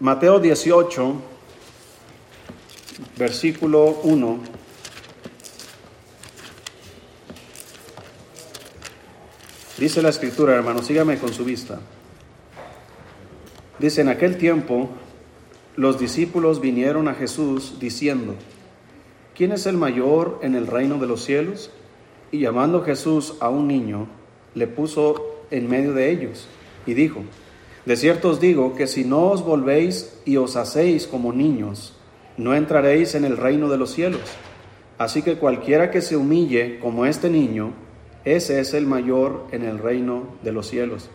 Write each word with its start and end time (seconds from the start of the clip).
Mateo 0.00 0.40
18, 0.40 1.14
versículo 3.16 4.00
1. 4.02 4.38
Dice 9.78 10.02
la 10.02 10.08
escritura, 10.08 10.56
hermano, 10.56 10.82
sígame 10.82 11.16
con 11.18 11.32
su 11.32 11.44
vista. 11.44 11.78
Dice, 13.78 14.00
en 14.00 14.08
aquel 14.08 14.36
tiempo 14.36 14.90
los 15.76 16.00
discípulos 16.00 16.60
vinieron 16.60 17.06
a 17.06 17.14
Jesús 17.14 17.78
diciendo, 17.78 18.34
¿quién 19.36 19.52
es 19.52 19.64
el 19.66 19.76
mayor 19.76 20.40
en 20.42 20.56
el 20.56 20.66
reino 20.66 20.98
de 20.98 21.06
los 21.06 21.22
cielos? 21.24 21.70
Y 22.32 22.40
llamando 22.40 22.82
Jesús 22.82 23.34
a 23.38 23.48
un 23.48 23.68
niño, 23.68 24.08
le 24.56 24.66
puso 24.66 25.44
en 25.52 25.68
medio 25.68 25.92
de 25.92 26.10
ellos 26.10 26.48
y 26.84 26.94
dijo, 26.94 27.22
de 27.86 27.96
cierto 27.96 28.30
os 28.30 28.40
digo 28.40 28.74
que 28.74 28.86
si 28.86 29.04
no 29.04 29.26
os 29.30 29.44
volvéis 29.44 30.18
y 30.24 30.36
os 30.38 30.56
hacéis 30.56 31.06
como 31.06 31.32
niños, 31.32 31.94
no 32.36 32.54
entraréis 32.54 33.14
en 33.14 33.24
el 33.24 33.36
reino 33.36 33.68
de 33.68 33.76
los 33.76 33.92
cielos. 33.92 34.22
Así 34.96 35.22
que 35.22 35.36
cualquiera 35.36 35.90
que 35.90 36.00
se 36.00 36.16
humille 36.16 36.78
como 36.78 37.04
este 37.04 37.28
niño, 37.28 37.72
ese 38.24 38.60
es 38.60 38.72
el 38.74 38.86
mayor 38.86 39.46
en 39.52 39.64
el 39.64 39.78
reino 39.78 40.36
de 40.42 40.52
los 40.52 40.68
cielos. 40.68 41.10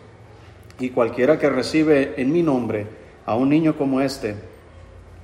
Y 0.78 0.90
cualquiera 0.90 1.38
que 1.38 1.50
recibe 1.50 2.14
en 2.16 2.32
mi 2.32 2.42
nombre 2.42 2.86
a 3.26 3.34
un 3.34 3.48
niño 3.48 3.76
como 3.76 4.00
este, 4.00 4.36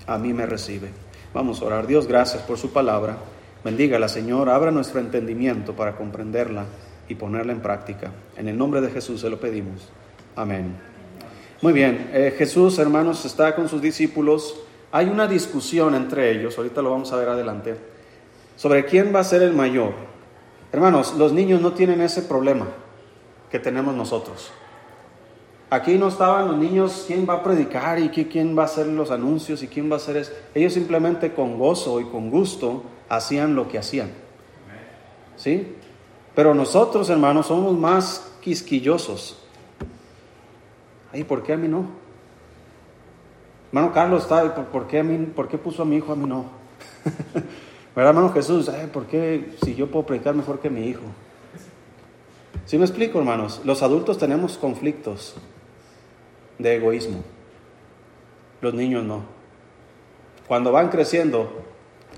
a 0.06 0.18
mí 0.18 0.32
me 0.32 0.46
recibe. 0.46 0.88
Vamos 1.32 1.60
a 1.60 1.66
orar. 1.66 1.86
Dios, 1.86 2.06
gracias 2.06 2.42
por 2.42 2.58
su 2.58 2.72
palabra. 2.72 3.18
Bendígala, 3.64 4.08
Señor. 4.08 4.48
Abra 4.48 4.70
nuestro 4.70 5.00
entendimiento 5.00 5.74
para 5.74 5.96
comprenderla 5.96 6.64
y 7.08 7.14
ponerla 7.14 7.52
en 7.52 7.60
práctica. 7.60 8.10
En 8.36 8.48
el 8.48 8.58
nombre 8.58 8.80
de 8.80 8.90
Jesús 8.90 9.20
se 9.20 9.30
lo 9.30 9.38
pedimos. 9.38 9.88
Amén. 10.34 10.95
Muy 11.62 11.72
bien, 11.72 12.10
eh, 12.12 12.34
Jesús, 12.36 12.78
hermanos, 12.78 13.24
está 13.24 13.54
con 13.54 13.68
sus 13.68 13.80
discípulos. 13.80 14.60
Hay 14.92 15.06
una 15.06 15.26
discusión 15.26 15.94
entre 15.94 16.30
ellos, 16.30 16.56
ahorita 16.58 16.82
lo 16.82 16.90
vamos 16.90 17.12
a 17.12 17.16
ver 17.16 17.28
adelante, 17.28 17.76
sobre 18.56 18.84
quién 18.84 19.14
va 19.14 19.20
a 19.20 19.24
ser 19.24 19.42
el 19.42 19.54
mayor. 19.54 19.92
Hermanos, 20.70 21.14
los 21.16 21.32
niños 21.32 21.60
no 21.62 21.72
tienen 21.72 22.02
ese 22.02 22.22
problema 22.22 22.66
que 23.50 23.58
tenemos 23.58 23.94
nosotros. 23.94 24.50
Aquí 25.70 25.94
no 25.94 26.08
estaban 26.08 26.46
los 26.46 26.58
niños, 26.58 27.04
quién 27.06 27.26
va 27.28 27.34
a 27.34 27.42
predicar 27.42 27.98
y 27.98 28.10
quién 28.10 28.56
va 28.56 28.62
a 28.62 28.66
hacer 28.66 28.86
los 28.86 29.10
anuncios 29.10 29.62
y 29.62 29.68
quién 29.68 29.90
va 29.90 29.94
a 29.94 29.96
hacer 29.96 30.18
eso. 30.18 30.32
Ellos 30.54 30.74
simplemente 30.74 31.32
con 31.32 31.58
gozo 31.58 32.00
y 32.00 32.04
con 32.04 32.30
gusto 32.30 32.82
hacían 33.08 33.56
lo 33.56 33.66
que 33.66 33.78
hacían. 33.78 34.10
¿Sí? 35.36 35.74
Pero 36.34 36.54
nosotros, 36.54 37.08
hermanos, 37.08 37.46
somos 37.46 37.76
más 37.76 38.32
quisquillosos. 38.42 39.45
Ay, 41.16 41.24
¿por 41.24 41.42
qué 41.42 41.54
a 41.54 41.56
mí 41.56 41.66
no? 41.66 41.86
Hermano 43.72 43.94
Carlos, 43.94 44.26
¿por 44.70 44.86
qué, 44.86 44.98
a 44.98 45.02
mí, 45.02 45.16
¿por 45.34 45.48
qué 45.48 45.56
puso 45.56 45.80
a 45.80 45.86
mi 45.86 45.96
hijo 45.96 46.12
a 46.12 46.16
mí 46.16 46.26
no? 46.26 46.44
¿Verdad, 47.96 48.10
hermano 48.10 48.30
Jesús? 48.34 48.70
¿Por 48.92 49.06
qué 49.06 49.56
si 49.64 49.74
yo 49.74 49.90
puedo 49.90 50.04
predicar 50.04 50.34
mejor 50.34 50.60
que 50.60 50.68
mi 50.68 50.86
hijo? 50.86 51.00
¿Sí 52.66 52.76
me 52.76 52.84
explico, 52.84 53.18
hermanos? 53.18 53.62
Los 53.64 53.82
adultos 53.82 54.18
tenemos 54.18 54.58
conflictos 54.58 55.36
de 56.58 56.76
egoísmo. 56.76 57.22
Los 58.60 58.74
niños 58.74 59.02
no. 59.02 59.22
Cuando 60.46 60.70
van 60.70 60.90
creciendo, 60.90 61.62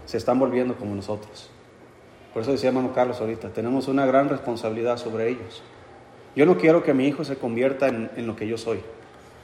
se 0.06 0.16
están 0.16 0.40
volviendo 0.40 0.74
como 0.74 0.96
nosotros. 0.96 1.50
Por 2.34 2.42
eso 2.42 2.50
decía 2.50 2.70
hermano 2.70 2.92
Carlos 2.92 3.20
ahorita, 3.20 3.50
tenemos 3.50 3.86
una 3.86 4.06
gran 4.06 4.28
responsabilidad 4.28 4.96
sobre 4.96 5.28
ellos. 5.28 5.62
Yo 6.36 6.46
no 6.46 6.58
quiero 6.58 6.82
que 6.82 6.94
mi 6.94 7.06
hijo 7.06 7.24
se 7.24 7.36
convierta 7.36 7.88
en, 7.88 8.10
en 8.16 8.26
lo 8.26 8.36
que 8.36 8.46
yo 8.46 8.58
soy. 8.58 8.80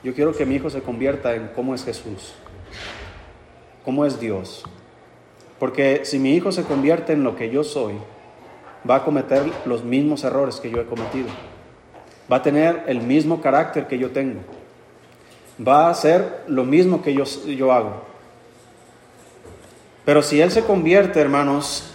Yo 0.03 0.15
quiero 0.15 0.33
que 0.33 0.45
mi 0.45 0.57
hijo 0.57 0.69
se 0.71 0.83
convierta 0.83 1.35
en 1.35 1.49
cómo 1.55 1.75
es 1.75 1.85
Jesús, 1.85 2.35
cómo 3.85 4.05
es 4.05 4.21
Dios. 4.21 4.65
Porque 5.59 6.05
si 6.05 6.19
mi 6.19 6.35
hijo 6.35 6.53
se 6.53 6.65
convierte 6.65 7.15
en 7.15 7.25
lo 7.25 7.37
que 7.37 7.51
yo 7.51 7.65
soy, 7.65 7.95
va 8.89 8.97
a 8.97 9.05
cometer 9.05 9.43
los 9.65 9.83
mismos 9.83 10.25
errores 10.25 10.61
que 10.61 10.71
yo 10.71 10.81
he 10.81 10.85
cometido. 10.85 11.29
Va 12.31 12.37
a 12.37 12.43
tener 12.43 12.85
el 12.87 13.01
mismo 13.01 13.41
carácter 13.41 13.87
que 13.87 13.99
yo 13.99 14.11
tengo. 14.11 14.41
Va 15.67 15.87
a 15.87 15.91
hacer 15.91 16.45
lo 16.49 16.65
mismo 16.65 17.03
que 17.03 17.15
yo, 17.15 17.25
yo 17.25 17.73
hago. 17.73 18.03
Pero 20.05 20.23
si 20.23 20.41
él 20.41 20.51
se 20.51 20.65
convierte, 20.65 21.21
hermanos, 21.21 21.91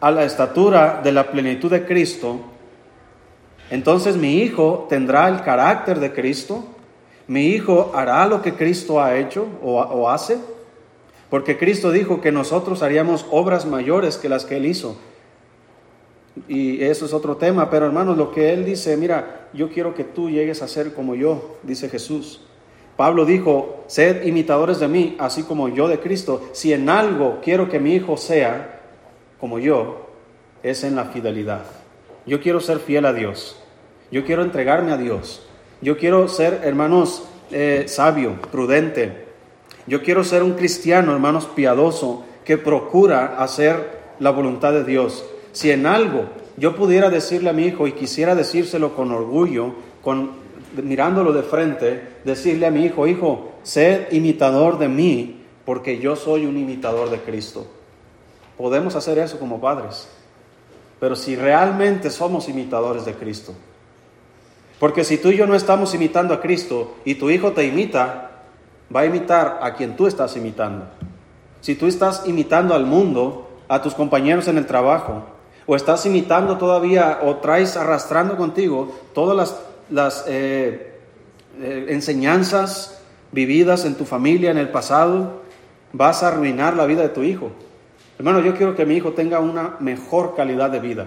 a 0.00 0.10
la 0.10 0.24
estatura 0.24 1.00
de 1.02 1.12
la 1.12 1.30
plenitud 1.30 1.70
de 1.70 1.86
Cristo, 1.86 2.40
entonces 3.72 4.18
mi 4.18 4.42
hijo 4.42 4.86
tendrá 4.90 5.30
el 5.30 5.40
carácter 5.40 5.98
de 5.98 6.12
Cristo, 6.12 6.62
mi 7.26 7.46
hijo 7.46 7.90
hará 7.94 8.26
lo 8.26 8.42
que 8.42 8.52
Cristo 8.52 9.00
ha 9.00 9.16
hecho 9.16 9.46
o, 9.62 10.10
hace, 10.10 10.36
porque 11.30 11.56
Cristo 11.56 11.90
dijo 11.90 12.20
que 12.20 12.32
nosotros 12.32 12.82
haríamos 12.82 13.24
obras 13.30 13.64
mayores 13.64 14.18
que 14.18 14.28
las 14.28 14.44
que 14.44 14.58
Él 14.58 14.66
hizo. 14.66 14.98
Y 16.48 16.84
eso 16.84 17.06
es 17.06 17.14
otro 17.14 17.38
tema, 17.38 17.70
pero 17.70 17.86
hermanos, 17.86 18.18
lo 18.18 18.30
que 18.30 18.52
Él 18.52 18.66
dice, 18.66 18.94
mira, 18.98 19.48
yo 19.54 19.70
quiero 19.70 19.94
que 19.94 20.04
tú 20.04 20.28
llegues 20.28 20.60
a 20.60 20.68
ser 20.68 20.92
como 20.92 21.14
yo, 21.14 21.56
dice 21.62 21.88
Jesús. 21.88 22.42
Pablo 22.98 23.24
dijo, 23.24 23.84
sed 23.86 24.26
imitadores 24.26 24.80
de 24.80 24.88
mí, 24.88 25.16
así 25.18 25.44
como 25.44 25.70
yo 25.70 25.88
de 25.88 25.98
Cristo. 25.98 26.42
Si 26.52 26.74
en 26.74 26.90
algo 26.90 27.40
quiero 27.42 27.70
que 27.70 27.80
mi 27.80 27.94
hijo 27.94 28.18
sea, 28.18 28.82
como 29.40 29.58
yo 29.58 30.10
es 30.62 30.84
en 30.84 30.94
la 30.94 31.06
fidelidad. 31.06 31.64
Yo 32.26 32.42
quiero 32.42 32.60
ser 32.60 32.78
fiel 32.78 33.06
a 33.06 33.14
Dios. 33.14 33.61
Yo 34.12 34.24
quiero 34.26 34.42
entregarme 34.42 34.92
a 34.92 34.98
Dios. 34.98 35.42
Yo 35.80 35.96
quiero 35.96 36.28
ser, 36.28 36.60
hermanos, 36.64 37.24
eh, 37.50 37.84
sabio, 37.88 38.36
prudente. 38.52 39.24
Yo 39.86 40.02
quiero 40.02 40.22
ser 40.22 40.42
un 40.42 40.52
cristiano, 40.52 41.12
hermanos, 41.12 41.46
piadoso, 41.46 42.24
que 42.44 42.58
procura 42.58 43.42
hacer 43.42 44.00
la 44.20 44.30
voluntad 44.30 44.74
de 44.74 44.84
Dios. 44.84 45.24
Si 45.52 45.70
en 45.70 45.86
algo 45.86 46.26
yo 46.58 46.76
pudiera 46.76 47.08
decirle 47.08 47.50
a 47.50 47.54
mi 47.54 47.64
hijo 47.64 47.86
y 47.86 47.92
quisiera 47.92 48.34
decírselo 48.34 48.94
con 48.94 49.10
orgullo, 49.10 49.74
con, 50.02 50.32
mirándolo 50.76 51.32
de 51.32 51.42
frente, 51.42 52.08
decirle 52.24 52.66
a 52.66 52.70
mi 52.70 52.84
hijo, 52.84 53.06
hijo, 53.06 53.52
sed 53.62 54.12
imitador 54.12 54.78
de 54.78 54.88
mí, 54.88 55.42
porque 55.64 55.98
yo 55.98 56.16
soy 56.16 56.44
un 56.44 56.58
imitador 56.58 57.08
de 57.08 57.18
Cristo. 57.18 57.66
Podemos 58.58 58.94
hacer 58.94 59.18
eso 59.18 59.38
como 59.38 59.60
padres. 59.60 60.06
Pero 61.00 61.16
si 61.16 61.34
realmente 61.34 62.10
somos 62.10 62.48
imitadores 62.50 63.06
de 63.06 63.14
Cristo. 63.14 63.54
Porque 64.82 65.04
si 65.04 65.16
tú 65.16 65.28
y 65.28 65.36
yo 65.36 65.46
no 65.46 65.54
estamos 65.54 65.94
imitando 65.94 66.34
a 66.34 66.40
Cristo 66.40 66.96
y 67.04 67.14
tu 67.14 67.30
hijo 67.30 67.52
te 67.52 67.64
imita, 67.64 68.32
va 68.92 69.02
a 69.02 69.06
imitar 69.06 69.60
a 69.62 69.74
quien 69.74 69.94
tú 69.94 70.08
estás 70.08 70.36
imitando. 70.36 70.86
Si 71.60 71.76
tú 71.76 71.86
estás 71.86 72.24
imitando 72.26 72.74
al 72.74 72.84
mundo, 72.84 73.48
a 73.68 73.80
tus 73.80 73.94
compañeros 73.94 74.48
en 74.48 74.58
el 74.58 74.66
trabajo, 74.66 75.22
o 75.66 75.76
estás 75.76 76.04
imitando 76.04 76.58
todavía 76.58 77.20
o 77.22 77.36
traes 77.36 77.76
arrastrando 77.76 78.36
contigo 78.36 78.92
todas 79.14 79.56
las, 79.88 80.24
eh, 80.26 80.98
eh, 81.60 81.86
enseñanzas 81.90 83.00
vividas 83.30 83.84
en 83.84 83.94
tu 83.94 84.04
familia 84.04 84.50
en 84.50 84.58
el 84.58 84.70
pasado, 84.70 85.42
vas 85.92 86.24
a 86.24 86.26
arruinar 86.26 86.74
la 86.74 86.86
vida 86.86 87.02
de 87.02 87.10
tu 87.10 87.22
hijo. 87.22 87.52
Hermano, 88.18 88.40
yo 88.40 88.56
quiero 88.56 88.74
que 88.74 88.84
mi 88.84 88.96
hijo 88.96 89.12
tenga 89.12 89.38
una 89.38 89.76
mejor 89.78 90.34
calidad 90.34 90.70
de 90.70 90.80
vida, 90.80 91.06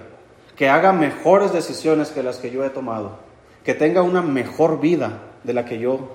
que 0.56 0.69
haga 0.69 0.94
mejores 0.94 1.52
decisiones 1.52 2.12
que 2.12 2.24
las 2.24 2.38
que 2.38 2.52
yo 2.52 2.64
he 2.64 2.69
tomado, 2.69 3.25
que 3.66 3.74
tenga 3.74 4.03
una 4.03 4.22
mejor 4.22 4.80
vida 4.80 5.24
de 5.44 5.53
la 5.53 5.66
que 5.66 5.80
yo 5.80 6.12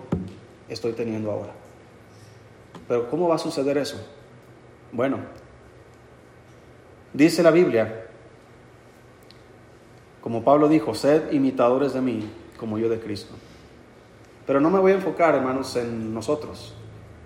estoy 0.69 0.93
teniendo 0.93 1.33
ahora. 1.33 1.51
Pero 2.87 3.11
¿cómo 3.11 3.29
va 3.29 3.35
a 3.35 3.39
suceder 3.39 3.77
eso? 3.77 4.01
Bueno, 4.93 5.19
dice 7.13 7.43
la 7.43 7.51
Biblia, 7.51 8.07
como 10.21 10.45
Pablo 10.45 10.69
dijo, 10.69 10.95
sed 10.95 11.33
imitadores 11.33 11.93
de 11.93 12.01
mí 12.01 12.31
como 12.57 12.79
yo 12.79 12.89
de 12.89 13.01
Cristo. 13.01 13.35
Pero 14.47 14.61
no 14.61 14.71
me 14.71 14.79
voy 14.79 14.93
a 14.93 14.97
enfocar, 14.97 15.35
hermanos, 15.35 15.75
en 15.75 16.15
nosotros. 16.15 16.75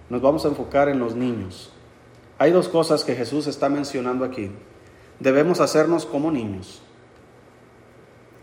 Nos 0.09 0.23
vamos 0.23 0.45
a 0.47 0.49
enfocar 0.49 0.89
en 0.89 1.01
los 1.01 1.15
niños. 1.15 1.71
Hay 2.39 2.51
dos 2.51 2.69
cosas 2.69 3.05
que 3.05 3.15
Jesús 3.15 3.47
está 3.47 3.69
mencionando 3.69 4.25
aquí. 4.25 4.51
Debemos 5.21 5.61
hacernos 5.61 6.07
como 6.07 6.31
niños 6.31 6.83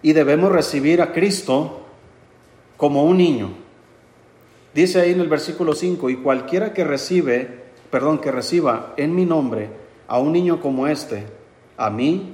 y 0.02 0.14
debemos 0.14 0.52
recibir 0.52 1.02
a 1.02 1.12
Cristo 1.12 1.82
como 2.78 3.04
un 3.04 3.18
niño. 3.18 3.50
Dice 4.74 5.02
ahí 5.02 5.12
en 5.12 5.20
el 5.20 5.28
versículo 5.28 5.74
5, 5.74 6.10
y 6.10 6.18
cualquiera 6.18 6.74
que 6.74 6.84
recibe, 6.84 7.64
perdón, 7.90 8.20
que 8.20 8.32
reciba 8.32 8.94
en 8.98 9.14
mi 9.14 9.26
nombre 9.26 9.70
a 10.08 10.18
un 10.18 10.32
niño 10.32 10.62
como 10.62 10.88
este, 10.88 11.26
a 11.78 11.90
mí 11.90 12.34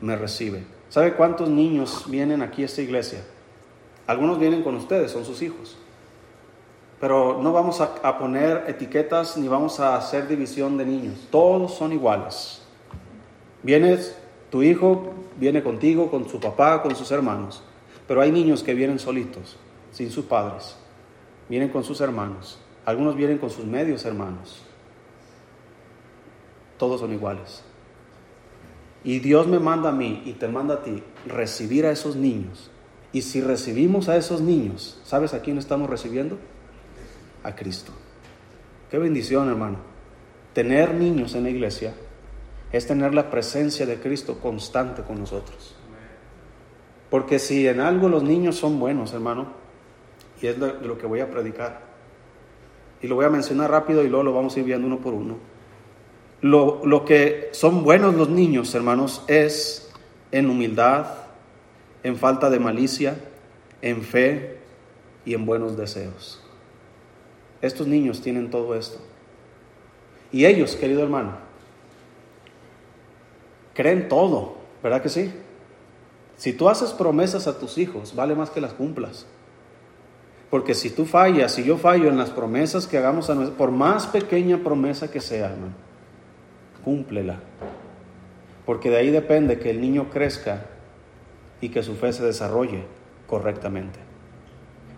me 0.00 0.16
recibe. 0.16 0.64
¿Sabe 0.88 1.14
cuántos 1.14 1.48
niños 1.48 2.04
vienen 2.08 2.42
aquí 2.42 2.62
a 2.62 2.66
esta 2.66 2.82
iglesia? 2.82 3.20
Algunos 4.06 4.38
vienen 4.38 4.62
con 4.62 4.76
ustedes, 4.76 5.10
son 5.10 5.24
sus 5.24 5.42
hijos. 5.42 5.76
Pero 7.00 7.40
no 7.42 7.52
vamos 7.52 7.80
a, 7.80 8.18
poner 8.18 8.64
etiquetas 8.68 9.36
ni 9.36 9.48
vamos 9.48 9.80
a 9.80 9.96
hacer 9.96 10.28
división 10.28 10.78
de 10.78 10.86
niños. 10.86 11.26
Todos 11.30 11.74
son 11.74 11.92
iguales. 11.92 12.62
Vienes, 13.62 14.16
tu 14.56 14.62
hijo 14.62 15.12
viene 15.38 15.62
contigo, 15.62 16.10
con 16.10 16.26
su 16.30 16.40
papá, 16.40 16.80
con 16.80 16.96
sus 16.96 17.10
hermanos. 17.10 17.62
Pero 18.08 18.22
hay 18.22 18.32
niños 18.32 18.62
que 18.62 18.72
vienen 18.72 18.98
solitos, 18.98 19.58
sin 19.92 20.10
sus 20.10 20.24
padres. 20.24 20.78
Vienen 21.50 21.68
con 21.68 21.84
sus 21.84 22.00
hermanos. 22.00 22.58
Algunos 22.86 23.16
vienen 23.16 23.36
con 23.36 23.50
sus 23.50 23.66
medios 23.66 24.06
hermanos. 24.06 24.62
Todos 26.78 27.00
son 27.00 27.12
iguales. 27.12 27.64
Y 29.04 29.18
Dios 29.18 29.46
me 29.46 29.58
manda 29.58 29.90
a 29.90 29.92
mí 29.92 30.22
y 30.24 30.32
te 30.32 30.48
manda 30.48 30.76
a 30.76 30.82
ti 30.82 31.02
recibir 31.26 31.84
a 31.84 31.90
esos 31.90 32.16
niños. 32.16 32.70
Y 33.12 33.20
si 33.20 33.42
recibimos 33.42 34.08
a 34.08 34.16
esos 34.16 34.40
niños, 34.40 34.98
¿sabes 35.04 35.34
a 35.34 35.42
quién 35.42 35.58
estamos 35.58 35.90
recibiendo? 35.90 36.38
A 37.42 37.54
Cristo. 37.54 37.92
Qué 38.90 38.96
bendición, 38.96 39.50
hermano. 39.50 39.76
Tener 40.54 40.94
niños 40.94 41.34
en 41.34 41.42
la 41.42 41.50
iglesia 41.50 41.92
es 42.72 42.86
tener 42.86 43.14
la 43.14 43.30
presencia 43.30 43.86
de 43.86 43.98
Cristo 43.98 44.38
constante 44.40 45.02
con 45.02 45.20
nosotros. 45.20 45.74
Porque 47.10 47.38
si 47.38 47.66
en 47.68 47.80
algo 47.80 48.08
los 48.08 48.22
niños 48.22 48.56
son 48.56 48.78
buenos, 48.80 49.12
hermano, 49.12 49.46
y 50.42 50.48
es 50.48 50.58
lo 50.58 50.98
que 50.98 51.06
voy 51.06 51.20
a 51.20 51.30
predicar, 51.30 51.80
y 53.00 53.06
lo 53.06 53.14
voy 53.14 53.24
a 53.24 53.30
mencionar 53.30 53.70
rápido 53.70 54.02
y 54.02 54.08
luego 54.08 54.24
lo 54.24 54.32
vamos 54.32 54.56
a 54.56 54.60
ir 54.60 54.66
viendo 54.66 54.86
uno 54.86 54.98
por 54.98 55.14
uno. 55.14 55.36
Lo, 56.40 56.84
lo 56.84 57.04
que 57.04 57.48
son 57.52 57.84
buenos 57.84 58.14
los 58.14 58.28
niños, 58.28 58.74
hermanos, 58.74 59.22
es 59.28 59.92
en 60.32 60.50
humildad, 60.50 61.06
en 62.02 62.16
falta 62.16 62.50
de 62.50 62.58
malicia, 62.58 63.16
en 63.80 64.02
fe 64.02 64.58
y 65.24 65.34
en 65.34 65.46
buenos 65.46 65.76
deseos. 65.76 66.42
Estos 67.62 67.86
niños 67.86 68.20
tienen 68.20 68.50
todo 68.50 68.74
esto. 68.74 68.98
Y 70.32 70.44
ellos, 70.44 70.76
querido 70.76 71.02
hermano, 71.02 71.45
creen 73.76 74.08
todo, 74.08 74.56
¿verdad 74.82 75.02
que 75.02 75.08
sí? 75.10 75.32
Si 76.36 76.52
tú 76.52 76.68
haces 76.68 76.92
promesas 76.92 77.46
a 77.46 77.58
tus 77.58 77.78
hijos, 77.78 78.14
vale 78.14 78.34
más 78.34 78.50
que 78.50 78.60
las 78.60 78.72
cumplas. 78.72 79.26
Porque 80.50 80.74
si 80.74 80.90
tú 80.90 81.04
fallas, 81.04 81.52
si 81.52 81.64
yo 81.64 81.76
fallo 81.76 82.08
en 82.08 82.16
las 82.16 82.30
promesas 82.30 82.86
que 82.86 82.98
hagamos, 82.98 83.28
a 83.30 83.34
por 83.56 83.70
más 83.70 84.06
pequeña 84.06 84.58
promesa 84.58 85.10
que 85.10 85.20
sea, 85.20 85.46
hermano, 85.46 85.74
cúmplela. 86.84 87.40
Porque 88.64 88.90
de 88.90 88.96
ahí 88.96 89.10
depende 89.10 89.58
que 89.58 89.70
el 89.70 89.80
niño 89.80 90.08
crezca 90.10 90.66
y 91.60 91.68
que 91.68 91.82
su 91.82 91.94
fe 91.94 92.12
se 92.12 92.24
desarrolle 92.24 92.84
correctamente. 93.26 93.98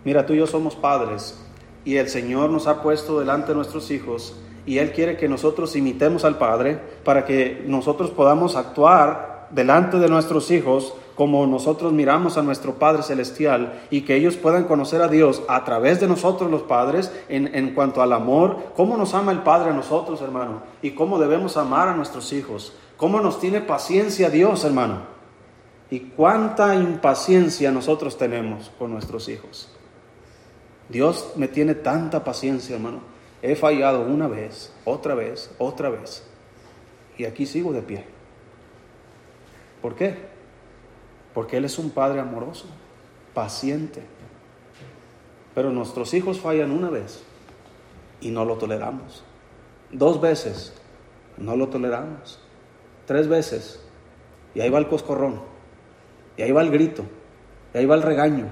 Mira, 0.05 0.25
tú 0.25 0.33
y 0.33 0.37
yo 0.37 0.47
somos 0.47 0.75
padres 0.75 1.39
y 1.83 1.97
el 1.97 2.09
Señor 2.09 2.49
nos 2.49 2.67
ha 2.67 2.81
puesto 2.81 3.19
delante 3.19 3.49
de 3.49 3.55
nuestros 3.55 3.91
hijos 3.91 4.35
y 4.65 4.77
Él 4.77 4.91
quiere 4.91 5.17
que 5.17 5.27
nosotros 5.29 5.75
imitemos 5.75 6.25
al 6.25 6.37
Padre 6.37 6.79
para 7.03 7.25
que 7.25 7.63
nosotros 7.65 8.11
podamos 8.11 8.55
actuar 8.55 9.47
delante 9.51 9.97
de 9.99 10.09
nuestros 10.09 10.51
hijos 10.51 10.93
como 11.15 11.45
nosotros 11.47 11.91
miramos 11.91 12.37
a 12.37 12.41
nuestro 12.43 12.75
Padre 12.75 13.03
Celestial 13.03 13.81
y 13.89 14.01
que 14.01 14.15
ellos 14.15 14.37
puedan 14.37 14.63
conocer 14.63 15.01
a 15.01 15.09
Dios 15.09 15.41
a 15.49 15.65
través 15.65 15.99
de 15.99 16.07
nosotros 16.07 16.49
los 16.49 16.61
padres 16.61 17.11
en, 17.27 17.53
en, 17.53 17.73
cuanto 17.73 18.01
al 18.01 18.13
amor, 18.13 18.71
cómo 18.73 18.95
nos 18.95 19.13
ama 19.13 19.33
el 19.33 19.39
Padre 19.39 19.71
a 19.71 19.73
nosotros, 19.73 20.21
hermano, 20.21 20.61
y 20.81 20.91
cómo 20.91 21.19
debemos 21.19 21.57
amar 21.57 21.89
a 21.89 21.93
nuestros 21.93 22.31
hijos, 22.31 22.73
cómo 22.95 23.19
nos 23.19 23.37
tiene 23.37 23.59
paciencia 23.59 24.29
Dios, 24.29 24.63
hermano, 24.63 25.01
y 25.91 25.99
cuánta 25.99 26.73
impaciencia 26.75 27.69
nosotros 27.69 28.17
tenemos 28.17 28.71
con 28.79 28.91
nuestros 28.93 29.27
hijos. 29.27 29.69
Dios 30.87 31.33
me 31.35 31.49
tiene 31.49 31.75
tanta 31.75 32.23
paciencia, 32.23 32.77
hermano. 32.77 32.99
He 33.41 33.55
fallado 33.55 34.01
una 34.01 34.27
vez, 34.27 34.73
otra 34.85 35.15
vez, 35.15 35.51
otra 35.57 35.89
vez, 35.89 36.23
y 37.17 37.25
aquí 37.25 37.45
sigo 37.45 37.71
de 37.71 37.81
pie. 37.81 38.05
¿Por 39.81 39.95
qué? 39.95 40.17
Porque 41.33 41.57
Él 41.57 41.65
es 41.65 41.79
un 41.79 41.91
Padre 41.91 42.19
amoroso, 42.19 42.67
paciente. 43.33 44.01
Pero 45.55 45.71
nuestros 45.71 46.13
hijos 46.13 46.39
fallan 46.39 46.71
una 46.71 46.89
vez 46.89 47.23
y 48.21 48.29
no 48.31 48.45
lo 48.45 48.57
toleramos. 48.57 49.23
Dos 49.91 50.19
veces, 50.19 50.73
no 51.37 51.55
lo 51.55 51.69
toleramos. 51.69 52.39
Tres 53.05 53.27
veces, 53.27 53.81
y 54.53 54.61
ahí 54.61 54.69
va 54.69 54.79
el 54.79 54.87
coscorrón, 54.87 55.41
y 56.37 56.43
ahí 56.43 56.51
va 56.51 56.61
el 56.61 56.69
grito, 56.69 57.03
y 57.73 57.77
ahí 57.77 57.85
va 57.85 57.95
el 57.95 58.03
regaño, 58.03 58.47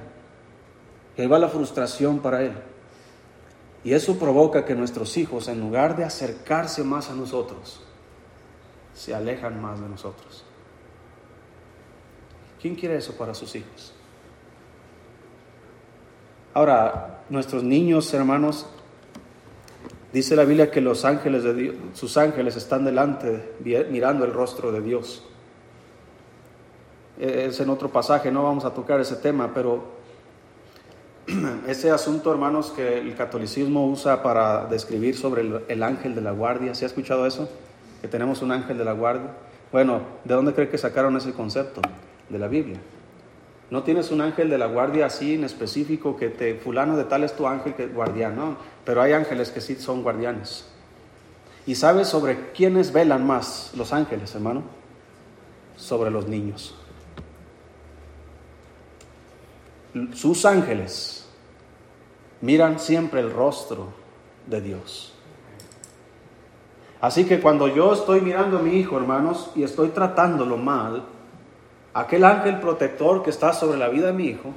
y 1.15 1.21
ahí 1.21 1.27
va 1.27 1.37
la 1.37 1.49
frustración 1.49 2.19
para 2.19 2.41
Él. 2.41 2.53
Y 3.87 3.93
eso 3.93 4.19
provoca 4.19 4.65
que 4.65 4.75
nuestros 4.75 5.15
hijos, 5.15 5.47
en 5.47 5.61
lugar 5.61 5.95
de 5.95 6.03
acercarse 6.03 6.83
más 6.83 7.09
a 7.09 7.13
nosotros, 7.13 7.79
se 8.93 9.15
alejan 9.15 9.61
más 9.61 9.79
de 9.79 9.87
nosotros. 9.87 10.43
¿Quién 12.61 12.75
quiere 12.75 12.97
eso 12.97 13.13
para 13.17 13.33
sus 13.33 13.55
hijos? 13.55 13.93
Ahora, 16.53 17.21
nuestros 17.29 17.63
niños, 17.63 18.13
hermanos, 18.13 18.65
dice 20.11 20.35
la 20.35 20.43
Biblia 20.43 20.69
que 20.69 20.81
los 20.81 21.05
ángeles 21.05 21.43
de 21.45 21.53
Dios, 21.53 21.75
sus 21.93 22.17
ángeles 22.17 22.57
están 22.57 22.83
delante 22.83 23.53
mirando 23.89 24.25
el 24.25 24.33
rostro 24.33 24.73
de 24.73 24.81
Dios. 24.81 25.23
E-, 27.17 27.45
es 27.45 27.57
en 27.61 27.69
otro 27.69 27.89
pasaje, 27.89 28.33
no 28.33 28.43
vamos 28.43 28.65
a 28.65 28.73
tocar 28.73 28.99
ese 28.99 29.15
tema, 29.15 29.53
pero 29.53 29.96
ese 31.67 31.91
asunto, 31.91 32.31
hermanos, 32.31 32.71
que 32.75 32.99
el 32.99 33.15
catolicismo 33.15 33.87
usa 33.87 34.23
para 34.23 34.65
describir 34.65 35.15
sobre 35.15 35.41
el, 35.41 35.61
el 35.67 35.83
ángel 35.83 36.15
de 36.15 36.21
la 36.21 36.31
guardia, 36.31 36.73
¿se 36.73 36.85
ha 36.85 36.87
escuchado 36.87 37.25
eso? 37.25 37.49
Que 38.01 38.07
tenemos 38.07 38.41
un 38.41 38.51
ángel 38.51 38.77
de 38.77 38.85
la 38.85 38.93
guardia. 38.93 39.31
Bueno, 39.71 40.01
¿de 40.23 40.33
dónde 40.33 40.53
cree 40.53 40.69
que 40.69 40.77
sacaron 40.77 41.15
ese 41.17 41.33
concepto? 41.33 41.81
de 42.29 42.39
la 42.39 42.47
Biblia. 42.47 42.79
No 43.69 43.83
tienes 43.83 44.11
un 44.11 44.21
ángel 44.21 44.49
de 44.49 44.57
la 44.57 44.67
guardia 44.67 45.07
así 45.07 45.33
en 45.33 45.43
específico 45.43 46.15
que 46.15 46.29
te, 46.29 46.55
fulano 46.55 46.95
de 46.95 47.03
tal 47.03 47.23
es 47.23 47.35
tu 47.35 47.47
ángel 47.47 47.73
que 47.73 47.87
guardián, 47.87 48.35
no, 48.35 48.57
pero 48.85 49.01
hay 49.01 49.11
ángeles 49.11 49.51
que 49.51 49.59
sí 49.59 49.75
son 49.75 50.03
guardianes. 50.03 50.65
¿Y 51.65 51.75
sabes 51.75 52.07
sobre 52.07 52.51
quiénes 52.51 52.93
velan 52.93 53.27
más 53.27 53.71
los 53.75 53.91
ángeles, 53.91 54.33
hermano? 54.35 54.63
Sobre 55.75 56.11
los 56.11 56.27
niños. 56.27 56.75
Sus 60.13 60.45
ángeles 60.45 61.27
miran 62.41 62.79
siempre 62.79 63.19
el 63.19 63.31
rostro 63.31 63.87
de 64.45 64.61
Dios. 64.61 65.13
Así 66.99 67.25
que 67.25 67.39
cuando 67.39 67.67
yo 67.67 67.93
estoy 67.93 68.21
mirando 68.21 68.57
a 68.57 68.61
mi 68.61 68.79
hijo, 68.79 68.97
hermanos, 68.97 69.51
y 69.55 69.63
estoy 69.63 69.89
tratándolo 69.89 70.57
mal, 70.57 71.03
Aquel 71.97 72.25
ángel 72.25 72.59
protector 72.59 73.23
que 73.23 73.31
está 73.31 73.53
sobre 73.53 73.79
la 73.79 73.89
vida 73.89 74.05
de 74.05 74.13
mi 74.13 74.25
hijo 74.25 74.53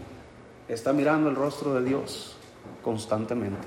está 0.69 0.93
mirando 0.93 1.31
el 1.31 1.37
rostro 1.37 1.73
de 1.73 1.83
Dios 1.89 2.37
constantemente. 2.85 3.67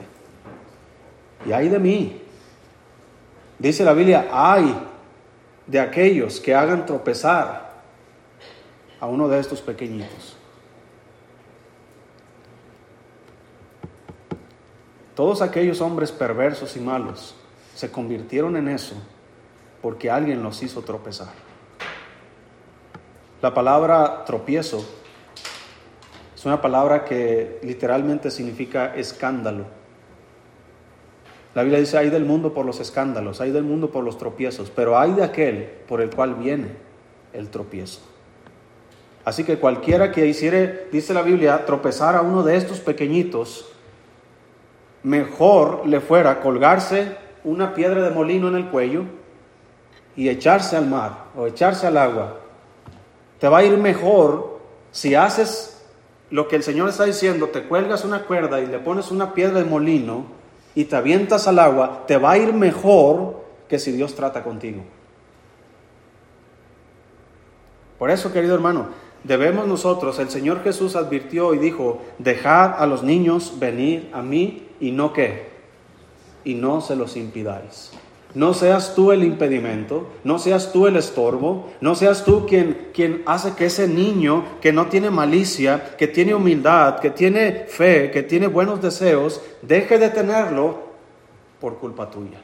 Y 1.44 1.54
hay 1.54 1.70
de 1.70 1.80
mí. 1.80 2.22
Dice 3.58 3.84
la 3.84 3.94
Biblia, 3.94 4.27
hay 4.32 4.77
de 5.65 5.80
aquellos 5.80 6.39
que 6.39 6.53
hagan 6.53 6.86
tropezar 6.86 7.74
a 9.00 9.08
uno 9.08 9.27
de 9.27 9.39
estos 9.39 9.60
pequeñitos. 9.60 10.38
Todos 15.15 15.41
aquellos 15.41 15.82
hombres 15.82 16.12
perversos 16.12 16.75
y 16.75 16.79
malos 16.79 17.36
se 17.75 17.91
convirtieron 17.91 18.58
en 18.58 18.67
eso 18.67 18.96
porque 19.82 20.10
alguien 20.10 20.41
los 20.41 20.63
hizo 20.63 20.82
tropezar. 20.82 21.34
La 23.41 23.53
palabra 23.53 24.24
tropiezo 24.25 24.84
es 26.36 26.46
una 26.46 26.62
palabra 26.62 27.03
que 27.03 27.60
literalmente 27.63 28.32
significa 28.32 28.96
escándalo. 28.96 29.65
La 31.53 31.62
Biblia 31.62 31.79
dice, 31.79 31.98
hay 31.98 32.10
del 32.10 32.25
mundo 32.25 32.53
por 32.53 32.65
los 32.65 32.79
escándalos, 32.79 33.39
hay 33.41 33.51
del 33.51 33.63
mundo 33.63 33.91
por 33.91 34.03
los 34.03 34.17
tropiezos, 34.17 34.72
pero 34.72 34.98
hay 34.98 35.12
de 35.12 35.24
aquel 35.24 35.70
por 35.88 36.01
el 36.01 36.10
cual 36.10 36.36
viene 36.36 36.70
el 37.34 37.50
tropiezo. 37.50 38.01
Así 39.25 39.43
que 39.43 39.58
cualquiera 39.58 40.12
que 40.12 40.25
hiciere, 40.25 40.88
dice 40.91 41.13
la 41.13 41.22
Biblia, 41.22 41.65
tropezar 41.65 42.15
a 42.15 42.22
uno 42.22 42.43
de 42.43 42.55
estos 42.55 42.79
pequeñitos, 42.79 43.73
mejor 45.03 45.86
le 45.86 46.00
fuera 46.00 46.39
colgarse 46.39 47.17
una 47.43 47.74
piedra 47.74 48.01
de 48.01 48.10
molino 48.10 48.48
en 48.48 48.55
el 48.55 48.69
cuello 48.69 49.03
y 50.15 50.29
echarse 50.29 50.77
al 50.77 50.88
mar 50.88 51.25
o 51.36 51.48
echarse 51.48 51.88
al 51.88 51.98
agua 51.98 52.38
te 53.43 53.50
va 53.50 53.57
a 53.57 53.63
ir 53.65 53.77
mejor 53.77 54.62
si 54.93 55.15
haces 55.15 55.86
lo 56.29 56.48
que 56.48 56.55
el 56.55 56.63
Señor 56.63 56.88
está 56.88 57.03
diciendo, 57.03 57.50
te 57.50 57.63
cuelgas 57.63 58.05
una 58.05 58.24
cuerda 58.24 58.62
y 58.62 58.67
le 58.67 58.79
pones 58.79 59.12
una 59.12 59.33
piedra 59.33 59.60
de 59.60 59.65
molino 59.65 60.27
y 60.75 60.86
te 60.86 60.95
avientas 60.95 61.45
al 61.45 61.60
agua, 61.60 62.05
te 62.07 62.15
va 62.15 62.31
a 62.31 62.38
ir 62.38 62.53
mejor 62.53 63.43
que 63.67 63.79
si 63.79 63.91
Dios 63.91 64.15
trata 64.15 64.45
contigo. 64.45 64.81
Por 68.00 68.12
eso, 68.12 68.31
querido 68.31 68.55
hermano, 68.55 68.88
debemos 69.25 69.67
nosotros, 69.67 70.19
el 70.19 70.29
Señor 70.29 70.63
Jesús 70.63 70.95
advirtió 70.95 71.53
y 71.53 71.57
dijo, 71.57 72.01
dejad 72.19 72.81
a 72.81 72.86
los 72.86 73.03
niños 73.03 73.60
venir 73.60 74.10
a 74.13 74.22
mí 74.22 74.69
y 74.84 74.92
no 74.92 75.13
qué, 75.13 75.46
y 76.44 76.56
no 76.56 76.82
se 76.82 76.98
los 76.98 77.16
impidáis. 77.16 77.92
No 78.36 78.54
seas 78.54 78.96
tú 78.96 79.13
el 79.13 79.24
impedimento, 79.24 80.10
no 80.25 80.40
seas 80.40 80.74
tú 80.74 80.88
el 80.88 80.98
estorbo, 80.98 81.70
no 81.80 81.96
seas 81.96 82.25
tú 82.25 82.46
quien, 82.46 82.90
quien 82.94 83.24
hace 83.25 83.54
que 83.54 83.68
ese 83.68 83.88
niño 83.88 84.44
que 84.60 84.74
no 84.74 84.88
tiene 84.88 85.10
malicia, 85.10 85.96
que 85.98 86.08
tiene 86.08 86.36
humildad, 86.36 87.00
que 87.00 87.12
tiene 87.12 87.66
fe, 87.70 88.12
que 88.12 88.24
tiene 88.24 88.48
buenos 88.48 88.82
deseos, 88.82 89.40
deje 89.62 89.98
de 89.98 90.10
tenerlo 90.10 90.80
por 91.62 91.78
culpa 91.78 92.12
tuya, 92.12 92.42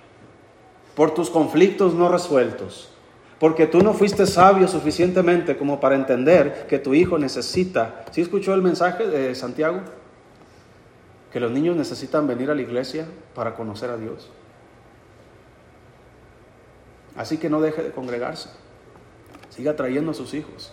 por 0.95 1.13
tus 1.13 1.29
conflictos 1.29 1.93
no 1.93 2.07
resueltos, 2.07 2.89
porque 3.37 3.67
tú 3.67 3.81
no 3.81 3.93
fuiste 3.93 4.25
sabio 4.25 4.69
suficientemente 4.69 5.57
como 5.57 5.81
para 5.81 5.95
entender 5.95 6.67
que 6.69 6.79
tu 6.79 6.93
hijo 6.93 7.17
necesita. 7.17 8.05
¿Sí 8.11 8.21
escuchó 8.21 8.53
el 8.53 8.61
mensaje 8.61 9.07
de 9.07 9.35
Santiago? 9.35 9.81
Que 11.31 11.39
los 11.39 11.51
niños 11.51 11.75
necesitan 11.75 12.27
venir 12.27 12.49
a 12.49 12.55
la 12.55 12.61
iglesia 12.61 13.07
para 13.35 13.55
conocer 13.55 13.89
a 13.89 13.97
Dios. 13.97 14.29
Así 17.15 17.37
que 17.37 17.49
no 17.49 17.61
deje 17.61 17.83
de 17.83 17.91
congregarse. 17.91 18.49
Siga 19.49 19.75
trayendo 19.75 20.11
a 20.11 20.13
sus 20.13 20.33
hijos. 20.33 20.71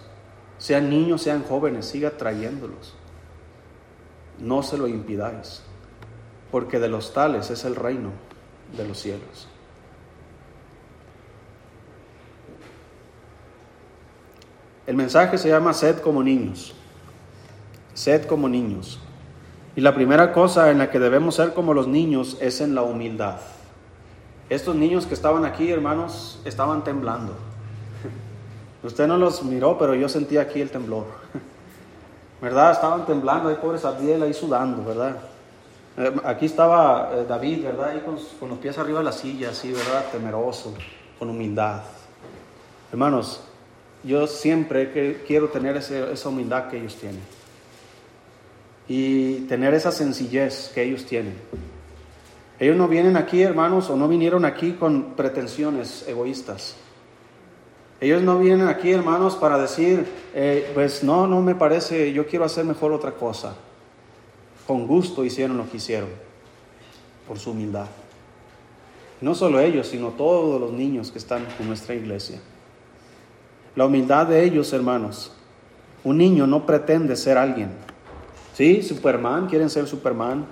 Sean 0.59 0.89
niños, 0.89 1.23
sean 1.23 1.43
jóvenes, 1.43 1.87
siga 1.87 2.13
trayéndolos. 2.13 2.95
No 4.39 4.63
se 4.63 4.79
lo 4.79 4.87
impidáis, 4.87 5.63
porque 6.51 6.79
de 6.79 6.89
los 6.89 7.13
tales 7.13 7.51
es 7.51 7.65
el 7.65 7.75
reino 7.75 8.11
de 8.77 8.87
los 8.87 8.99
cielos. 8.99 9.49
El 14.87 14.95
mensaje 14.95 15.37
se 15.37 15.49
llama 15.49 15.75
sed 15.75 15.99
como 15.99 16.23
niños. 16.23 16.75
Sed 17.95 18.27
como 18.27 18.49
niños. 18.49 19.01
Y 19.77 19.83
la 19.83 19.95
primera 19.95 20.33
cosa 20.33 20.71
en 20.71 20.79
la 20.79 20.91
que 20.91 20.99
debemos 20.99 21.35
ser 21.35 21.53
como 21.53 21.75
los 21.75 21.87
niños 21.87 22.39
es 22.41 22.63
en 22.63 22.75
la 22.75 22.81
humildad. 22.83 23.37
Estos 24.49 24.75
niños 24.75 25.05
que 25.05 25.13
estaban 25.13 25.45
aquí, 25.45 25.71
hermanos, 25.71 26.41
estaban 26.47 26.83
temblando. 26.83 27.35
Usted 28.83 29.07
no 29.07 29.19
los 29.19 29.43
miró, 29.43 29.77
pero 29.77 29.95
yo 29.95 30.09
sentí 30.09 30.39
aquí 30.39 30.63
el 30.63 30.71
temblor. 30.71 31.05
¿Verdad? 32.41 32.73
Estaban 32.73 33.05
temblando, 33.05 33.51
ahí 33.51 33.57
pobre 33.57 33.79
Abdiel 33.83 34.23
ahí 34.23 34.33
sudando, 34.33 34.83
¿verdad? 34.83 35.17
Eh, 35.99 36.15
aquí 36.25 36.47
estaba 36.47 37.11
eh, 37.13 37.27
David, 37.29 37.65
¿verdad? 37.65 37.91
Ahí 37.91 38.01
con, 38.01 38.49
los 38.49 38.59
pies 38.59 38.79
arriba 38.79 39.01
de 39.01 39.05
la 39.05 39.13
silla, 39.13 39.51
así, 39.51 39.73
¿verdad? 39.73 40.07
Temeroso, 40.11 40.75
con 41.19 41.29
humildad. 41.29 41.83
Hermanos, 42.91 43.43
yo 44.03 44.27
siempre 44.27 45.23
quiero 45.27 45.49
tener 45.49 45.77
esa 45.77 46.29
humildad 46.31 46.69
que 46.69 46.79
ellos 46.79 46.95
tienen. 46.97 47.21
Y 48.89 49.41
tener 49.49 49.75
esa 49.75 49.91
sencillez 49.91 50.71
que 50.75 50.83
ellos 50.83 51.05
tienen. 51.07 51.35
Ellos 52.59 52.77
no 52.77 52.89
vienen 52.89 53.17
aquí, 53.17 53.43
hermanos, 53.43 53.91
o 53.91 53.97
no 53.97 54.09
vinieron 54.09 54.45
aquí 54.45 54.73
con 54.73 55.15
pretensiones 55.15 56.05
egoístas. 56.09 56.77
Ellos 58.01 58.23
no 58.23 58.39
vienen 58.39 58.69
aquí, 58.69 58.93
hermanos, 58.93 59.37
para 59.37 59.59
decir, 59.59 60.07
eh, 60.35 60.71
pues 60.75 61.03
no, 61.03 61.27
no 61.27 61.41
me 61.41 61.55
parece, 61.55 62.13
yo 62.13 62.27
quiero 62.27 62.45
hacer 62.45 62.65
mejor 62.65 62.93
otra 62.93 63.13
cosa. 63.13 63.57
Con 64.67 64.87
gusto 64.87 65.25
hicieron 65.25 65.57
lo 65.57 65.71
que 65.71 65.79
hicieron, 65.79 66.09
por 67.27 67.39
su 67.39 67.53
humildad. 67.53 67.87
No 69.21 69.35
solo 69.35 69.61
ellos, 69.61 69.89
sino 69.89 70.11
todos 70.11 70.61
los 70.61 70.73
niños 70.73 71.11
que 71.11 71.19
están 71.19 71.47
en 71.59 71.67
nuestra 71.67 71.95
iglesia. 71.95 72.39
La 73.75 73.87
humildad 73.87 74.27
de 74.27 74.45
ellos, 74.45 74.73
hermanos. 74.73 75.33
Un 76.05 76.19
niño 76.19 76.47
no 76.47 76.67
pretende 76.67 77.17
ser 77.17 77.39
alguien. 77.39 77.71
Sí, 78.57 78.83
Superman, 78.83 79.49
quieren 79.49 79.69
ser 79.69 79.87
Superman. 79.87 80.47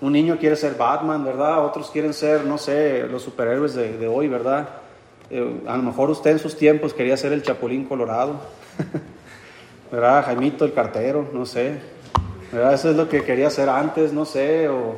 Un 0.00 0.12
niño 0.12 0.38
quiere 0.38 0.54
ser 0.54 0.76
Batman, 0.76 1.24
¿verdad? 1.24 1.64
Otros 1.64 1.90
quieren 1.90 2.14
ser, 2.14 2.44
no 2.44 2.58
sé, 2.58 3.08
los 3.10 3.22
superhéroes 3.22 3.74
de, 3.74 4.06
hoy, 4.06 4.28
¿verdad? 4.28 4.68
Eh, 5.30 5.62
a 5.66 5.76
lo 5.76 5.82
mejor 5.82 6.10
usted 6.10 6.30
en 6.30 6.38
sus 6.38 6.56
tiempos 6.56 6.94
quería 6.94 7.16
ser 7.16 7.32
el 7.32 7.42
Chapulín 7.42 7.86
Colorado, 7.86 8.36
¿verdad? 9.90 10.24
Jaimito 10.26 10.64
el 10.64 10.72
cartero, 10.74 11.28
no 11.32 11.44
sé. 11.44 11.80
¿verdad? 12.52 12.74
Eso 12.74 12.90
es 12.90 12.96
lo 12.96 13.08
que 13.08 13.24
quería 13.24 13.48
hacer 13.48 13.68
antes, 13.68 14.12
no 14.12 14.24
sé. 14.26 14.68
O, 14.68 14.94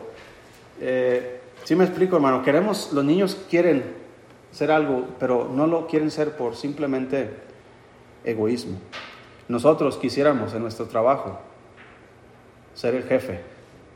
eh, 0.78 1.40
sí 1.64 1.74
me 1.74 1.84
explico, 1.84 2.16
hermano. 2.16 2.42
Queremos, 2.42 2.92
los 2.92 3.02
niños 3.02 3.34
quieren 3.48 3.82
ser 4.52 4.70
algo, 4.70 5.06
pero 5.18 5.50
no 5.50 5.66
lo 5.66 5.86
quieren 5.86 6.10
ser 6.10 6.36
por 6.36 6.54
simplemente 6.54 7.30
egoísmo. 8.24 8.76
Nosotros 9.48 9.96
quisiéramos 9.96 10.52
en 10.52 10.60
nuestro 10.60 10.84
trabajo 10.84 11.38
ser 12.76 12.94
el 12.94 13.02
jefe, 13.02 13.40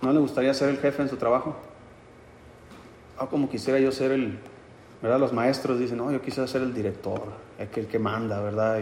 ¿No 0.02 0.12
le 0.12 0.18
gustaría 0.18 0.54
ser 0.54 0.70
el 0.70 0.78
jefe 0.78 1.02
en 1.02 1.10
su 1.10 1.16
trabajo? 1.16 1.54
Ah, 3.18 3.26
como 3.26 3.50
quisiera 3.50 3.78
yo 3.78 3.92
ser 3.92 4.12
el, 4.12 4.38
¿verdad? 5.02 5.20
Los 5.20 5.32
maestros 5.32 5.78
dicen, 5.78 5.98
no, 5.98 6.10
yo 6.10 6.22
quisiera 6.22 6.48
ser 6.48 6.62
el 6.62 6.72
director, 6.72 7.20
el 7.58 7.68
que, 7.68 7.96
el 7.96 8.02
manda, 8.02 8.40
¿verdad? 8.40 8.80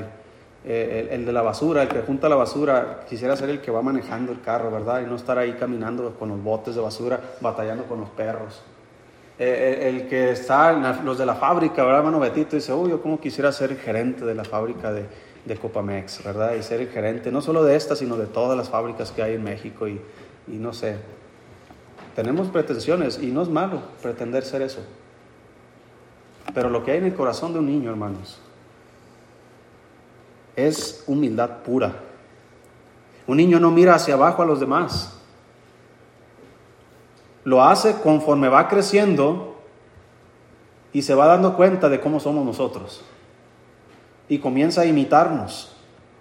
Eh, 0.64 1.08
el, 1.10 1.26
de 1.26 1.32
la 1.32 1.42
basura, 1.42 1.82
el 1.82 1.88
que 1.88 2.02
junta 2.02 2.28
la 2.28 2.36
basura, 2.36 3.00
quisiera 3.08 3.34
ser 3.34 3.50
el 3.50 3.60
que 3.60 3.72
va 3.72 3.82
manejando 3.82 4.30
el 4.30 4.40
carro, 4.40 4.70
¿verdad? 4.70 5.02
Y 5.02 5.06
no 5.06 5.16
estar 5.16 5.38
ahí 5.38 5.54
caminando 5.54 6.14
con 6.16 6.28
los 6.28 6.40
botes 6.40 6.76
de 6.76 6.80
basura, 6.80 7.20
batallando 7.40 7.84
con 7.84 7.98
los 7.98 8.10
perros. 8.10 8.62
Eh, 9.40 9.78
eh, 9.80 9.88
el, 9.88 10.08
que 10.08 10.30
está, 10.30 10.72
los 11.02 11.18
de 11.18 11.26
la 11.26 11.34
fábrica, 11.34 11.82
¿verdad? 11.82 12.04
Mano 12.04 12.20
Betito 12.20 12.54
dice, 12.54 12.72
uy, 12.72 12.90
yo 12.90 13.02
como 13.02 13.18
quisiera 13.18 13.50
ser 13.50 13.72
el 13.72 13.78
gerente 13.78 14.24
de 14.24 14.34
la 14.36 14.44
fábrica 14.44 14.92
de, 14.92 15.06
de 15.48 15.56
Copamex, 15.56 16.22
¿verdad? 16.22 16.54
Y 16.54 16.62
ser 16.62 16.80
el 16.80 16.88
gerente, 16.88 17.32
no 17.32 17.42
solo 17.42 17.64
de 17.64 17.74
esta, 17.74 17.96
sino 17.96 18.16
de 18.16 18.26
todas 18.26 18.56
las 18.56 18.68
fábricas 18.68 19.10
que 19.10 19.22
hay 19.22 19.34
en 19.34 19.42
México 19.42 19.88
y 19.88 20.00
y 20.52 20.56
no 20.56 20.72
sé. 20.72 20.96
Tenemos 22.14 22.48
pretensiones 22.48 23.18
y 23.22 23.26
no 23.26 23.42
es 23.42 23.48
malo 23.48 23.82
pretender 24.02 24.44
ser 24.44 24.62
eso. 24.62 24.80
Pero 26.54 26.70
lo 26.70 26.84
que 26.84 26.92
hay 26.92 26.98
en 26.98 27.04
el 27.04 27.14
corazón 27.14 27.52
de 27.52 27.58
un 27.60 27.66
niño, 27.66 27.90
hermanos, 27.90 28.38
es 30.56 31.04
humildad 31.06 31.58
pura. 31.58 32.00
Un 33.26 33.36
niño 33.36 33.60
no 33.60 33.70
mira 33.70 33.94
hacia 33.94 34.14
abajo 34.14 34.42
a 34.42 34.46
los 34.46 34.58
demás. 34.58 35.14
Lo 37.44 37.62
hace 37.62 38.00
conforme 38.00 38.48
va 38.48 38.68
creciendo 38.68 39.56
y 40.92 41.02
se 41.02 41.14
va 41.14 41.26
dando 41.26 41.56
cuenta 41.56 41.88
de 41.88 42.00
cómo 42.00 42.18
somos 42.18 42.44
nosotros. 42.44 43.04
Y 44.28 44.38
comienza 44.38 44.82
a 44.82 44.86
imitarnos. 44.86 45.74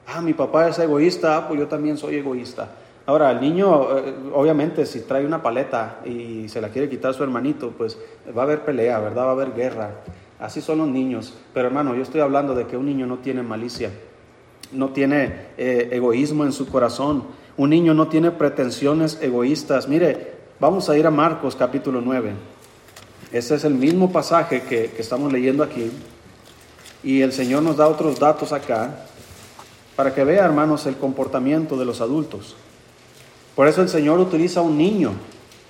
Ah, 0.07 0.21
mi 0.21 0.33
papá 0.33 0.69
es 0.69 0.79
egoísta, 0.79 1.35
ah, 1.35 1.47
pues 1.47 1.59
yo 1.59 1.67
también 1.67 1.97
soy 1.97 2.15
egoísta. 2.15 2.69
Ahora, 3.07 3.31
el 3.31 3.39
niño, 3.39 3.97
eh, 3.97 4.13
obviamente, 4.33 4.85
si 4.85 4.99
trae 4.99 5.25
una 5.25 5.41
paleta 5.41 5.99
y 6.05 6.49
se 6.49 6.59
la 6.59 6.67
quiere 6.67 6.89
quitar 6.89 7.13
su 7.13 7.23
hermanito, 7.23 7.71
pues 7.77 7.97
va 8.37 8.41
a 8.41 8.45
haber 8.45 8.65
pelea, 8.65 8.99
¿verdad? 8.99 9.23
Va 9.23 9.29
a 9.29 9.31
haber 9.31 9.53
guerra. 9.53 9.91
Así 10.39 10.61
son 10.61 10.79
los 10.79 10.89
niños. 10.89 11.33
Pero 11.53 11.67
hermano, 11.67 11.95
yo 11.95 12.03
estoy 12.03 12.19
hablando 12.19 12.53
de 12.53 12.67
que 12.67 12.75
un 12.75 12.85
niño 12.85 13.07
no 13.07 13.19
tiene 13.19 13.43
malicia, 13.43 13.91
no 14.73 14.89
tiene 14.89 15.47
eh, 15.57 15.87
egoísmo 15.93 16.43
en 16.43 16.51
su 16.51 16.67
corazón. 16.67 17.23
Un 17.55 17.69
niño 17.69 17.93
no 17.93 18.09
tiene 18.09 18.31
pretensiones 18.31 19.19
egoístas. 19.21 19.87
Mire, 19.87 20.33
vamos 20.59 20.89
a 20.89 20.97
ir 20.97 21.07
a 21.07 21.11
Marcos 21.11 21.55
capítulo 21.55 22.01
9. 22.01 22.31
Este 23.31 23.55
es 23.55 23.63
el 23.63 23.73
mismo 23.73 24.11
pasaje 24.11 24.63
que, 24.63 24.91
que 24.91 25.01
estamos 25.01 25.31
leyendo 25.31 25.63
aquí. 25.63 25.91
Y 27.03 27.21
el 27.21 27.31
Señor 27.31 27.63
nos 27.63 27.77
da 27.77 27.87
otros 27.87 28.19
datos 28.19 28.51
acá 28.51 29.05
para 29.95 30.13
que 30.13 30.23
vea, 30.23 30.45
hermanos, 30.45 30.85
el 30.85 30.97
comportamiento 30.97 31.77
de 31.77 31.85
los 31.85 32.01
adultos. 32.01 32.55
Por 33.55 33.67
eso 33.67 33.81
el 33.81 33.89
Señor 33.89 34.19
utiliza 34.19 34.59
a 34.59 34.63
un 34.63 34.77
niño 34.77 35.13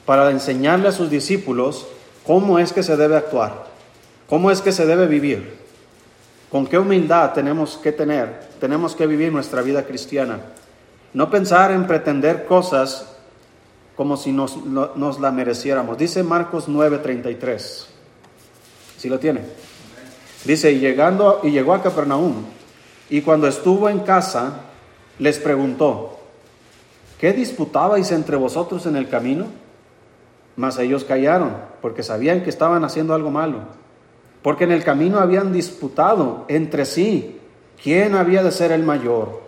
para 0.05 0.29
enseñarle 0.31 0.89
a 0.89 0.91
sus 0.91 1.09
discípulos 1.09 1.87
cómo 2.25 2.59
es 2.59 2.73
que 2.73 2.83
se 2.83 2.97
debe 2.97 3.15
actuar, 3.15 3.67
cómo 4.27 4.51
es 4.51 4.61
que 4.61 4.73
se 4.73 4.85
debe 4.85 5.07
vivir, 5.07 5.57
con 6.51 6.67
qué 6.67 6.77
humildad 6.77 7.33
tenemos 7.33 7.77
que 7.77 7.91
tener, 7.91 8.47
tenemos 8.59 8.95
que 8.95 9.07
vivir 9.07 9.31
nuestra 9.31 9.61
vida 9.61 9.85
cristiana. 9.85 10.41
No 11.13 11.29
pensar 11.29 11.71
en 11.71 11.87
pretender 11.87 12.45
cosas 12.45 13.07
como 13.95 14.17
si 14.17 14.31
nos, 14.31 14.65
nos 14.65 15.19
la 15.19 15.31
mereciéramos. 15.31 15.97
Dice 15.97 16.23
Marcos 16.23 16.67
9:33. 16.67 17.85
Si 18.97 19.09
lo 19.09 19.19
tiene. 19.19 19.41
Dice, 20.45 20.71
y, 20.71 20.79
llegando, 20.79 21.41
y 21.43 21.51
llegó 21.51 21.73
a 21.73 21.81
Capernaum, 21.81 22.35
y 23.09 23.21
cuando 23.21 23.47
estuvo 23.47 23.89
en 23.89 23.99
casa, 23.99 24.61
les 25.19 25.37
preguntó, 25.39 26.17
¿Qué 27.19 27.33
disputabais 27.33 28.11
entre 28.11 28.37
vosotros 28.37 28.85
en 28.85 28.95
el 28.95 29.09
camino? 29.09 29.47
Mas 30.55 30.77
ellos 30.77 31.03
callaron, 31.03 31.57
porque 31.81 32.03
sabían 32.03 32.43
que 32.43 32.49
estaban 32.49 32.83
haciendo 32.83 33.15
algo 33.15 33.31
malo. 33.31 33.59
Porque 34.43 34.65
en 34.65 34.71
el 34.71 34.83
camino 34.83 35.19
habían 35.19 35.51
disputado 35.51 36.45
entre 36.47 36.85
sí 36.85 37.39
quién 37.81 38.13
había 38.13 38.43
de 38.43 38.51
ser 38.51 38.71
el 38.71 38.83
mayor. 38.83 39.41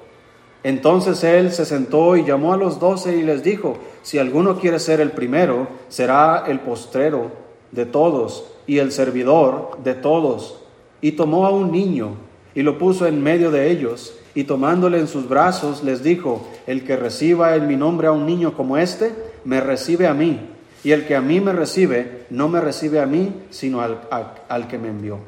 Entonces 0.64 1.24
él 1.24 1.52
se 1.52 1.66
sentó 1.66 2.18
y 2.18 2.26
llamó 2.26 2.54
a 2.54 2.58
los 2.58 2.80
doce 2.80 3.16
y 3.16 3.22
les 3.22 3.44
dijo, 3.44 3.78
si 4.02 4.18
alguno 4.18 4.60
quiere 4.60 4.80
ser 4.80 5.00
el 5.00 5.12
primero, 5.12 5.68
será 5.90 6.46
el 6.48 6.60
postrero 6.60 7.32
de 7.72 7.86
todos 7.86 8.46
y 8.66 8.80
el 8.80 8.92
servidor 8.92 9.78
de 9.84 9.94
todos. 9.94 10.60
Y 11.02 11.14
tomó 11.14 11.46
a 11.46 11.52
un 11.52 11.72
niño 11.72 12.16
y 12.56 12.62
lo 12.62 12.78
puso 12.78 13.08
en 13.08 13.22
medio 13.22 13.52
de 13.52 13.72
ellos 13.72 14.16
y 14.36 14.44
tomándole 14.44 15.00
en 15.00 15.08
sus 15.08 15.28
brazos 15.28 15.84
les 15.84 16.04
dijo, 16.04 16.48
el 16.68 16.84
que 16.84 16.96
reciba 16.96 17.56
en 17.56 17.68
mi 17.68 17.76
nombre 17.76 18.08
a 18.08 18.12
un 18.12 18.26
niño 18.26 18.54
como 18.54 18.78
este, 18.78 19.14
me 19.44 19.60
recibe 19.60 20.08
a 20.08 20.14
mí, 20.14 20.40
y 20.84 20.92
el 20.92 21.06
que 21.06 21.16
a 21.16 21.22
mí 21.22 21.42
me 21.42 21.52
recibe, 21.52 22.26
no 22.30 22.48
me 22.48 22.62
recibe 22.62 23.02
a 23.02 23.06
mí, 23.06 23.34
sino 23.50 23.82
al, 23.82 24.00
al 24.48 24.68
que 24.68 24.78
me 24.78 24.90
envió. 24.90 25.20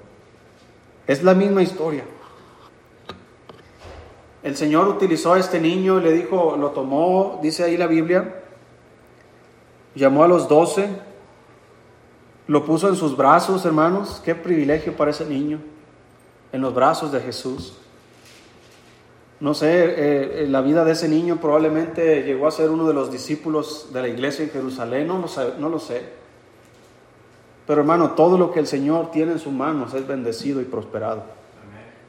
Es 1.07 1.23
la 1.23 1.33
misma 1.33 1.63
historia. 1.63 2.03
El 4.43 4.55
Señor 4.55 4.87
utilizó 4.87 5.33
a 5.33 5.39
este 5.39 5.59
niño 5.59 5.99
y 5.99 6.03
le 6.03 6.13
dijo, 6.13 6.55
lo 6.57 6.71
tomó, 6.71 7.39
dice 7.41 7.63
ahí 7.63 7.77
la 7.77 7.87
Biblia, 7.87 8.41
llamó 9.93 10.23
a 10.23 10.27
los 10.27 10.47
doce, 10.47 10.87
Lo 12.51 12.65
puso 12.65 12.89
en 12.89 12.97
sus 12.97 13.15
brazos, 13.15 13.63
hermanos. 13.63 14.21
Qué 14.25 14.35
privilegio 14.35 14.93
para 14.97 15.11
ese 15.11 15.25
niño. 15.25 15.61
En 16.51 16.59
los 16.59 16.75
brazos 16.75 17.09
de 17.09 17.21
Jesús. 17.21 17.77
No 19.39 19.53
sé, 19.53 20.43
eh, 20.43 20.47
la 20.49 20.59
vida 20.59 20.83
de 20.83 20.91
ese 20.91 21.07
niño 21.07 21.37
probablemente 21.37 22.23
llegó 22.23 22.49
a 22.49 22.51
ser 22.51 22.69
uno 22.69 22.85
de 22.85 22.93
los 22.93 23.09
discípulos 23.09 23.87
de 23.93 24.01
la 24.01 24.09
iglesia 24.09 24.43
en 24.43 24.51
Jerusalén. 24.51 25.07
No 25.07 25.69
lo 25.69 25.79
sé. 25.79 26.01
Pero 27.65 27.79
hermano, 27.79 28.11
todo 28.15 28.37
lo 28.37 28.51
que 28.51 28.59
el 28.59 28.67
Señor 28.67 29.11
tiene 29.11 29.31
en 29.31 29.39
sus 29.39 29.53
manos 29.53 29.93
es 29.93 30.05
bendecido 30.05 30.59
y 30.59 30.65
prosperado. 30.65 31.23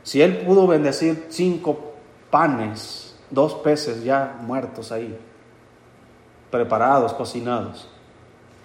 Si 0.02 0.22
Él 0.22 0.38
pudo 0.38 0.66
bendecir 0.66 1.26
cinco 1.28 1.92
panes, 2.32 3.14
dos 3.30 3.54
peces 3.54 4.02
ya 4.02 4.40
muertos 4.42 4.90
ahí, 4.90 5.16
preparados, 6.50 7.12
cocinados, 7.12 7.91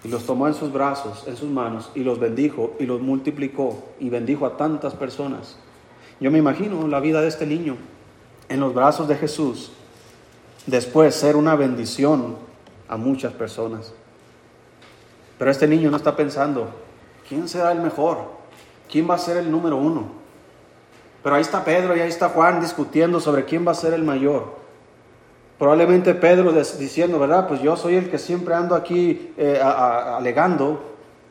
y 0.04 0.08
los 0.08 0.24
tomó 0.24 0.46
en 0.46 0.54
sus 0.54 0.72
brazos, 0.72 1.24
en 1.26 1.36
sus 1.36 1.48
manos, 1.48 1.90
y 1.94 2.00
los 2.00 2.18
bendijo 2.18 2.74
y 2.78 2.86
los 2.86 3.00
multiplicó 3.00 3.84
y 3.98 4.10
bendijo 4.10 4.46
a 4.46 4.56
tantas 4.56 4.94
personas. 4.94 5.56
Yo 6.20 6.30
me 6.30 6.38
imagino 6.38 6.86
la 6.88 7.00
vida 7.00 7.20
de 7.20 7.28
este 7.28 7.46
niño 7.46 7.76
en 8.48 8.60
los 8.60 8.74
brazos 8.74 9.08
de 9.08 9.16
Jesús, 9.16 9.72
después 10.66 11.14
ser 11.14 11.36
una 11.36 11.54
bendición 11.54 12.36
a 12.88 12.96
muchas 12.96 13.32
personas. 13.32 13.92
Pero 15.38 15.50
este 15.50 15.68
niño 15.68 15.90
no 15.90 15.96
está 15.96 16.16
pensando, 16.16 16.68
¿quién 17.28 17.48
será 17.48 17.72
el 17.72 17.80
mejor? 17.80 18.38
¿Quién 18.90 19.08
va 19.08 19.14
a 19.14 19.18
ser 19.18 19.36
el 19.36 19.50
número 19.50 19.76
uno? 19.76 20.18
Pero 21.22 21.36
ahí 21.36 21.42
está 21.42 21.64
Pedro 21.64 21.96
y 21.96 22.00
ahí 22.00 22.08
está 22.08 22.30
Juan 22.30 22.60
discutiendo 22.60 23.20
sobre 23.20 23.44
quién 23.44 23.66
va 23.66 23.72
a 23.72 23.74
ser 23.74 23.92
el 23.92 24.02
mayor. 24.02 24.56
Probablemente 25.58 26.14
Pedro 26.14 26.52
diciendo, 26.52 27.18
¿verdad? 27.18 27.48
Pues 27.48 27.60
yo 27.60 27.76
soy 27.76 27.96
el 27.96 28.10
que 28.10 28.18
siempre 28.18 28.54
ando 28.54 28.76
aquí 28.76 29.32
eh, 29.36 29.60
alegando, 29.60 30.80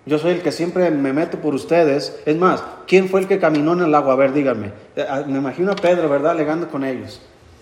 yo 0.05 0.19
soy 0.19 0.31
el 0.31 0.41
que 0.41 0.51
siempre 0.51 0.91
me 0.91 1.13
meto 1.13 1.39
por 1.39 1.55
ustedes. 1.55 2.21
Es 2.25 2.37
más, 2.37 2.61
¿quién 2.87 3.07
fue 3.07 3.21
el 3.21 3.27
que 3.27 3.39
caminó 3.39 3.73
en 3.73 3.83
el 3.83 3.95
agua? 3.95 4.13
A 4.13 4.15
ver, 4.17 4.33
díganme. 4.33 4.73
Eh, 4.97 5.05
ah, 5.07 5.23
me 5.25 5.37
imagino 5.37 5.71
a 5.71 5.75
Pedro, 5.75 6.09
¿verdad? 6.09 6.31
Alegando 6.31 6.67
con 6.67 6.83
ellos. 6.83 7.21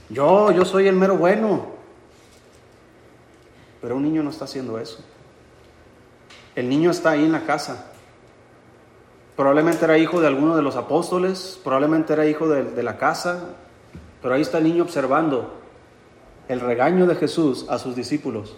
Yo, 0.10 0.52
yo 0.52 0.66
soy 0.66 0.88
el 0.88 0.96
mero 0.96 1.18
bueno. 1.18 1.68
Pero 3.82 3.96
un 3.96 4.04
niño 4.04 4.24
no 4.24 4.32
está 4.32 4.46
haciendo 4.46 4.80
eso. 4.80 5.04
El 6.56 6.68
niño 6.68 6.90
está 6.90 7.12
ahí 7.12 7.26
en 7.26 7.32
la 7.32 7.46
casa. 7.46 7.92
Probablemente 9.36 9.86
era 9.86 10.00
hijo 10.00 10.20
de 10.20 10.28
alguno 10.28 10.56
de 10.56 10.62
los 10.64 10.78
apóstoles, 10.78 11.60
probablemente 11.64 12.14
era 12.14 12.26
hijo 12.26 12.48
de, 12.48 12.64
de 12.64 12.84
la 12.84 12.98
casa, 12.98 13.50
pero 14.22 14.34
ahí 14.34 14.42
está 14.42 14.60
el 14.60 14.64
niño 14.64 14.84
observando 14.84 15.65
el 16.48 16.60
regaño 16.60 17.08
de 17.08 17.16
Jesús 17.16 17.66
a 17.70 17.80
sus 17.80 17.96
discípulos. 17.96 18.56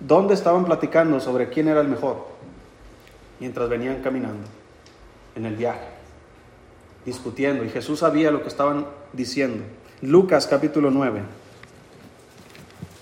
¿Dónde 0.00 0.34
estaban 0.34 0.64
platicando 0.64 1.20
sobre 1.20 1.48
quién 1.48 1.68
era 1.68 1.80
el 1.80 1.88
mejor? 1.88 2.36
mientras 3.38 3.68
venían 3.68 4.02
caminando 4.02 4.46
en 5.34 5.46
el 5.46 5.56
viaje, 5.56 5.86
discutiendo, 7.04 7.64
y 7.64 7.70
Jesús 7.70 8.00
sabía 8.00 8.30
lo 8.30 8.42
que 8.42 8.48
estaban 8.48 8.86
diciendo. 9.12 9.64
Lucas 10.02 10.46
capítulo 10.46 10.90
9, 10.90 11.20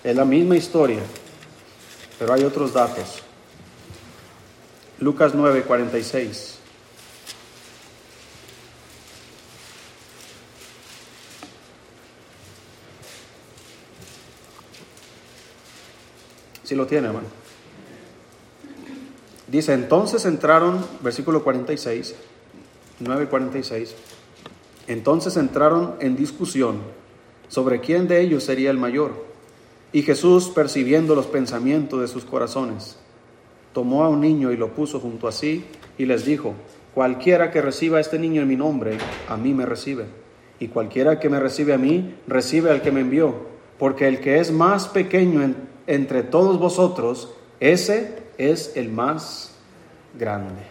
es 0.03 0.15
la 0.15 0.25
misma 0.25 0.57
historia, 0.57 0.99
pero 2.19 2.33
hay 2.33 2.43
otros 2.43 2.73
datos. 2.73 3.21
Lucas 4.99 5.33
9, 5.35 5.63
46. 5.63 6.54
Si 16.65 16.75
lo 16.75 16.87
tiene, 16.87 17.07
hermano. 17.07 17.27
Dice, 19.47 19.73
entonces 19.73 20.25
entraron, 20.25 20.83
versículo 21.01 21.43
46, 21.43 22.15
9:46, 23.01 23.91
entonces 24.87 25.37
entraron 25.37 25.95
en 25.99 26.15
discusión 26.15 26.79
sobre 27.47 27.79
quién 27.79 28.07
de 28.07 28.21
ellos 28.21 28.43
sería 28.43 28.71
el 28.71 28.79
mayor. 28.79 29.11
Y 29.93 30.01
Jesús, 30.01 30.49
percibiendo 30.49 31.13
los 31.13 31.27
pensamientos 31.27 32.01
de 32.01 32.07
sus 32.07 32.25
corazones, 32.25 32.97
tomó 33.71 34.03
a 34.03 34.09
un 34.09 34.21
niño 34.21 34.51
y 34.51 34.57
lo 34.57 34.73
puso 34.73 34.99
junto 34.99 35.27
a 35.27 35.31
sí 35.31 35.65
y 35.99 36.05
les 36.05 36.25
dijo, 36.25 36.55
cualquiera 36.95 37.51
que 37.51 37.61
reciba 37.61 37.99
a 37.99 38.01
este 38.01 38.17
niño 38.17 38.41
en 38.41 38.47
mi 38.47 38.55
nombre, 38.55 38.97
a 39.29 39.37
mí 39.37 39.53
me 39.53 39.67
recibe. 39.67 40.05
Y 40.59 40.69
cualquiera 40.69 41.19
que 41.19 41.29
me 41.29 41.39
recibe 41.39 41.73
a 41.73 41.77
mí, 41.77 42.15
recibe 42.27 42.71
al 42.71 42.81
que 42.81 42.91
me 42.91 43.01
envió. 43.01 43.35
Porque 43.77 44.07
el 44.07 44.19
que 44.19 44.39
es 44.39 44.51
más 44.51 44.87
pequeño 44.87 45.43
entre 45.87 46.23
todos 46.23 46.59
vosotros, 46.59 47.29
ese 47.59 48.23
es 48.37 48.75
el 48.75 48.89
más 48.89 49.51
grande. 50.17 50.61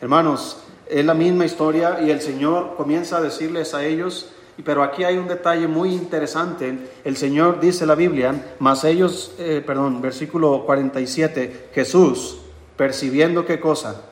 Hermanos, 0.00 0.58
es 0.88 1.04
la 1.04 1.14
misma 1.14 1.44
historia 1.44 2.00
y 2.00 2.10
el 2.10 2.20
Señor 2.20 2.76
comienza 2.76 3.16
a 3.16 3.20
decirles 3.20 3.74
a 3.74 3.84
ellos, 3.84 4.30
pero 4.64 4.82
aquí 4.82 5.04
hay 5.04 5.18
un 5.18 5.26
detalle 5.26 5.66
muy 5.66 5.92
interesante. 5.92 6.78
El 7.04 7.16
Señor 7.16 7.60
dice 7.60 7.86
la 7.86 7.94
Biblia, 7.94 8.54
mas 8.58 8.84
ellos, 8.84 9.34
eh, 9.38 9.62
perdón, 9.66 10.00
versículo 10.00 10.64
47, 10.64 11.70
Jesús, 11.74 12.38
percibiendo 12.76 13.44
qué 13.44 13.58
cosa? 13.58 14.02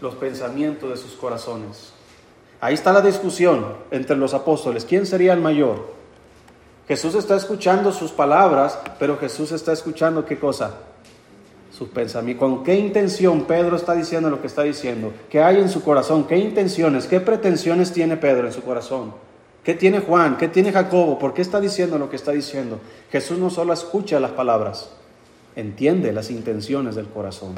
Los 0.00 0.14
pensamientos 0.14 0.90
de 0.90 0.96
sus 0.96 1.12
corazones. 1.12 1.92
Ahí 2.60 2.74
está 2.74 2.92
la 2.92 3.00
discusión 3.00 3.66
entre 3.90 4.16
los 4.16 4.34
apóstoles. 4.34 4.84
¿Quién 4.84 5.06
sería 5.06 5.32
el 5.32 5.40
mayor? 5.40 5.97
Jesús 6.88 7.14
está 7.14 7.36
escuchando 7.36 7.92
sus 7.92 8.10
palabras, 8.10 8.78
pero 8.98 9.18
Jesús 9.18 9.52
está 9.52 9.72
escuchando 9.72 10.24
qué 10.24 10.38
cosa? 10.38 10.74
sus 11.78 11.88
pensamientos. 11.90 12.40
¿Con 12.40 12.64
qué 12.64 12.74
intención 12.74 13.44
Pedro 13.44 13.76
está 13.76 13.94
diciendo 13.94 14.28
lo 14.28 14.40
que 14.40 14.48
está 14.48 14.62
diciendo? 14.62 15.12
¿Qué 15.30 15.40
hay 15.40 15.58
en 15.58 15.68
su 15.68 15.84
corazón? 15.84 16.24
¿Qué 16.24 16.36
intenciones? 16.36 17.06
¿Qué 17.06 17.20
pretensiones 17.20 17.92
tiene 17.92 18.16
Pedro 18.16 18.48
en 18.48 18.52
su 18.52 18.62
corazón? 18.62 19.14
¿Qué 19.62 19.74
tiene 19.74 20.00
Juan? 20.00 20.36
¿Qué 20.36 20.48
tiene 20.48 20.72
Jacobo? 20.72 21.18
¿Por 21.20 21.34
qué 21.34 21.42
está 21.42 21.60
diciendo 21.60 21.96
lo 21.98 22.10
que 22.10 22.16
está 22.16 22.32
diciendo? 22.32 22.80
Jesús 23.12 23.38
no 23.38 23.48
solo 23.48 23.72
escucha 23.72 24.18
las 24.18 24.32
palabras, 24.32 24.90
entiende 25.54 26.12
las 26.12 26.30
intenciones 26.30 26.96
del 26.96 27.06
corazón, 27.06 27.54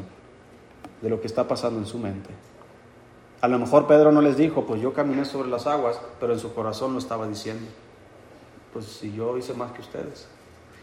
de 1.01 1.09
lo 1.09 1.21
que 1.21 1.27
está 1.27 1.49
pasando 1.49 1.79
en 1.79 1.87
su 1.87 1.99
mente. 1.99 2.29
A 3.41 3.49
lo 3.49 3.59
mejor 3.59 3.87
Pedro 3.87 4.13
no 4.13 4.21
les 4.21 4.37
dijo, 4.37 4.67
pues 4.67 4.83
yo 4.83 4.93
caminé 4.93 5.25
sobre 5.25 5.49
las 5.49 5.67
aguas, 5.67 5.99
pero 6.19 6.35
en 6.35 6.41
su 6.41 6.53
corazón 6.53 6.93
lo 6.93 6.99
estaba 6.99 7.27
diciendo. 7.27 7.67
Pues 8.73 8.87
si 8.87 9.13
yo 9.13 9.37
hice 9.37 9.55
más 9.55 9.73
que 9.73 9.81
ustedes. 9.81 10.29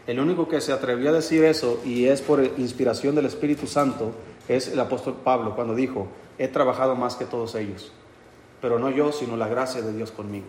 El 0.06 0.20
único 0.20 0.48
que 0.48 0.60
se 0.60 0.72
atrevió 0.72 1.10
a 1.10 1.12
decir 1.12 1.44
eso, 1.44 1.80
y 1.84 2.06
es 2.06 2.22
por 2.22 2.42
inspiración 2.42 3.14
del 3.14 3.26
Espíritu 3.26 3.66
Santo, 3.66 4.12
es 4.48 4.68
el 4.68 4.80
apóstol 4.80 5.16
Pablo, 5.22 5.54
cuando 5.54 5.74
dijo, 5.74 6.08
he 6.38 6.48
trabajado 6.48 6.94
más 6.96 7.16
que 7.16 7.26
todos 7.26 7.54
ellos, 7.54 7.92
pero 8.62 8.78
no 8.78 8.90
yo, 8.90 9.12
sino 9.12 9.36
la 9.36 9.48
gracia 9.48 9.82
de 9.82 9.92
Dios 9.92 10.10
conmigo. 10.10 10.46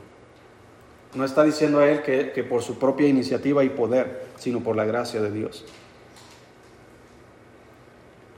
No 1.14 1.26
está 1.26 1.44
diciendo 1.44 1.80
a 1.80 1.90
él 1.90 2.04
que, 2.04 2.32
que 2.32 2.44
por 2.44 2.62
su 2.62 2.80
propia 2.80 3.08
iniciativa 3.08 3.64
y 3.64 3.70
poder, 3.70 4.28
sino 4.38 4.62
por 4.62 4.76
la 4.76 4.86
gracia 4.86 5.22
de 5.22 5.32
Dios. 5.32 5.66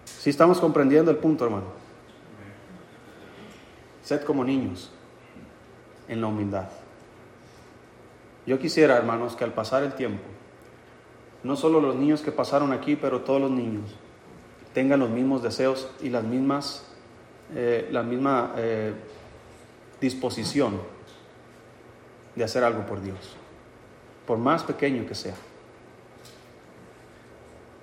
Si 0.06 0.30
estamos 0.30 0.60
comprendiendo 0.60 1.12
el 1.12 1.18
punto, 1.18 1.46
hermano. 1.46 1.66
Sed 4.04 4.24
como 4.24 4.44
niños 4.44 4.92
en 6.08 6.22
la 6.22 6.28
humildad. 6.28 6.70
Yo 8.46 8.60
quisiera, 8.60 8.98
hermanos, 8.98 9.36
que 9.36 9.44
al 9.44 9.54
pasar 9.54 9.84
el 9.84 9.94
tiempo, 9.94 10.24
no 11.44 11.56
solo 11.56 11.80
los 11.82 11.96
niños 11.96 12.22
que 12.22 12.32
pasaron 12.32 12.72
aquí, 12.72 12.96
pero 12.96 13.22
todos 13.22 13.42
los 13.42 13.52
niños 13.52 13.92
tengan 14.74 15.00
los 15.00 15.10
mismos 15.10 15.44
deseos 15.44 15.90
y 16.02 16.10
las 16.10 16.24
mismas, 16.24 16.84
eh, 17.54 17.88
la 17.92 18.04
misma 18.04 18.54
eh, 18.58 18.94
disposición 20.00 20.80
de 22.36 22.44
hacer 22.44 22.64
algo 22.64 22.86
por 22.86 23.02
Dios, 23.02 23.36
por 24.26 24.38
más 24.38 24.64
pequeño 24.64 25.06
que 25.06 25.16
sea. 25.16 25.36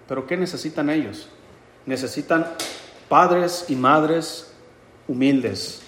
Pero 0.09 0.27
¿qué 0.27 0.37
necesitan 0.37 0.89
ellos? 0.89 1.29
Necesitan 1.85 2.47
padres 3.09 3.67
y 3.69 3.77
madres 3.77 4.53
humildes. 5.07 5.83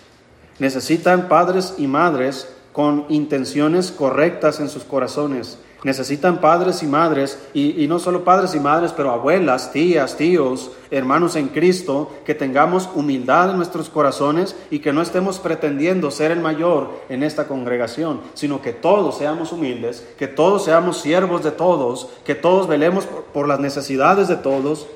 Necesitan 0.58 1.28
padres 1.28 1.74
y 1.78 1.86
madres 1.86 2.54
con 2.72 3.06
intenciones 3.08 3.90
correctas 3.90 4.60
en 4.60 4.68
sus 4.68 4.84
corazones 4.84 5.58
Necesitan 5.82 6.42
padres 6.42 6.82
y 6.82 6.86
madres, 6.86 7.38
y, 7.54 7.86
no 7.88 7.98
solo 7.98 8.22
padres 8.22 8.54
y 8.54 8.60
madres, 8.60 8.92
pero 8.94 9.12
abuelas, 9.12 9.72
tías, 9.72 10.14
tíos, 10.14 10.70
hermanos 10.90 11.36
en 11.36 11.48
Cristo, 11.48 12.10
que 12.26 12.34
tengamos 12.34 12.90
humildad 12.94 13.50
en 13.50 13.56
nuestros 13.56 13.88
corazones 13.88 14.54
y 14.70 14.80
que 14.80 14.92
no 14.92 15.00
estemos 15.00 15.38
pretendiendo 15.38 16.10
ser 16.10 16.32
el 16.32 16.40
mayor 16.40 16.90
en 17.08 17.22
esta 17.22 17.48
congregación, 17.48 18.20
sino 18.34 18.60
que 18.60 18.74
todos 18.74 19.16
seamos 19.16 19.52
humildes, 19.52 20.06
que 20.18 20.28
todos 20.28 20.66
seamos 20.66 21.00
siervos 21.00 21.42
de 21.42 21.52
todos, 21.52 22.10
que 22.26 22.34
todos 22.34 22.68
velemos 22.68 23.06
por 23.32 23.48
las 23.48 23.58
necesidades 23.58 24.28
de 24.28 24.36
todos, 24.36 24.86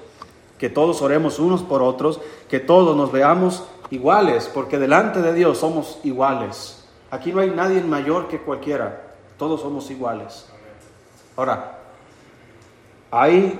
que 0.59 0.69
todos 0.69 1.01
oremos 1.01 1.39
unos 1.39 1.63
por 1.63 1.83
otros, 1.83 2.21
que 2.51 2.61
todos 2.61 2.95
nos 2.95 3.11
veamos 3.11 3.65
iguales, 3.91 4.51
porque 4.53 4.79
delante 4.79 5.23
de 5.23 5.33
Dios 5.33 5.59
somos 5.59 5.99
iguales. 6.05 6.84
Aquí 7.15 7.33
no 7.33 7.41
hay 7.41 7.51
nadie 7.51 7.81
mayor 7.81 8.27
que 8.27 8.41
cualquiera, 8.41 9.03
todos 9.39 9.61
somos 9.61 9.89
iguales. 9.89 10.47
Ahora, 11.37 11.79
hay, 13.09 13.57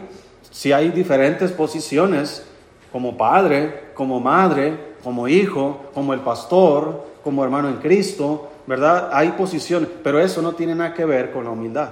si 0.51 0.73
hay 0.73 0.89
diferentes 0.91 1.53
posiciones, 1.53 2.45
como 2.91 3.17
padre, 3.17 3.93
como 3.95 4.19
madre, 4.19 4.97
como 5.05 5.29
hijo, 5.29 5.85
como 5.95 6.13
el 6.15 6.19
pastor, 6.19 7.07
como 7.23 7.45
hermano 7.45 7.69
en 7.69 7.77
Cristo, 7.77 8.51
¿verdad? 8.67 9.11
Hay 9.13 9.31
posiciones, 9.31 9.89
pero 10.03 10.19
eso 10.19 10.43
no 10.43 10.55
tiene 10.55 10.75
nada 10.75 10.93
que 10.93 11.05
ver 11.05 11.31
con 11.31 11.45
la 11.45 11.51
humildad. 11.51 11.91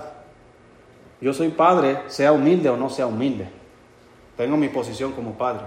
Yo 1.20 1.32
soy 1.32 1.50
padre, 1.50 2.02
sea 2.08 2.32
humilde 2.32 2.70
o 2.70 2.76
no 2.76 2.90
sea 2.90 3.06
humilde. 3.06 3.48
Tengo 4.36 4.56
mi 4.56 4.68
posición 4.68 5.12
como 5.12 5.38
padre. 5.38 5.66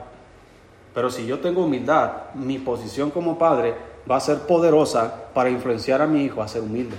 Pero 0.94 1.10
si 1.10 1.26
yo 1.26 1.40
tengo 1.40 1.64
humildad, 1.64 2.34
mi 2.34 2.60
posición 2.60 3.12
como 3.12 3.38
padre 3.38 3.95
va 4.10 4.18
a 4.18 4.22
ser 4.22 4.40
poderosa 4.40 5.32
para 5.34 5.50
influenciar 5.50 6.02
a 6.02 6.08
mi 6.08 6.24
hijo 6.24 6.42
a 6.42 6.48
ser 6.48 6.62
humilde. 6.62 6.96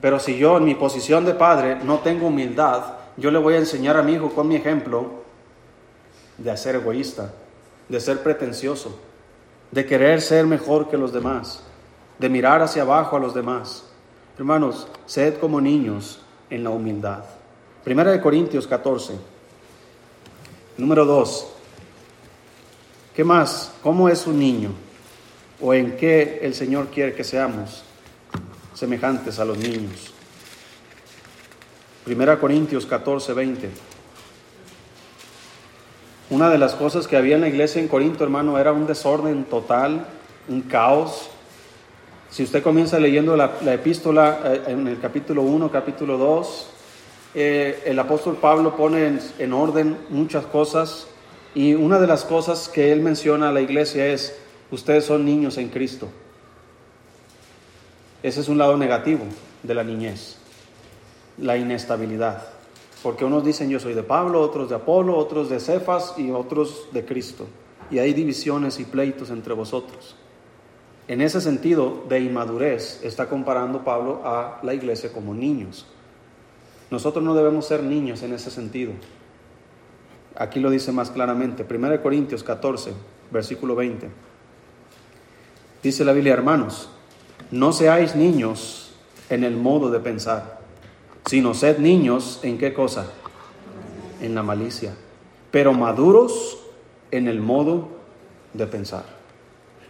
Pero 0.00 0.18
si 0.18 0.38
yo 0.38 0.56
en 0.56 0.64
mi 0.64 0.74
posición 0.74 1.24
de 1.24 1.34
padre 1.34 1.76
no 1.82 1.98
tengo 1.98 2.28
humildad, 2.28 2.84
yo 3.16 3.30
le 3.30 3.38
voy 3.38 3.54
a 3.54 3.58
enseñar 3.58 3.96
a 3.96 4.02
mi 4.02 4.12
hijo 4.12 4.30
con 4.30 4.46
mi 4.46 4.56
ejemplo 4.56 5.10
de 6.36 6.56
ser 6.56 6.76
egoísta, 6.76 7.32
de 7.88 8.00
ser 8.00 8.22
pretencioso, 8.22 8.96
de 9.72 9.84
querer 9.84 10.20
ser 10.20 10.46
mejor 10.46 10.88
que 10.88 10.96
los 10.96 11.12
demás, 11.12 11.64
de 12.18 12.28
mirar 12.28 12.62
hacia 12.62 12.82
abajo 12.82 13.16
a 13.16 13.20
los 13.20 13.34
demás. 13.34 13.84
Hermanos, 14.38 14.86
sed 15.06 15.38
como 15.38 15.60
niños 15.60 16.20
en 16.48 16.62
la 16.62 16.70
humildad. 16.70 17.24
Primera 17.82 18.12
de 18.12 18.20
Corintios 18.20 18.68
14. 18.68 19.14
Número 20.76 21.04
2. 21.04 21.46
¿Qué 23.14 23.24
más? 23.24 23.72
¿Cómo 23.82 24.08
es 24.08 24.28
un 24.28 24.38
niño? 24.38 24.70
¿O 25.60 25.74
en 25.74 25.96
qué 25.96 26.40
el 26.42 26.54
Señor 26.54 26.88
quiere 26.88 27.14
que 27.14 27.24
seamos 27.24 27.82
semejantes 28.74 29.38
a 29.38 29.44
los 29.44 29.58
niños? 29.58 30.12
Primera 32.04 32.38
Corintios 32.38 32.86
14, 32.86 33.32
20. 33.32 33.70
Una 36.30 36.48
de 36.48 36.58
las 36.58 36.74
cosas 36.74 37.08
que 37.08 37.16
había 37.16 37.34
en 37.34 37.40
la 37.40 37.48
iglesia 37.48 37.80
en 37.80 37.88
Corinto, 37.88 38.22
hermano, 38.22 38.58
era 38.58 38.72
un 38.72 38.86
desorden 38.86 39.44
total, 39.44 40.06
un 40.48 40.62
caos. 40.62 41.28
Si 42.30 42.44
usted 42.44 42.62
comienza 42.62 43.00
leyendo 43.00 43.36
la, 43.36 43.52
epístola 43.66 44.40
eh, 44.44 44.62
en 44.68 44.86
el 44.86 45.00
capítulo 45.00 45.42
1, 45.42 45.72
capítulo 45.72 46.18
2, 46.18 46.70
eh, 47.34 47.82
el 47.84 47.98
apóstol 47.98 48.36
Pablo 48.36 48.76
pone 48.76 49.18
en 49.38 49.52
orden 49.52 49.98
muchas 50.08 50.46
cosas 50.46 51.08
y 51.54 51.74
una 51.74 51.98
de 51.98 52.06
las 52.06 52.24
cosas 52.24 52.68
que 52.68 52.92
él 52.92 53.00
menciona 53.00 53.48
a 53.48 53.52
la 53.52 53.60
iglesia 53.60 54.06
es, 54.06 54.38
ustedes 54.70 55.04
son 55.04 55.24
niños 55.24 55.58
en 55.58 55.68
Cristo. 55.68 56.08
Ese 58.22 58.40
es 58.40 58.48
un 58.48 58.58
lado 58.58 58.76
negativo 58.76 59.24
de 59.62 59.74
la 59.74 59.84
niñez, 59.84 60.38
la 61.38 61.56
inestabilidad. 61.56 62.48
Porque 63.02 63.24
unos 63.24 63.44
dicen 63.44 63.70
yo 63.70 63.78
soy 63.78 63.94
de 63.94 64.02
Pablo, 64.02 64.40
otros 64.40 64.68
de 64.68 64.74
Apolo, 64.74 65.16
otros 65.16 65.48
de 65.48 65.60
Cefas 65.60 66.14
y 66.16 66.30
otros 66.30 66.88
de 66.92 67.04
Cristo. 67.04 67.46
Y 67.90 67.98
hay 68.00 68.12
divisiones 68.12 68.80
y 68.80 68.84
pleitos 68.84 69.30
entre 69.30 69.54
vosotros. 69.54 70.16
En 71.06 71.22
ese 71.22 71.40
sentido 71.40 72.04
de 72.08 72.20
inmadurez 72.20 73.00
está 73.02 73.28
comparando 73.28 73.84
Pablo 73.84 74.20
a 74.24 74.60
la 74.62 74.74
iglesia 74.74 75.12
como 75.12 75.32
niños. 75.32 75.86
Nosotros 76.90 77.24
no 77.24 77.34
debemos 77.34 77.66
ser 77.66 77.82
niños 77.82 78.22
en 78.22 78.34
ese 78.34 78.50
sentido. 78.50 78.92
Aquí 80.36 80.60
lo 80.60 80.70
dice 80.70 80.92
más 80.92 81.10
claramente. 81.10 81.64
1 81.68 82.02
Corintios 82.02 82.42
14, 82.42 82.92
versículo 83.30 83.74
20. 83.74 84.08
Dice 85.82 86.04
la 86.04 86.12
Biblia, 86.12 86.32
hermanos, 86.32 86.88
no 87.50 87.72
seáis 87.72 88.16
niños 88.16 88.90
en 89.30 89.44
el 89.44 89.56
modo 89.56 89.90
de 89.90 90.00
pensar, 90.00 90.60
sino 91.26 91.54
sed 91.54 91.78
niños 91.78 92.40
en 92.42 92.58
qué 92.58 92.74
cosa? 92.74 93.10
En 94.20 94.34
la 94.34 94.42
malicia, 94.42 94.94
pero 95.50 95.72
maduros 95.72 96.58
en 97.10 97.28
el 97.28 97.40
modo 97.40 97.88
de 98.54 98.66
pensar. 98.66 99.18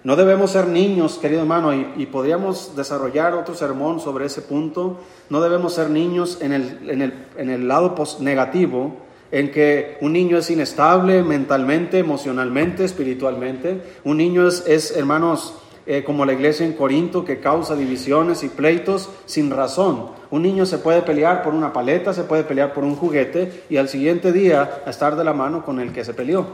No 0.04 0.14
debemos 0.14 0.52
ser 0.52 0.68
niños, 0.68 1.18
querido 1.18 1.40
hermano, 1.40 1.74
y, 1.74 2.06
podríamos 2.06 2.76
desarrollar 2.76 3.34
otro 3.34 3.54
sermón 3.54 4.00
sobre 4.00 4.26
ese 4.26 4.42
punto. 4.42 5.00
No 5.28 5.40
debemos 5.40 5.74
ser 5.74 5.90
niños 5.90 6.38
en 6.40 6.52
el, 6.52 6.88
en 6.88 7.02
el, 7.02 7.26
en 7.36 7.50
el 7.50 7.66
lado 7.66 7.94
negativo, 8.20 8.96
en 9.32 9.50
que 9.50 9.98
un 10.00 10.12
niño 10.12 10.38
es 10.38 10.50
inestable 10.50 11.22
mentalmente, 11.22 11.98
emocionalmente, 11.98 12.84
espiritualmente. 12.84 13.82
Un 14.04 14.18
niño 14.18 14.46
es, 14.46 14.92
hermanos, 14.96 15.54
eh, 15.90 16.04
como 16.04 16.26
la 16.26 16.34
iglesia 16.34 16.66
en 16.66 16.74
Corinto, 16.74 17.24
que 17.24 17.40
causa 17.40 17.74
divisiones 17.74 18.44
y 18.44 18.50
pleitos 18.50 19.08
sin 19.24 19.50
razón. 19.50 20.08
Un 20.30 20.42
niño 20.42 20.66
se 20.66 20.76
puede 20.76 21.00
pelear 21.00 21.42
por 21.42 21.54
una 21.54 21.72
paleta, 21.72 22.12
se 22.12 22.24
puede 22.24 22.44
pelear 22.44 22.74
por 22.74 22.84
un 22.84 22.94
juguete 22.94 23.64
y 23.70 23.78
al 23.78 23.88
siguiente 23.88 24.30
día 24.30 24.82
estar 24.86 25.16
de 25.16 25.24
la 25.24 25.32
mano 25.32 25.64
con 25.64 25.80
el 25.80 25.94
que 25.94 26.04
se 26.04 26.12
peleó. 26.12 26.44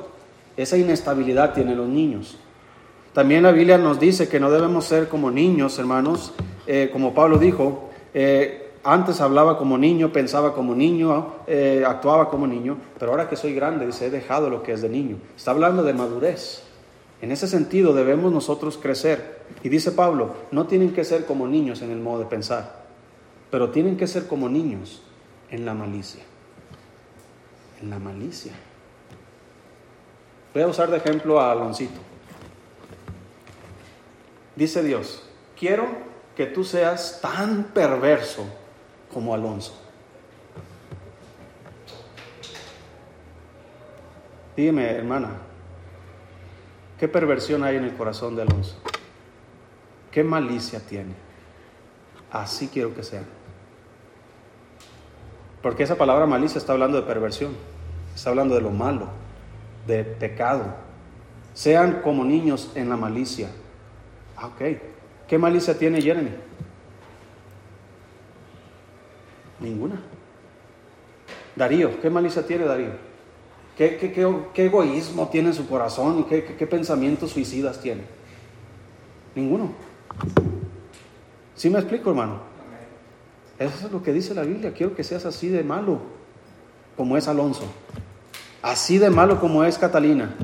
Esa 0.56 0.76
inestabilidad 0.76 1.52
tienen 1.52 1.76
los 1.76 1.88
niños. 1.88 2.38
También 3.12 3.42
la 3.42 3.50
Biblia 3.50 3.76
nos 3.76 3.98
dice 3.98 4.28
que 4.28 4.38
no 4.38 4.52
debemos 4.52 4.84
ser 4.84 5.08
como 5.08 5.32
niños, 5.32 5.80
hermanos, 5.80 6.32
eh, 6.68 6.90
como 6.92 7.12
Pablo 7.12 7.38
dijo, 7.38 7.90
eh, 8.14 8.70
antes 8.84 9.20
hablaba 9.20 9.58
como 9.58 9.76
niño, 9.76 10.12
pensaba 10.12 10.54
como 10.54 10.76
niño, 10.76 11.32
actuaba 11.84 12.30
como 12.30 12.46
niño, 12.46 12.76
pero 13.00 13.10
ahora 13.10 13.28
que 13.28 13.34
soy 13.34 13.52
grande, 13.52 13.84
dice, 13.84 14.06
he 14.06 14.10
dejado 14.10 14.48
lo 14.48 14.62
que 14.62 14.74
es 14.74 14.80
de 14.80 14.90
niño. 14.90 15.16
Está 15.36 15.50
hablando 15.50 15.82
de 15.82 15.92
madurez. 15.92 16.63
En 17.24 17.32
ese 17.32 17.48
sentido 17.48 17.94
debemos 17.94 18.30
nosotros 18.34 18.76
crecer. 18.76 19.38
Y 19.62 19.70
dice 19.70 19.92
Pablo, 19.92 20.34
no 20.50 20.66
tienen 20.66 20.92
que 20.92 21.04
ser 21.04 21.24
como 21.24 21.48
niños 21.48 21.80
en 21.80 21.90
el 21.90 21.98
modo 21.98 22.18
de 22.18 22.26
pensar, 22.26 22.84
pero 23.50 23.70
tienen 23.70 23.96
que 23.96 24.06
ser 24.06 24.26
como 24.26 24.50
niños 24.50 25.00
en 25.48 25.64
la 25.64 25.72
malicia. 25.72 26.22
En 27.80 27.88
la 27.88 27.98
malicia. 27.98 28.52
Voy 30.52 30.64
a 30.64 30.66
usar 30.66 30.90
de 30.90 30.98
ejemplo 30.98 31.40
a 31.40 31.50
Aloncito. 31.50 31.98
Dice 34.54 34.82
Dios, 34.82 35.22
quiero 35.58 35.86
que 36.36 36.44
tú 36.44 36.62
seas 36.62 37.20
tan 37.22 37.72
perverso 37.72 38.44
como 39.10 39.32
Alonso. 39.32 39.74
Dime, 44.54 44.90
hermana, 44.90 45.38
¿qué 47.04 47.08
perversión 47.08 47.62
hay 47.64 47.76
en 47.76 47.84
el 47.84 47.92
corazón 47.92 48.34
de 48.34 48.40
Alonso? 48.40 48.76
¿Qué 50.10 50.24
malicia 50.24 50.80
tiene? 50.80 51.12
Así 52.30 52.68
quiero 52.68 52.94
que 52.94 53.02
sea. 53.02 53.24
Porque 55.60 55.82
esa 55.82 55.96
palabra 55.96 56.24
malicia 56.24 56.56
está 56.56 56.72
hablando 56.72 56.98
de 56.98 57.06
perversión, 57.06 57.52
está 58.14 58.30
hablando 58.30 58.54
de 58.54 58.62
lo 58.62 58.70
malo, 58.70 59.08
de 59.86 60.02
pecado. 60.02 60.64
Sean 61.52 62.00
como 62.00 62.24
niños 62.24 62.72
en 62.74 62.88
la 62.88 62.96
malicia. 62.96 63.50
Ah, 64.34 64.46
ok. 64.46 64.62
¿Qué 65.28 65.36
malicia 65.36 65.76
tiene 65.76 66.00
Jeremy? 66.00 66.30
Ninguna. 69.60 70.00
Darío, 71.54 72.00
¿qué 72.00 72.08
malicia 72.08 72.46
tiene 72.46 72.64
Darío? 72.64 73.13
¿Qué, 73.76 73.96
qué, 74.54 74.64
egoísmo 74.66 75.28
tiene 75.28 75.48
en 75.48 75.54
su 75.54 75.68
corazón 75.68 76.20
y 76.20 76.24
qué, 76.24 76.66
pensamientos 76.66 77.32
suicidas 77.32 77.80
tiene? 77.80 78.02
Ninguno. 79.34 79.72
¿Sí 81.56 81.70
me 81.70 81.80
explico, 81.80 82.10
hermano? 82.10 82.38
Eso 83.58 83.86
es 83.86 83.92
lo 83.92 84.02
que 84.02 84.12
dice 84.12 84.34
la 84.34 84.42
Biblia. 84.42 84.72
Quiero 84.72 84.94
que 84.94 85.02
seas 85.02 85.24
así 85.26 85.48
de 85.48 85.64
malo 85.64 86.00
como 86.96 87.16
es 87.16 87.26
Alonso. 87.26 87.64
Así 88.62 88.98
de 88.98 89.10
malo 89.10 89.40
como 89.40 89.64
es 89.64 89.76
Catalina. 89.76 90.34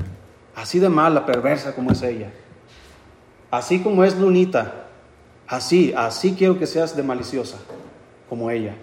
Así 0.53 0.79
de 0.79 0.89
mala, 0.89 1.25
perversa 1.25 1.73
como 1.73 1.91
es 1.91 2.01
ella. 2.03 2.31
Así 3.49 3.79
como 3.79 4.03
es 4.03 4.17
Lunita. 4.17 4.87
Así, 5.47 5.93
así 5.95 6.35
quiero 6.37 6.59
que 6.59 6.67
seas 6.67 6.95
de 6.95 7.03
maliciosa 7.03 7.57
como 8.29 8.51
ella. 8.51 8.75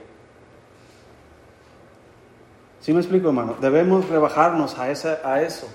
¿Sí 2.89 2.95
me 2.95 3.01
explico, 3.01 3.29
hermano? 3.29 3.55
Debemos 3.61 4.09
rebajarnos 4.09 4.79
a, 4.79 4.85
a 4.85 5.43
eso. 5.43 5.69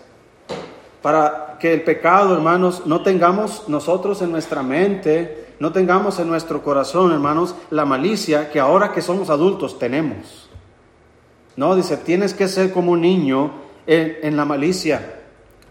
Para 1.03 1.57
que 1.59 1.71
el 1.71 1.83
pecado, 1.83 2.33
hermanos, 2.33 2.87
no 2.87 3.03
tengamos 3.03 3.69
nosotros 3.69 4.23
en 4.23 4.31
nuestra 4.31 4.63
mente, 4.63 5.49
no 5.59 5.71
tengamos 5.71 6.17
en 6.17 6.27
nuestro 6.27 6.63
corazón, 6.63 7.11
hermanos, 7.11 7.53
la 7.69 7.85
malicia 7.85 8.49
que 8.49 8.59
ahora 8.59 8.93
que 8.93 9.03
somos 9.03 9.29
adultos 9.29 9.77
tenemos. 9.77 10.49
No, 11.55 11.75
dice, 11.75 11.97
tienes 11.97 12.33
que 12.33 12.47
ser 12.47 12.71
como 12.71 12.93
un 12.93 13.01
niño 13.01 13.51
en, 13.85 14.17
en 14.23 14.35
la 14.35 14.45
malicia, 14.45 15.19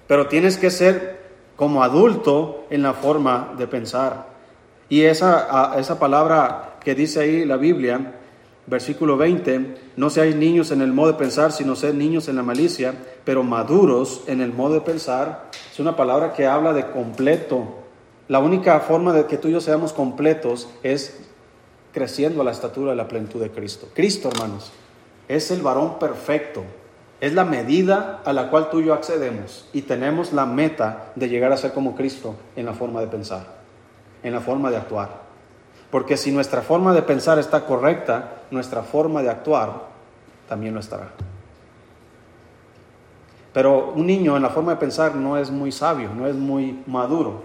pero 0.06 0.28
tienes 0.28 0.56
que 0.56 0.70
ser 0.70 1.24
como 1.56 1.82
adulto 1.82 2.66
en 2.70 2.84
la 2.84 2.92
forma 2.92 3.52
de 3.58 3.66
pensar. 3.66 4.28
Y 4.88 5.02
esa, 5.02 5.74
esa 5.76 5.98
palabra 5.98 6.76
que 6.84 6.94
dice 6.94 7.18
ahí 7.18 7.44
la 7.44 7.56
Biblia, 7.56 8.20
Versículo 8.66 9.16
20, 9.16 9.74
no 9.96 10.08
seáis 10.08 10.36
niños 10.36 10.70
en 10.70 10.82
el 10.82 10.92
modo 10.92 11.12
de 11.12 11.18
pensar, 11.18 11.50
sino 11.50 11.74
sed 11.74 11.94
niños 11.94 12.28
en 12.28 12.36
la 12.36 12.44
malicia, 12.44 12.94
pero 13.24 13.42
maduros 13.42 14.22
en 14.28 14.40
el 14.40 14.52
modo 14.52 14.74
de 14.74 14.80
pensar. 14.82 15.50
Es 15.72 15.80
una 15.80 15.96
palabra 15.96 16.32
que 16.32 16.46
habla 16.46 16.72
de 16.72 16.86
completo. 16.90 17.64
La 18.28 18.38
única 18.38 18.78
forma 18.80 19.12
de 19.12 19.26
que 19.26 19.36
tú 19.36 19.48
y 19.48 19.52
yo 19.52 19.60
seamos 19.60 19.92
completos 19.92 20.68
es 20.84 21.20
creciendo 21.92 22.40
a 22.40 22.44
la 22.44 22.52
estatura 22.52 22.92
de 22.92 22.96
la 22.96 23.08
plenitud 23.08 23.40
de 23.40 23.50
Cristo. 23.50 23.88
Cristo, 23.94 24.30
hermanos, 24.32 24.72
es 25.28 25.50
el 25.50 25.62
varón 25.62 25.98
perfecto, 25.98 26.64
Es 27.20 27.34
la 27.34 27.44
medida 27.44 28.20
a 28.24 28.32
la 28.32 28.50
cual 28.50 28.68
tú 28.68 28.80
y 28.80 28.86
yo 28.86 28.94
accedemos 28.94 29.68
y 29.72 29.82
tenemos 29.82 30.32
la 30.32 30.44
meta 30.44 31.12
de 31.14 31.28
llegar 31.28 31.52
a 31.52 31.56
ser 31.56 31.72
como 31.72 31.94
Cristo 31.94 32.34
en 32.56 32.66
la 32.66 32.72
forma 32.74 33.00
de 33.00 33.06
pensar, 33.06 33.46
en 34.24 34.32
la 34.32 34.40
forma 34.40 34.72
de 34.72 34.78
actuar. 34.78 35.22
Porque 35.92 36.16
si 36.16 36.32
nuestra 36.32 36.62
forma 36.62 36.92
de 36.92 37.02
pensar 37.02 37.38
está 37.38 37.64
correcta, 37.64 38.41
nuestra 38.52 38.82
forma 38.82 39.22
de 39.22 39.30
actuar 39.30 39.88
también 40.48 40.74
lo 40.74 40.80
estará. 40.80 41.08
Pero 43.52 43.92
un 43.94 44.06
niño 44.06 44.36
en 44.36 44.42
la 44.42 44.50
forma 44.50 44.72
de 44.72 44.78
pensar 44.78 45.14
no 45.14 45.36
es 45.36 45.50
muy 45.50 45.72
sabio, 45.72 46.10
no 46.14 46.26
es 46.26 46.34
muy 46.34 46.78
maduro. 46.86 47.42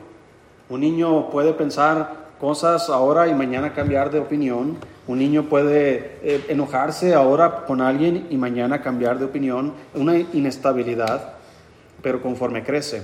Un 0.70 0.82
niño 0.82 1.30
puede 1.30 1.54
pensar 1.54 2.28
cosas 2.40 2.90
ahora 2.90 3.28
y 3.28 3.34
mañana 3.34 3.74
cambiar 3.74 4.12
de 4.12 4.20
opinión. 4.20 4.78
Un 5.08 5.20
niño 5.20 5.44
puede 5.44 6.18
eh, 6.22 6.46
enojarse 6.50 7.14
ahora 7.14 7.66
con 7.66 7.82
alguien 7.82 8.28
y 8.30 8.38
mañana 8.38 8.82
cambiar 8.82 9.20
de 9.20 9.26
opinión. 9.26 9.74
Una 9.96 10.18
inestabilidad, 10.18 11.34
pero 12.02 12.22
conforme 12.22 12.64
crece, 12.64 13.02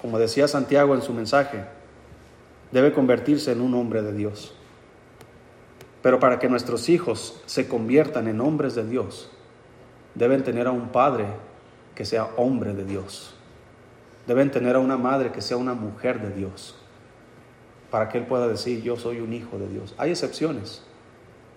como 0.00 0.18
decía 0.18 0.48
Santiago 0.48 0.94
en 0.94 1.02
su 1.02 1.12
mensaje, 1.12 1.64
debe 2.72 2.92
convertirse 2.92 3.52
en 3.52 3.60
un 3.60 3.74
hombre 3.74 4.02
de 4.02 4.12
Dios. 4.12 4.54
Pero 6.04 6.20
para 6.20 6.38
que 6.38 6.50
nuestros 6.50 6.90
hijos 6.90 7.40
se 7.46 7.66
conviertan 7.66 8.28
en 8.28 8.42
hombres 8.42 8.74
de 8.74 8.86
Dios, 8.86 9.30
deben 10.14 10.44
tener 10.44 10.66
a 10.66 10.70
un 10.70 10.88
padre 10.88 11.24
que 11.94 12.04
sea 12.04 12.28
hombre 12.36 12.74
de 12.74 12.84
Dios. 12.84 13.34
Deben 14.26 14.50
tener 14.50 14.76
a 14.76 14.80
una 14.80 14.98
madre 14.98 15.32
que 15.32 15.40
sea 15.40 15.56
una 15.56 15.72
mujer 15.72 16.20
de 16.20 16.28
Dios 16.36 16.76
para 17.90 18.10
que 18.10 18.18
él 18.18 18.26
pueda 18.26 18.46
decir, 18.48 18.82
yo 18.82 18.96
soy 18.96 19.20
un 19.20 19.32
hijo 19.32 19.56
de 19.56 19.66
Dios. 19.66 19.94
Hay 19.96 20.10
excepciones. 20.10 20.82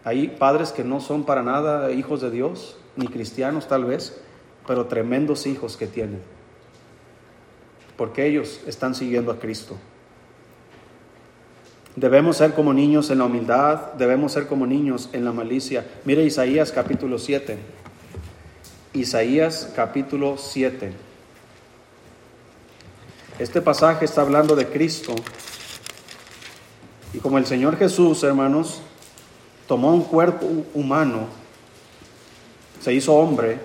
Hay 0.05 0.29
padres 0.29 0.71
que 0.71 0.86
no 0.86 1.01
son 1.01 1.25
para 1.25 1.43
nada 1.43 1.91
hijos 1.91 2.21
de 2.21 2.31
Dios, 2.31 2.77
ni 2.95 3.10
cristianos 3.10 3.67
tal 3.67 3.83
vez, 3.83 4.21
pero 4.65 4.86
tremendos 4.86 5.45
hijos 5.45 5.75
que 5.75 5.88
tienen. 5.88 6.21
Porque 7.97 8.25
ellos 8.25 8.62
están 8.65 8.95
siguiendo 8.95 9.29
a 9.33 9.39
Cristo. 9.39 9.75
Debemos 11.97 12.38
ser 12.38 12.53
como 12.53 12.75
niños 12.75 13.10
en 13.10 13.17
la 13.17 13.25
humildad, 13.25 13.93
debemos 13.93 14.31
ser 14.31 14.45
como 14.45 14.67
niños 14.67 15.10
en 15.13 15.25
la 15.25 15.31
malicia. 15.31 15.83
Mire 16.05 16.23
Isaías 16.23 16.71
capítulo 16.71 17.17
7. 17.17 17.57
Isaías 18.93 19.73
capítulo 19.75 20.38
7. 20.38 20.93
Este 23.39 23.62
pasaje 23.63 24.05
está 24.05 24.21
hablando 24.21 24.55
de 24.55 24.67
Cristo 24.67 25.15
y 27.15 27.17
como 27.17 27.39
el 27.39 27.47
Señor 27.47 27.77
Jesús, 27.77 28.21
hermanos, 28.21 28.79
tomó 29.67 29.91
un 29.91 30.03
cuerpo 30.03 30.45
humano, 30.75 31.25
se 32.79 32.93
hizo 32.93 33.15
hombre, 33.15 33.57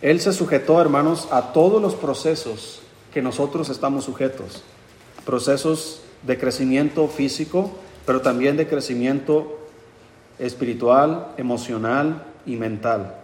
Él 0.00 0.20
se 0.20 0.32
sujetó, 0.32 0.80
hermanos, 0.80 1.28
a 1.30 1.52
todos 1.52 1.80
los 1.80 1.94
procesos 1.94 2.82
que 3.14 3.22
nosotros 3.22 3.68
estamos 3.68 4.04
sujetos. 4.04 4.64
Procesos 5.24 6.02
de 6.22 6.38
crecimiento 6.38 7.08
físico, 7.08 7.70
pero 8.06 8.20
también 8.20 8.56
de 8.56 8.68
crecimiento 8.68 9.58
espiritual, 10.38 11.28
emocional 11.36 12.24
y 12.46 12.56
mental. 12.56 13.14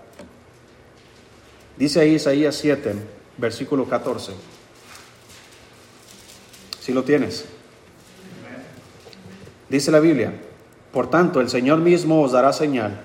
Dice 1.77 2.01
ahí 2.01 2.15
Isaías 2.15 2.57
7, 2.57 2.95
versículo 3.37 3.85
14. 3.85 4.33
Si 6.81 6.93
lo 6.93 7.05
tienes. 7.05 7.45
Dice 9.69 9.91
la 9.91 10.01
Biblia, 10.01 10.33
por 10.93 11.11
tanto 11.11 11.41
el 11.41 11.49
Señor 11.49 11.79
mismo 11.79 12.23
os 12.23 12.33
dará 12.33 12.53
señal. 12.53 13.01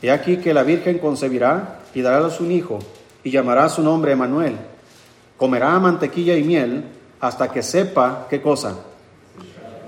He 0.00 0.10
aquí 0.10 0.38
que 0.38 0.54
la 0.54 0.62
Virgen 0.62 0.98
concebirá 0.98 1.80
y 1.94 2.00
dará 2.00 2.18
a 2.18 2.38
un 2.40 2.50
hijo 2.50 2.78
y 3.22 3.30
llamará 3.30 3.68
su 3.68 3.82
nombre 3.82 4.12
Emanuel. 4.12 4.56
Comerá 5.36 5.78
mantequilla 5.78 6.36
y 6.36 6.44
miel 6.44 6.84
hasta 7.20 7.50
que 7.50 7.62
sepa 7.62 8.26
qué 8.30 8.40
cosa, 8.40 8.78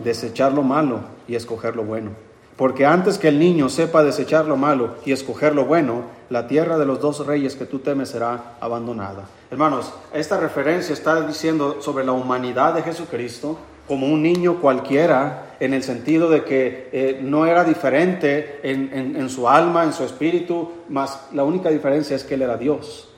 desechar 0.04 0.52
lo 0.52 0.62
malo 0.62 1.00
y 1.28 1.34
escoger 1.34 1.76
lo 1.76 1.84
bueno. 1.84 2.10
Porque 2.56 2.84
antes 2.84 3.16
que 3.16 3.28
el 3.28 3.38
niño 3.38 3.68
sepa 3.70 4.04
desechar 4.04 4.44
lo 4.44 4.56
malo 4.56 4.96
y 5.06 5.12
escoger 5.12 5.54
lo 5.54 5.64
bueno, 5.64 6.02
la 6.28 6.46
tierra 6.46 6.76
de 6.78 6.84
los 6.84 7.00
dos 7.00 7.26
reyes 7.26 7.56
que 7.56 7.64
tú 7.64 7.78
temes 7.78 8.10
será 8.10 8.56
abandonada. 8.60 9.24
Hermanos, 9.50 9.92
esta 10.12 10.38
referencia 10.38 10.92
está 10.92 11.26
diciendo 11.26 11.78
sobre 11.80 12.04
la 12.04 12.12
humanidad 12.12 12.74
de 12.74 12.82
Jesucristo 12.82 13.58
como 13.90 14.06
un 14.06 14.22
niño 14.22 14.60
cualquiera, 14.60 15.56
en 15.58 15.74
el 15.74 15.82
sentido 15.82 16.30
de 16.30 16.44
que 16.44 16.88
eh, 16.92 17.20
no 17.20 17.44
era 17.46 17.64
diferente 17.64 18.60
en, 18.62 19.28
su 19.28 19.48
alma, 19.48 19.82
en 19.82 19.92
su 19.92 20.04
espíritu, 20.04 20.70
más 20.88 21.26
la 21.32 21.42
única 21.42 21.70
diferencia 21.70 22.14
es 22.14 22.22
que 22.22 22.34
él 22.34 22.42
era 22.42 22.56
Dios. 22.56 23.08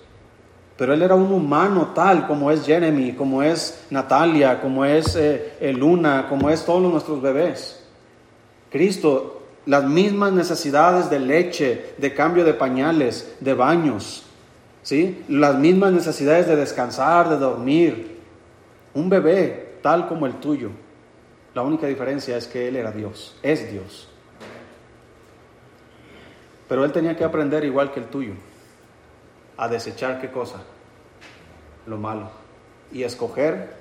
Pero 0.83 0.95
él 0.95 1.03
era 1.03 1.14
un 1.14 1.33
humano 1.33 1.92
tal 1.95 2.27
como 2.27 2.51
es 2.51 2.66
Jeremy, 2.66 3.12
como 3.12 3.40
es 3.40 3.87
Natalia, 3.90 4.61
como 4.61 4.85
es 4.85 5.14
eh, 5.14 5.73
Luna, 5.73 6.27
como 6.29 6.51
es 6.51 6.64
todos 6.64 6.90
nuestros 6.90 7.23
bebés. 7.23 7.87
Cristo, 8.68 9.42
las 9.66 9.85
mismas 9.85 10.33
necesidades 10.33 11.09
de 11.09 11.21
leche, 11.21 11.95
de 11.99 12.12
cambio 12.12 12.45
de 12.45 12.55
pañales, 12.55 13.37
de 13.38 13.55
baños, 13.55 14.25
¿sí? 14.83 15.23
las 15.29 15.55
mismas 15.57 15.92
necesidades 15.92 16.49
de 16.49 16.57
descansar, 16.57 17.29
de 17.29 17.37
dormir. 17.37 18.18
Un 18.92 19.09
bebé 19.09 19.77
tal 19.83 20.09
como 20.09 20.27
el 20.27 20.40
tuyo. 20.40 20.71
La 21.55 21.62
única 21.62 21.87
diferencia 21.87 22.37
es 22.37 22.49
que 22.49 22.66
Él 22.66 22.75
era 22.75 22.90
Dios, 22.90 23.37
es 23.45 23.71
Dios. 23.71 24.09
Pero 26.68 26.85
Él 26.85 26.90
tenía 26.90 27.16
que 27.16 27.23
aprender 27.23 27.64
igual 27.64 27.92
que 27.92 28.01
el 28.01 28.07
tuyo, 28.07 28.33
a 29.57 29.68
desechar 29.68 30.21
qué 30.21 30.29
cosa? 30.29 30.64
Lo 31.87 31.97
malo 31.97 32.31
y 32.92 33.03
escoger 33.03 33.75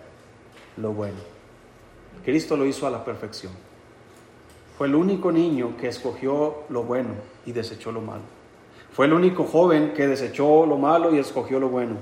lo 0.77 0.93
bueno. 0.93 1.17
Cristo 2.23 2.57
lo 2.57 2.65
hizo 2.65 2.87
a 2.87 2.89
la 2.89 3.03
perfección. 3.03 3.51
Fue 4.77 4.87
el 4.87 4.95
único 4.95 5.31
niño 5.31 5.75
que 5.77 5.87
escogió 5.87 6.63
lo 6.69 6.83
bueno 6.83 7.11
y 7.45 7.51
desechó 7.51 7.91
lo 7.91 8.01
malo. 8.01 8.23
Fue 8.91 9.05
el 9.05 9.13
único 9.13 9.45
joven 9.45 9.93
que 9.93 10.07
desechó 10.07 10.65
lo 10.65 10.77
malo 10.77 11.13
y 11.13 11.19
escogió 11.19 11.59
lo 11.59 11.69
bueno. 11.69 11.95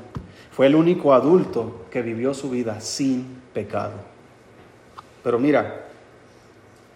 Fue 0.52 0.68
el 0.68 0.76
único 0.76 1.14
adulto 1.14 1.86
que 1.92 2.02
vivió 2.02 2.34
su 2.34 2.50
vida 2.50 2.80
sin 2.82 3.42
pecado. 3.54 3.94
Pero 5.24 5.40
mira, 5.40 5.88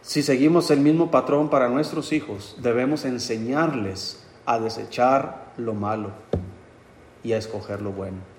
si 0.02 0.24
seguimos 0.24 0.72
el 0.72 0.80
mismo 0.80 1.12
patrón 1.12 1.50
para 1.50 1.70
nuestros 1.70 2.12
hijos, 2.12 2.58
debemos 2.62 3.06
enseñarles 3.06 4.26
a 4.46 4.60
desechar 4.60 5.54
lo 5.58 5.74
malo 5.74 6.12
y 7.24 7.34
a 7.34 7.38
escoger 7.38 7.82
lo 7.82 7.92
bueno. 7.92 8.33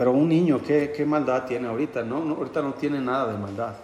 Pero 0.00 0.12
un 0.12 0.30
niño, 0.30 0.62
¿qué, 0.66 0.94
qué 0.96 1.04
maldad 1.04 1.44
tiene 1.44 1.68
ahorita? 1.68 2.02
No, 2.02 2.22
ahorita 2.34 2.62
no 2.62 2.72
tiene 2.72 3.02
nada 3.02 3.30
de 3.30 3.36
maldad. 3.36 3.74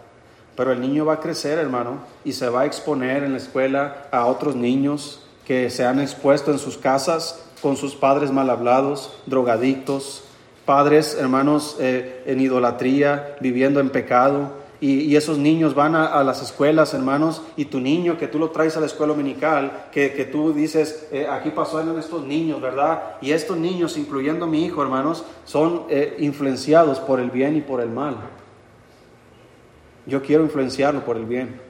Pero 0.57 0.73
el 0.73 0.81
niño 0.81 1.05
va 1.05 1.13
a 1.13 1.21
crecer, 1.21 1.59
hermano, 1.59 1.99
y 2.25 2.33
se 2.33 2.49
va 2.49 2.63
a 2.63 2.65
exponer 2.65 3.23
en 3.23 3.33
la 3.33 3.37
escuela 3.37 4.07
a 4.11 4.25
otros 4.25 4.57
niños 4.57 5.21
que 5.45 5.69
se 5.69 5.85
han 5.85 6.01
expuesto 6.01 6.51
en 6.53 6.59
sus 6.59 6.79
casas 6.79 7.45
con 7.61 7.77
sus 7.77 7.95
padres 7.95 8.31
mal 8.31 8.49
hablados, 8.49 9.13
drogadictos, 9.27 10.25
padres, 10.65 11.19
hermanos, 11.21 11.77
eh, 11.81 12.23
en 12.25 12.41
idolatría, 12.41 13.37
viviendo 13.41 13.81
en 13.81 13.91
pecado. 13.91 14.53
Y, 14.81 15.17
esos 15.17 15.39
niños 15.39 15.75
van 15.75 15.95
a, 15.95 16.23
las 16.23 16.43
escuelas, 16.43 16.93
hermanos, 16.93 17.43
y 17.57 17.67
tu 17.67 17.81
niño 17.81 18.19
que 18.19 18.29
tú 18.29 18.39
lo 18.39 18.51
traes 18.51 18.77
a 18.77 18.81
la 18.81 18.87
escuela 18.87 19.15
dominical, 19.15 19.87
que, 19.91 20.29
tú 20.31 20.53
dices, 20.53 21.09
eh, 21.13 21.27
aquí 21.31 21.51
pasó 21.51 21.81
en 21.81 21.99
estos 21.99 22.25
niños, 22.25 22.61
¿verdad? 22.61 23.17
Y 23.23 23.33
estos 23.33 23.57
niños, 23.57 23.97
incluyendo 23.97 24.47
mi 24.47 24.65
hijo, 24.65 24.83
hermanos, 24.83 25.25
son 25.45 25.85
eh, 25.89 26.17
influenciados 26.19 27.01
por 27.01 27.21
el 27.21 27.31
bien 27.31 27.57
y 27.57 27.63
por 27.63 27.81
el 27.81 27.89
mal. 27.89 28.17
Yo 30.05 30.23
quiero 30.23 30.45
influenciarlo 30.45 31.05
por 31.05 31.17
el 31.17 31.25
bien. 31.25 31.61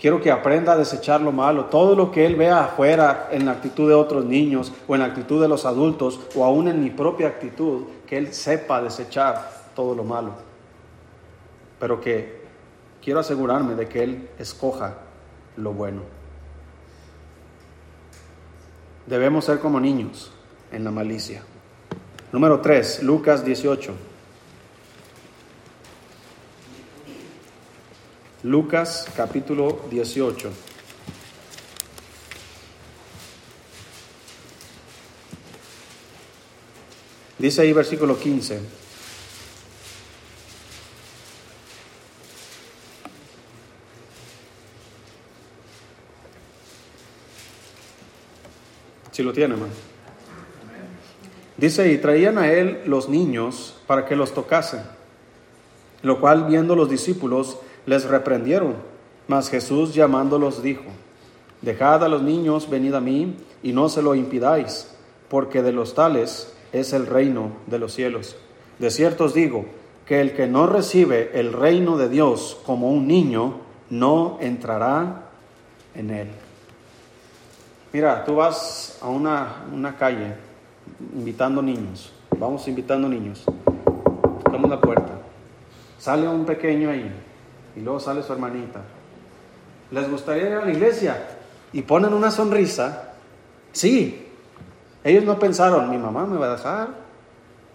Quiero 0.00 0.20
que 0.22 0.30
aprenda 0.30 0.72
a 0.72 0.78
desechar 0.78 1.20
lo 1.20 1.30
malo. 1.30 1.66
Todo 1.66 1.94
lo 1.94 2.10
que 2.10 2.24
él 2.24 2.36
vea 2.36 2.64
afuera 2.64 3.28
en 3.30 3.44
la 3.44 3.52
actitud 3.52 3.86
de 3.86 3.94
otros 3.94 4.24
niños 4.24 4.72
o 4.88 4.94
en 4.94 5.02
la 5.02 5.08
actitud 5.08 5.42
de 5.42 5.48
los 5.48 5.66
adultos 5.66 6.20
o 6.34 6.44
aún 6.44 6.68
en 6.68 6.82
mi 6.82 6.88
propia 6.88 7.28
actitud, 7.28 7.82
que 8.06 8.16
él 8.16 8.32
sepa 8.32 8.80
desechar 8.80 9.50
todo 9.74 9.94
lo 9.94 10.02
malo. 10.02 10.49
Pero 11.80 12.00
que 12.00 12.40
quiero 13.02 13.18
asegurarme 13.18 13.74
de 13.74 13.88
que 13.88 14.04
él 14.04 14.28
escoja 14.38 14.98
lo 15.56 15.72
bueno. 15.72 16.02
Debemos 19.06 19.46
ser 19.46 19.58
como 19.58 19.80
niños 19.80 20.30
en 20.70 20.84
la 20.84 20.92
malicia. 20.92 21.42
Número 22.32 22.60
3, 22.60 23.02
Lucas 23.02 23.44
18. 23.44 23.92
Lucas 28.44 29.06
capítulo 29.16 29.80
18. 29.90 30.50
Dice 37.38 37.62
ahí 37.62 37.72
versículo 37.72 38.18
15. 38.18 38.79
Si 49.20 49.24
lo 49.24 49.34
tiene. 49.34 49.54
Dice, 51.58 51.92
y 51.92 51.98
traían 51.98 52.38
a 52.38 52.50
él 52.50 52.80
los 52.86 53.10
niños 53.10 53.76
para 53.86 54.06
que 54.06 54.16
los 54.16 54.32
tocasen, 54.32 54.80
lo 56.00 56.22
cual 56.22 56.46
viendo 56.46 56.74
los 56.74 56.88
discípulos 56.88 57.58
les 57.84 58.04
reprendieron, 58.04 58.76
mas 59.28 59.50
Jesús 59.50 59.94
llamándolos 59.94 60.62
dijo, 60.62 60.84
dejad 61.60 62.02
a 62.02 62.08
los 62.08 62.22
niños, 62.22 62.70
venid 62.70 62.94
a 62.94 63.02
mí, 63.02 63.36
y 63.62 63.74
no 63.74 63.90
se 63.90 64.00
lo 64.00 64.14
impidáis, 64.14 64.88
porque 65.28 65.62
de 65.62 65.72
los 65.72 65.92
tales 65.92 66.54
es 66.72 66.94
el 66.94 67.06
reino 67.06 67.52
de 67.66 67.78
los 67.78 67.92
cielos. 67.92 68.36
De 68.78 68.90
cierto 68.90 69.24
os 69.24 69.34
digo, 69.34 69.66
que 70.06 70.22
el 70.22 70.32
que 70.32 70.46
no 70.46 70.66
recibe 70.66 71.38
el 71.38 71.52
reino 71.52 71.98
de 71.98 72.08
Dios 72.08 72.56
como 72.64 72.90
un 72.90 73.06
niño, 73.06 73.58
no 73.90 74.38
entrará 74.40 75.26
en 75.94 76.08
él. 76.08 76.28
Mira, 77.92 78.24
tú 78.24 78.36
vas 78.36 78.98
a 79.02 79.08
una, 79.08 79.64
una 79.72 79.96
calle 79.96 80.34
invitando 81.12 81.60
niños, 81.60 82.12
vamos 82.38 82.68
invitando 82.68 83.08
niños, 83.08 83.44
tocamos 84.44 84.70
la 84.70 84.80
puerta, 84.80 85.12
sale 85.98 86.28
un 86.28 86.44
pequeño 86.44 86.90
ahí 86.90 87.12
y 87.74 87.80
luego 87.80 87.98
sale 87.98 88.22
su 88.22 88.32
hermanita. 88.32 88.80
¿Les 89.90 90.08
gustaría 90.08 90.46
ir 90.46 90.52
a 90.52 90.64
la 90.64 90.70
iglesia? 90.70 91.16
Y 91.72 91.82
ponen 91.82 92.14
una 92.14 92.30
sonrisa. 92.30 93.14
Sí, 93.72 94.28
ellos 95.02 95.24
no 95.24 95.38
pensaron, 95.40 95.90
mi 95.90 95.98
mamá 95.98 96.26
me 96.26 96.36
va 96.36 96.46
a 96.46 96.56
dejar. 96.56 96.88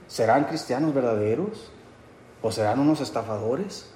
¿Serán 0.07 0.45
cristianos 0.45 0.93
verdaderos? 0.93 1.71
¿O 2.41 2.51
serán 2.51 2.79
unos 2.79 3.01
estafadores? 3.01 3.91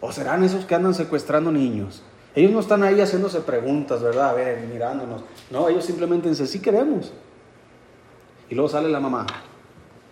¿O 0.00 0.12
serán 0.12 0.44
esos 0.44 0.64
que 0.64 0.74
andan 0.74 0.94
secuestrando 0.94 1.52
niños? 1.52 2.02
Ellos 2.38 2.52
no 2.52 2.60
están 2.60 2.84
ahí 2.84 3.00
haciéndose 3.00 3.40
preguntas, 3.40 4.00
¿verdad? 4.00 4.28
A 4.28 4.32
ver, 4.32 4.60
mirándonos. 4.72 5.24
No, 5.50 5.68
ellos 5.68 5.84
simplemente 5.84 6.28
dicen, 6.28 6.46
sí 6.46 6.60
queremos. 6.60 7.12
Y 8.48 8.54
luego 8.54 8.68
sale 8.68 8.88
la 8.88 9.00
mamá. 9.00 9.26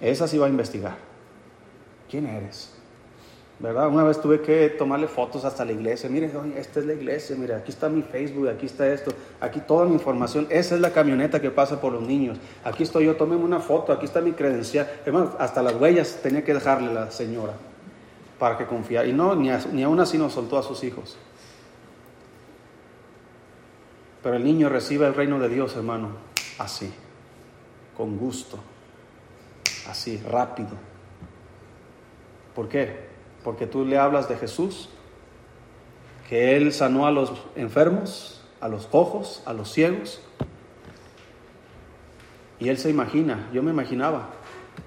Esa 0.01 0.27
sí 0.27 0.37
va 0.37 0.47
a 0.47 0.49
investigar. 0.49 0.97
¿Quién 2.11 2.27
eres? 2.27 2.75
¿Verdad? 3.61 3.87
Una 3.87 4.03
vez 4.03 4.21
tuve 4.21 4.41
que 4.41 4.71
tomarle 4.71 5.07
fotos 5.07 5.45
hasta 5.45 5.65
la 5.65 5.71
iglesia. 5.71 6.11
Mire, 6.11 6.29
esta 6.57 6.81
es 6.81 6.87
la 6.87 6.95
iglesia, 6.95 7.37
mire, 7.39 7.55
aquí 7.55 7.71
está 7.71 7.89
mi 7.89 8.03
Facebook, 8.03 8.49
aquí 8.49 8.67
está 8.67 8.89
esto, 8.93 9.13
aquí 9.41 9.61
toda 9.61 9.87
mi 9.87 9.93
información. 9.93 10.49
Esa 10.51 10.75
es 10.75 10.81
la 10.81 10.91
camioneta 10.91 11.41
que 11.41 11.53
pasa 11.53 11.81
por 11.81 11.93
los 11.93 12.03
niños. 12.03 12.39
Aquí 12.65 12.83
estoy 12.83 13.05
yo, 13.05 13.15
tómeme 13.15 13.45
una 13.45 13.61
foto, 13.61 13.93
aquí 13.93 14.05
está 14.05 14.21
mi 14.21 14.33
credencial. 14.33 14.91
Hermano, 15.07 15.31
hasta 15.39 15.63
las 15.63 15.77
huellas 15.77 16.19
tenía 16.25 16.43
que 16.43 16.55
dejarle 16.55 16.93
la 16.93 17.09
señora 17.13 17.53
para 18.37 18.59
que 18.59 18.67
confiara. 18.67 19.07
Y 19.07 19.13
no, 19.13 19.37
ni, 19.37 19.49
ni 19.73 19.85
aún 19.85 20.01
así 20.01 20.19
nos 20.19 20.33
soltó 20.33 20.59
a 20.59 20.65
sus 20.65 20.83
hijos. 20.83 21.17
Pero 24.27 24.39
el 24.39 24.43
niño 24.43 24.69
recibe 24.69 25.07
el 25.07 25.15
reino 25.15 25.39
de 25.39 25.49
Dios, 25.49 25.77
hermano, 25.77 26.09
así, 26.59 26.93
con 27.97 28.19
gusto, 28.19 28.59
así, 29.89 30.21
rápido. 30.29 30.71
¿Por 32.53 32.69
qué? 32.69 33.07
Porque 33.45 33.69
tú 33.69 33.85
le 33.85 33.97
hablas 33.99 34.29
de 34.29 34.37
Jesús, 34.37 34.89
que 36.29 36.57
Él 36.57 36.73
sanó 36.73 37.07
a 37.07 37.13
los 37.13 37.35
enfermos, 37.55 38.43
a 38.61 38.67
los 38.67 38.89
cojos, 38.89 39.45
a 39.47 39.53
los 39.53 39.71
ciegos. 39.73 40.21
Y 42.59 42.69
Él 42.69 42.79
se 42.79 42.91
imagina, 42.91 43.49
yo 43.53 43.63
me 43.63 43.71
imaginaba 43.71 44.31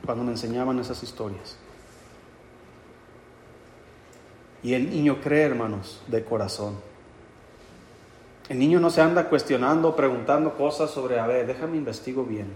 cuando 0.06 0.26
me 0.26 0.32
enseñaban 0.32 0.80
esas 0.80 1.02
historias. 1.02 1.56
Y 4.64 4.74
el 4.74 4.90
niño 4.90 5.22
cree, 5.22 5.44
hermanos, 5.44 6.02
de 6.08 6.26
corazón. 6.26 6.89
El 8.50 8.58
niño 8.58 8.80
no 8.80 8.90
se 8.90 9.02
anda 9.02 9.30
cuestionando, 9.30 9.96
preguntando 9.96 10.56
cosas 10.56 10.90
sobre, 10.90 11.20
a 11.20 11.28
ver, 11.28 11.46
déjame 11.46 11.78
investigo 11.78 12.24
bien. 12.24 12.48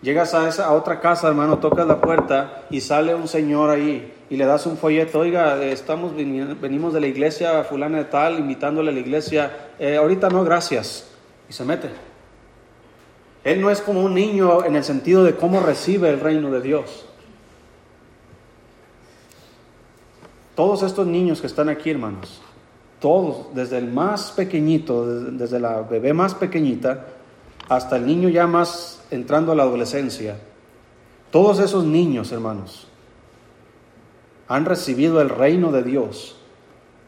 Llegas 0.00 0.34
a, 0.34 0.48
esa, 0.48 0.66
a 0.66 0.72
otra 0.72 1.00
casa, 1.00 1.28
hermano, 1.28 1.58
tocas 1.58 1.86
la 1.86 2.00
puerta 2.00 2.64
y 2.70 2.80
sale 2.80 3.14
un 3.14 3.28
señor 3.28 3.70
ahí 3.70 4.12
y 4.30 4.36
le 4.36 4.46
das 4.46 4.66
un 4.66 4.76
folleto, 4.76 5.20
oiga, 5.20 5.62
estamos 5.64 6.12
venimos 6.14 6.94
de 6.94 7.00
la 7.00 7.06
iglesia 7.06 7.62
fulana 7.64 7.98
de 7.98 8.04
tal, 8.04 8.38
invitándole 8.38 8.90
a 8.90 8.94
la 8.94 9.00
iglesia, 9.00 9.70
eh, 9.78 9.96
ahorita 9.96 10.30
no, 10.30 10.44
gracias. 10.44 11.10
Y 11.48 11.52
se 11.52 11.64
mete. 11.64 11.88
Él 13.44 13.60
no 13.60 13.70
es 13.70 13.82
como 13.82 14.02
un 14.02 14.14
niño 14.14 14.64
en 14.64 14.76
el 14.76 14.84
sentido 14.84 15.24
de 15.24 15.36
cómo 15.36 15.60
recibe 15.60 16.08
el 16.08 16.20
reino 16.20 16.50
de 16.50 16.62
Dios. 16.62 17.06
Todos 20.54 20.82
estos 20.82 21.06
niños 21.06 21.40
que 21.40 21.46
están 21.46 21.68
aquí, 21.68 21.90
hermanos, 21.90 22.40
todos, 23.04 23.54
desde 23.54 23.76
el 23.76 23.92
más 23.92 24.32
pequeñito, 24.32 25.04
desde 25.32 25.60
la 25.60 25.82
bebé 25.82 26.14
más 26.14 26.34
pequeñita, 26.34 27.04
hasta 27.68 27.96
el 27.96 28.06
niño 28.06 28.30
ya 28.30 28.46
más 28.46 29.04
entrando 29.10 29.52
a 29.52 29.54
la 29.54 29.64
adolescencia, 29.64 30.38
todos 31.30 31.58
esos 31.58 31.84
niños, 31.84 32.32
hermanos, 32.32 32.86
han 34.48 34.64
recibido 34.64 35.20
el 35.20 35.28
reino 35.28 35.70
de 35.70 35.82
Dios 35.82 36.36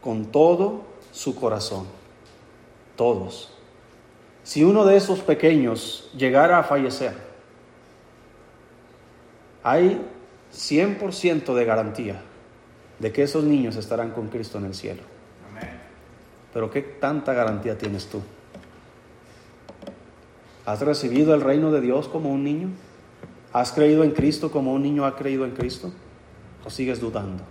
con 0.03 0.27
todo 0.27 0.83
su 1.13 1.35
corazón. 1.35 1.87
Todos. 2.95 3.55
Si 4.43 4.65
uno 4.65 4.85
de 4.85 4.99
esos 4.99 5.21
pequeños 5.21 6.11
llegara 6.15 6.59
a 6.59 6.65
fallecer, 6.65 7.15
hay 9.63 9.99
100% 10.53 11.55
de 11.55 11.65
garantía 11.65 12.21
de 12.99 13.13
que 13.13 13.23
esos 13.23 13.45
niños 13.45 13.77
estarán 13.77 14.11
con 14.11 14.29
Cristo 14.29 14.59
en 14.59 14.67
el 14.67 14.75
cielo. 14.75 15.16
Pero 16.57 16.71
¿qué 16.71 16.81
tanta 16.81 17.35
garantía 17.35 17.77
tienes 17.77 18.07
tú? 18.07 18.23
¿Has 20.65 20.81
recibido 20.81 21.35
el 21.35 21.43
reino 21.43 21.71
de 21.71 21.83
Dios 21.83 22.09
como 22.09 22.31
un 22.31 22.45
niño? 22.45 22.71
¿Has 23.53 23.73
creído 23.73 24.05
en 24.05 24.13
Cristo 24.13 24.51
como 24.51 24.73
un 24.73 24.83
niño 24.83 25.05
ha 25.05 25.17
creído 25.17 25.45
en 25.45 25.51
Cristo? 25.51 25.93
¿O 26.65 26.71
sigues 26.71 26.99
dudando? 26.99 27.43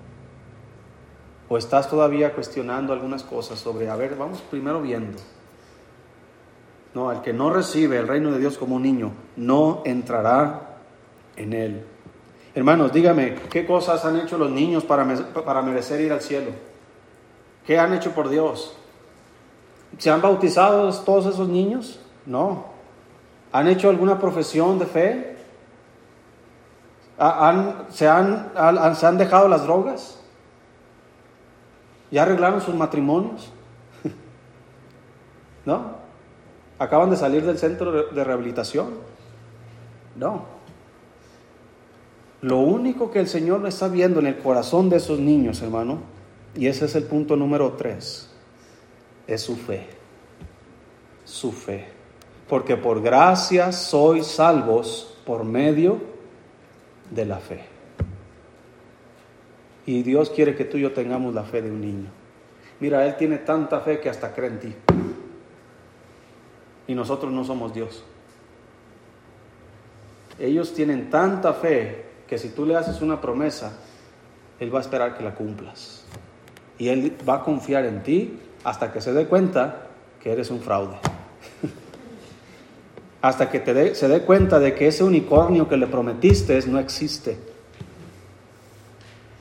¿O 1.48 1.56
estás 1.60 1.88
todavía 1.88 2.34
cuestionando 2.34 2.94
algunas 2.94 3.22
cosas 3.22 3.60
sobre, 3.60 3.92
a 3.92 3.96
ver, 3.96 4.16
vamos 4.16 4.42
primero 4.42 4.82
viendo? 4.82 5.20
No, 6.96 7.12
el 7.12 7.22
que 7.22 7.32
no 7.32 7.52
recibe 7.52 8.00
el 8.00 8.08
reino 8.08 8.32
de 8.32 8.40
Dios 8.40 8.58
como 8.58 8.78
un 8.78 8.82
niño, 8.82 9.12
no 9.36 9.84
entrará 9.86 10.80
en 11.36 11.54
él. 11.54 11.86
Hermanos, 12.56 12.92
dígame, 12.92 13.36
¿qué 13.52 13.68
cosas 13.68 14.04
han 14.04 14.20
hecho 14.20 14.40
los 14.40 14.50
niños 14.50 14.84
para, 14.84 15.06
para 15.46 15.62
merecer 15.62 16.02
ir 16.02 16.12
al 16.12 16.22
cielo? 16.22 16.50
¿Qué 17.68 17.78
han 17.78 17.94
hecho 17.94 18.10
por 18.10 18.30
Dios? 18.30 18.80
¿Se 19.98 20.10
han 20.10 20.22
bautizado 20.22 20.92
todos 21.04 21.26
esos 21.28 21.48
niños? 21.48 22.00
No. 22.26 22.66
¿Han 23.52 23.68
hecho 23.68 23.90
alguna 23.90 24.20
profesión 24.20 24.80
de 24.80 24.86
fe? 24.86 25.38
se, 27.90 28.08
han, 28.08 28.52
¿Se 28.96 29.06
han 29.06 29.18
dejado 29.18 29.48
las 29.48 29.64
drogas? 29.64 30.20
¿Ya 32.12 32.24
arreglaron 32.24 32.62
sus 32.62 32.76
matrimonios? 32.76 33.52
¿No? 35.66 35.96
¿Acaban 36.78 37.10
de 37.10 37.16
salir 37.16 37.46
del 37.46 37.58
centro 37.58 37.92
de 37.92 38.24
rehabilitación? 38.24 38.96
No. 40.16 40.56
Lo 42.42 42.60
único 42.60 43.10
que 43.10 43.20
el 43.20 43.28
Señor 43.28 43.66
está 43.66 43.88
viendo 43.88 44.20
en 44.20 44.28
el 44.28 44.38
corazón 44.38 44.90
de 44.90 44.98
esos 44.98 45.20
niños, 45.20 45.62
hermano, 45.62 46.00
y 46.54 46.68
ese 46.68 46.86
es 46.86 46.96
el 46.96 47.04
punto 47.04 47.36
número 47.36 47.74
tres, 47.74 48.30
es 49.28 49.42
su 49.42 49.56
fe. 49.56 49.88
Su 51.24 51.52
fe. 51.52 51.88
Porque 52.48 52.78
por 52.78 53.02
gracia 53.02 53.72
sois 53.72 54.28
salvos 54.28 55.18
por 55.26 55.44
medio 55.44 56.00
de 57.10 57.26
la 57.26 57.38
fe. 57.38 57.66
Y 59.86 60.04
Dios 60.04 60.30
quiere 60.30 60.56
que 60.56 60.66
tú 60.66 60.78
y 60.78 60.82
yo 60.82 60.94
tengamos 60.94 61.34
la 61.34 61.44
fe 61.44 61.62
de 61.62 61.72
un 61.72 61.82
niño. 61.82 62.10
Mira, 62.80 63.06
Él 63.06 63.16
tiene 63.18 63.38
tanta 63.38 63.80
fe 63.80 64.00
que 64.00 64.10
hasta 64.10 64.34
cree 64.34 64.50
en 64.50 64.60
ti. 64.60 64.76
Y 66.88 66.96
nosotros 66.96 67.32
no 67.32 67.44
somos 67.44 67.74
Dios. 67.74 68.04
Ellos 70.40 70.74
tienen 70.74 71.10
tanta 71.10 71.54
fe 71.54 72.06
que 72.28 72.38
si 72.38 72.50
tú 72.50 72.66
le 72.66 72.76
haces 72.76 73.02
una 73.02 73.22
promesa, 73.22 73.78
Él 74.60 74.74
va 74.74 74.80
a 74.80 74.82
esperar 74.82 75.18
que 75.18 75.24
la 75.24 75.34
cumplas. 75.34 76.04
Y 76.78 76.90
Él 76.90 77.16
va 77.28 77.36
a 77.36 77.44
confiar 77.44 77.86
en 77.86 78.04
ti 78.04 78.40
hasta 78.66 78.92
que 78.92 79.00
se 79.00 79.14
dé 79.14 79.28
cuenta 79.28 79.84
que 80.22 80.34
eres 80.34 80.50
un 80.50 80.60
fraude. 80.60 80.96
hasta 83.22 83.50
que 83.50 83.60
te 83.60 83.96
se 83.96 84.08
dé 84.08 84.22
cuenta 84.22 84.60
de 84.60 84.74
que 84.74 84.88
ese 84.88 85.04
unicornio 85.04 85.70
que 85.70 85.78
le 85.78 85.88
prometiste 85.88 86.60
no 86.68 86.80
existe. 86.80 87.38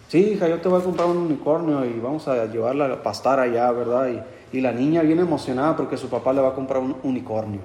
Sí, 0.09 0.19
hija, 0.19 0.47
yo 0.47 0.61
te 0.61 0.69
voy 0.69 0.81
a 0.81 0.85
comprar 0.85 1.09
un 1.09 1.17
unicornio 1.17 1.85
y 1.87 1.99
vamos 1.99 2.29
a 2.29 2.45
llevarla 2.45 2.87
a 2.87 3.03
pastar 3.03 3.41
allá, 3.41 3.73
¿verdad? 3.73 4.09
Y, 4.09 4.59
y 4.59 4.61
la 4.61 4.73
niña 4.73 5.01
viene 5.01 5.23
emocionada 5.23 5.75
porque 5.75 5.97
su 5.97 6.09
papá 6.09 6.33
le 6.35 6.43
va 6.43 6.51
a 6.51 6.55
comprar 6.55 6.81
un 6.81 6.97
unicornio. 7.03 7.61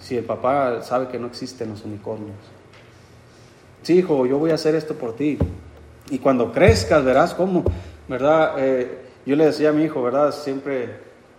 Si 0.00 0.16
el 0.16 0.24
papá 0.24 0.82
sabe 0.82 1.08
que 1.08 1.18
no 1.18 1.26
existen 1.26 1.68
los 1.68 1.84
unicornios. 1.84 2.36
Sí, 3.82 3.98
hijo, 3.98 4.24
yo 4.24 4.38
voy 4.38 4.52
a 4.52 4.54
hacer 4.54 4.74
esto 4.74 4.94
por 4.94 5.14
ti. 5.14 5.38
Y 6.10 6.18
cuando 6.18 6.50
crezcas, 6.50 7.04
verás 7.04 7.34
cómo, 7.34 7.62
¿verdad? 8.08 8.54
Eh, 8.58 9.07
yo 9.28 9.36
le 9.36 9.44
decía 9.44 9.68
a 9.68 9.72
mi 9.72 9.84
hijo, 9.84 10.02
¿verdad? 10.02 10.32
Siempre 10.32 10.88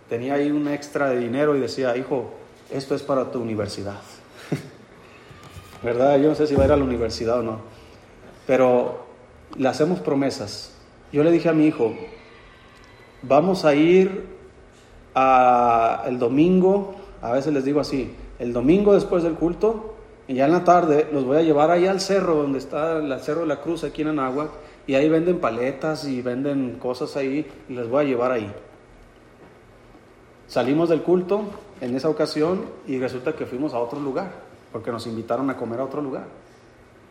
tenía 0.08 0.34
ahí 0.34 0.52
un 0.52 0.68
extra 0.68 1.10
de 1.10 1.18
dinero 1.18 1.56
y 1.56 1.60
decía, 1.60 1.96
hijo, 1.96 2.30
esto 2.70 2.94
es 2.94 3.02
para 3.02 3.32
tu 3.32 3.42
universidad. 3.42 4.00
¿Verdad? 5.82 6.16
Yo 6.20 6.28
no 6.28 6.36
sé 6.36 6.46
si 6.46 6.54
va 6.54 6.62
a 6.62 6.66
ir 6.66 6.72
a 6.72 6.76
la 6.76 6.84
universidad 6.84 7.40
o 7.40 7.42
no. 7.42 7.58
Pero 8.46 9.06
le 9.56 9.68
hacemos 9.68 9.98
promesas. 9.98 10.72
Yo 11.12 11.24
le 11.24 11.32
dije 11.32 11.48
a 11.48 11.52
mi 11.52 11.66
hijo, 11.66 11.92
vamos 13.22 13.64
a 13.64 13.74
ir 13.74 14.24
a 15.16 16.04
el 16.06 16.20
domingo, 16.20 16.94
a 17.20 17.32
veces 17.32 17.52
les 17.52 17.64
digo 17.64 17.80
así, 17.80 18.14
el 18.38 18.52
domingo 18.52 18.94
después 18.94 19.24
del 19.24 19.34
culto, 19.34 19.96
y 20.28 20.34
ya 20.34 20.46
en 20.46 20.52
la 20.52 20.62
tarde 20.62 21.08
los 21.12 21.24
voy 21.24 21.38
a 21.38 21.42
llevar 21.42 21.72
ahí 21.72 21.88
al 21.88 22.00
cerro, 22.00 22.36
donde 22.36 22.60
está 22.60 22.98
el 22.98 23.18
cerro 23.18 23.40
de 23.40 23.48
la 23.48 23.60
cruz 23.60 23.82
aquí 23.82 24.02
en 24.02 24.08
Anáhuac, 24.10 24.50
y 24.86 24.94
ahí 24.94 25.08
venden 25.08 25.38
paletas 25.38 26.04
y 26.04 26.22
venden 26.22 26.78
cosas 26.78 27.16
ahí, 27.16 27.46
y 27.68 27.74
les 27.74 27.88
voy 27.88 28.04
a 28.04 28.08
llevar 28.08 28.32
ahí. 28.32 28.52
Salimos 30.48 30.88
del 30.88 31.02
culto 31.02 31.42
en 31.80 31.94
esa 31.94 32.08
ocasión 32.08 32.64
y 32.86 32.98
resulta 32.98 33.34
que 33.34 33.46
fuimos 33.46 33.72
a 33.72 33.78
otro 33.78 34.00
lugar, 34.00 34.32
porque 34.72 34.90
nos 34.90 35.06
invitaron 35.06 35.48
a 35.50 35.56
comer 35.56 35.80
a 35.80 35.84
otro 35.84 36.02
lugar. 36.02 36.24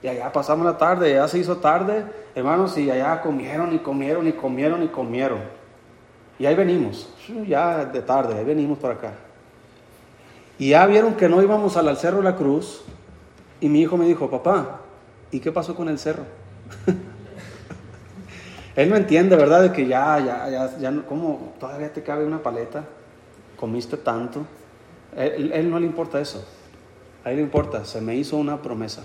Y 0.02 0.08
allá 0.08 0.32
pasamos 0.32 0.66
la 0.66 0.78
tarde, 0.78 1.14
ya 1.14 1.28
se 1.28 1.40
hizo 1.40 1.58
tarde, 1.58 2.06
hermanos, 2.36 2.78
y 2.78 2.90
allá 2.90 3.22
comieron 3.22 3.74
y 3.74 3.80
comieron 3.80 4.28
y 4.28 4.34
comieron 4.34 4.84
y 4.84 4.88
comieron. 4.88 5.40
Y 6.38 6.46
ahí 6.46 6.56
venimos, 6.56 7.10
ya 7.48 7.86
de 7.86 8.02
tarde, 8.02 8.38
ahí 8.38 8.46
venimos 8.46 8.78
por 8.78 8.92
acá. 8.92 9.14
Y 10.58 10.70
ya 10.70 10.86
vieron 10.86 11.16
que 11.16 11.30
no 11.30 11.42
íbamos 11.42 11.78
al 11.78 11.96
Cerro 11.98 12.18
de 12.18 12.24
la 12.24 12.36
Cruz, 12.36 12.84
y 13.62 13.68
mi 13.70 13.82
hijo 13.82 13.98
me 13.98 14.06
dijo, 14.06 14.30
papá, 14.30 14.82
¿y 15.32 15.40
qué 15.40 15.52
pasó 15.52 15.76
con 15.76 15.90
el 15.90 16.00
cerro? 16.00 16.24
Él 18.76 18.90
no 18.90 18.96
entiende, 18.96 19.36
¿verdad? 19.36 19.64
De 19.64 19.72
que 19.72 19.88
ya, 19.88 20.20
ya, 20.20 20.50
ya, 20.50 20.78
ya, 20.78 21.02
¿cómo 21.08 21.54
todavía 21.60 21.92
te 21.92 22.04
cabe 22.04 22.26
una 22.26 22.42
paleta? 22.42 22.86
Comiste 23.58 23.98
tanto. 23.98 24.46
Él, 25.16 25.52
él 25.54 25.70
no 25.70 25.80
le 25.80 25.86
importa 25.86 26.20
eso. 26.20 26.46
A 27.24 27.32
él 27.32 27.38
le 27.38 27.42
importa, 27.44 27.84
se 27.86 28.00
me 28.00 28.16
hizo 28.16 28.38
una 28.38 28.62
promesa. 28.62 29.04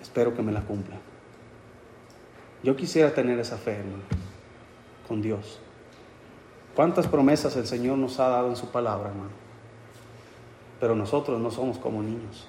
Espero 0.00 0.34
que 0.34 0.42
me 0.42 0.52
la 0.52 0.62
cumpla. 0.62 0.96
Yo 2.62 2.74
quisiera 2.76 3.12
tener 3.12 3.38
esa 3.38 3.58
fe, 3.58 3.72
hermano, 3.72 4.02
con 5.06 5.20
Dios. 5.20 5.60
¿Cuántas 6.74 7.06
promesas 7.06 7.54
el 7.56 7.66
Señor 7.66 7.98
nos 7.98 8.18
ha 8.18 8.28
dado 8.28 8.48
en 8.48 8.56
su 8.56 8.70
palabra, 8.70 9.10
hermano? 9.10 9.30
Pero 10.80 10.96
nosotros 10.96 11.40
no 11.40 11.50
somos 11.50 11.78
como 11.78 12.02
niños. 12.02 12.48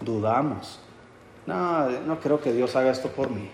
Dudamos. 0.00 0.80
No, 1.46 1.88
no 2.00 2.18
creo 2.18 2.40
que 2.40 2.52
Dios 2.52 2.74
haga 2.74 2.90
esto 2.90 3.08
por 3.08 3.30
mí. 3.30 3.48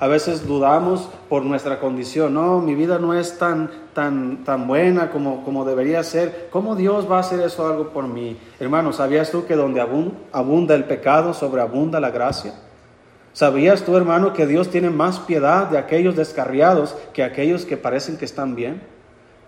A 0.00 0.06
veces 0.06 0.46
dudamos 0.46 1.10
por 1.28 1.44
nuestra 1.44 1.78
condición. 1.78 2.32
No, 2.32 2.58
mi 2.60 2.74
vida 2.74 2.98
no 2.98 3.12
es 3.12 3.36
tan, 3.36 3.70
tan, 3.92 4.44
tan 4.44 4.66
buena 4.66 5.10
como, 5.10 5.44
como 5.44 5.66
debería 5.66 6.02
ser. 6.02 6.48
¿Cómo 6.50 6.74
Dios 6.74 7.08
va 7.08 7.18
a 7.18 7.20
hacer 7.20 7.38
eso 7.40 7.66
algo 7.66 7.90
por 7.90 8.08
mí? 8.08 8.38
Hermano, 8.58 8.94
¿sabías 8.94 9.30
tú 9.30 9.44
que 9.44 9.56
donde 9.56 9.86
abunda 10.32 10.74
el 10.74 10.84
pecado, 10.84 11.34
sobreabunda 11.34 12.00
la 12.00 12.08
gracia? 12.08 12.54
¿Sabías 13.34 13.82
tú, 13.82 13.94
hermano, 13.94 14.32
que 14.32 14.46
Dios 14.46 14.70
tiene 14.70 14.88
más 14.88 15.18
piedad 15.20 15.68
de 15.68 15.76
aquellos 15.76 16.16
descarriados 16.16 16.96
que 17.12 17.22
aquellos 17.22 17.66
que 17.66 17.76
parecen 17.76 18.16
que 18.16 18.24
están 18.24 18.54
bien? 18.54 18.80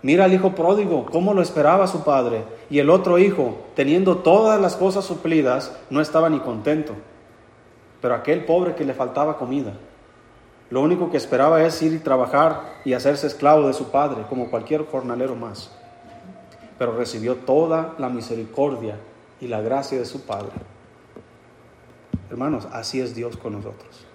Mira 0.02 0.26
al 0.26 0.34
hijo 0.34 0.54
pródigo, 0.54 1.06
cómo 1.06 1.32
lo 1.32 1.40
esperaba 1.40 1.86
su 1.86 2.04
padre. 2.04 2.44
Y 2.68 2.78
el 2.78 2.90
otro 2.90 3.18
hijo, 3.18 3.56
teniendo 3.74 4.18
todas 4.18 4.60
las 4.60 4.76
cosas 4.76 5.06
suplidas, 5.06 5.74
no 5.88 6.02
estaba 6.02 6.28
ni 6.28 6.40
contento. 6.40 6.92
Pero 8.02 8.14
aquel 8.14 8.44
pobre 8.44 8.74
que 8.74 8.84
le 8.84 8.92
faltaba 8.92 9.38
comida, 9.38 9.72
lo 10.72 10.80
único 10.80 11.10
que 11.10 11.18
esperaba 11.18 11.62
es 11.62 11.82
ir 11.82 11.92
y 11.92 11.98
trabajar 11.98 12.62
y 12.82 12.94
hacerse 12.94 13.26
esclavo 13.26 13.66
de 13.66 13.74
su 13.74 13.90
padre, 13.90 14.24
como 14.26 14.48
cualquier 14.48 14.86
jornalero 14.86 15.36
más. 15.36 15.70
Pero 16.78 16.96
recibió 16.96 17.36
toda 17.36 17.94
la 17.98 18.08
misericordia 18.08 18.96
y 19.38 19.48
la 19.48 19.60
gracia 19.60 19.98
de 19.98 20.06
su 20.06 20.22
padre. 20.22 20.52
Hermanos, 22.30 22.66
así 22.72 23.02
es 23.02 23.14
Dios 23.14 23.36
con 23.36 23.52
nosotros. 23.52 24.06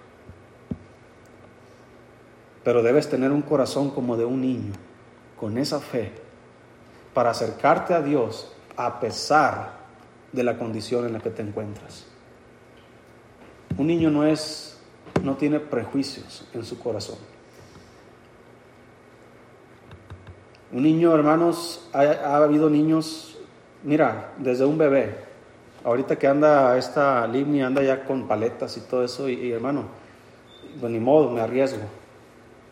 Pero 2.64 2.82
debes 2.82 3.08
tener 3.08 3.30
un 3.30 3.42
corazón 3.42 3.92
como 3.92 4.16
de 4.16 4.24
un 4.24 4.40
niño, 4.40 4.72
con 5.38 5.58
esa 5.58 5.78
fe, 5.78 6.10
para 7.14 7.30
acercarte 7.30 7.94
a 7.94 8.02
Dios 8.02 8.52
a 8.76 8.98
pesar 8.98 9.74
de 10.32 10.42
la 10.42 10.58
condición 10.58 11.06
en 11.06 11.12
la 11.12 11.20
que 11.20 11.30
te 11.30 11.42
encuentras. 11.42 12.06
Un 13.76 13.86
niño 13.86 14.10
no 14.10 14.26
es 14.26 14.67
no 15.22 15.36
tiene 15.36 15.60
prejuicios 15.60 16.44
en 16.52 16.64
su 16.64 16.78
corazón. 16.78 17.16
Un 20.70 20.82
niño, 20.82 21.14
hermanos, 21.14 21.88
ha, 21.94 22.36
habido 22.36 22.68
niños, 22.68 23.38
mira, 23.82 24.32
desde 24.36 24.66
un 24.66 24.76
bebé, 24.76 25.16
ahorita 25.82 26.16
que 26.16 26.26
anda 26.26 26.76
esta 26.76 27.26
Livni, 27.26 27.62
anda 27.62 27.82
ya 27.82 28.04
con 28.04 28.28
paletas 28.28 28.76
y 28.76 28.80
todo 28.80 29.02
eso, 29.02 29.28
y, 29.30 29.50
hermano, 29.50 29.84
pues 30.78 30.92
ni 30.92 31.00
modo, 31.00 31.30
me 31.30 31.40
arriesgo, 31.40 31.84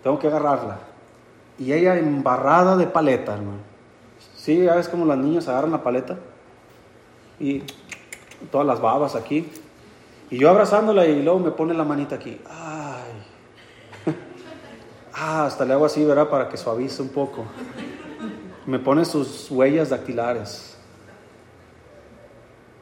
tengo 0.03 0.18
que 0.18 0.26
agarrarla. 0.26 0.78
Y 1.59 1.72
ella 1.72 1.99
embarrada 1.99 2.76
de 2.76 2.86
paleta, 2.86 3.32
hermano. 3.34 3.76
Sí, 4.36 4.62
ya 4.62 4.74
ves 4.74 4.88
como 4.88 5.07
las 5.07 5.16
niñas 5.16 5.49
agarran 5.49 5.72
la 5.72 5.82
paleta 5.82 6.18
y 7.40 7.62
todas 8.51 8.66
las 8.66 8.80
babas 8.80 9.16
aquí. 9.16 9.51
Y 10.31 10.39
yo 10.39 10.51
abrazándola 10.51 11.07
y 11.07 11.22
luego 11.22 11.39
me 11.39 11.51
pone 11.51 11.74
la 11.74 11.85
manita 11.85 12.16
aquí. 12.16 12.41
Ay. 12.49 13.03
Ah, 15.18 15.47
hasta 15.47 15.64
le 15.64 15.72
hago 15.72 15.87
así, 15.87 16.05
¿verdad? 16.05 16.29
Para 16.29 16.47
que 16.49 16.59
suavice 16.59 17.01
un 17.01 17.09
poco. 17.09 17.47
Me 18.66 18.79
pone 18.79 19.05
sus 19.07 19.51
huellas 19.51 19.89
dactilares. 19.89 20.77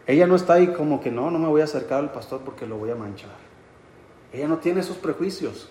Ella 0.06 0.26
no 0.26 0.34
está 0.34 0.54
ahí 0.54 0.68
como 0.68 1.00
que 1.00 1.12
no, 1.12 1.30
no 1.30 1.38
me 1.38 1.46
voy 1.46 1.60
a 1.60 1.64
acercar 1.64 2.00
al 2.00 2.10
pastor 2.10 2.40
porque 2.44 2.66
lo 2.66 2.76
voy 2.76 2.90
a 2.90 2.96
manchar. 2.96 3.30
Ella 4.32 4.48
no 4.48 4.58
tiene 4.58 4.80
esos 4.80 4.96
prejuicios. 4.96 5.68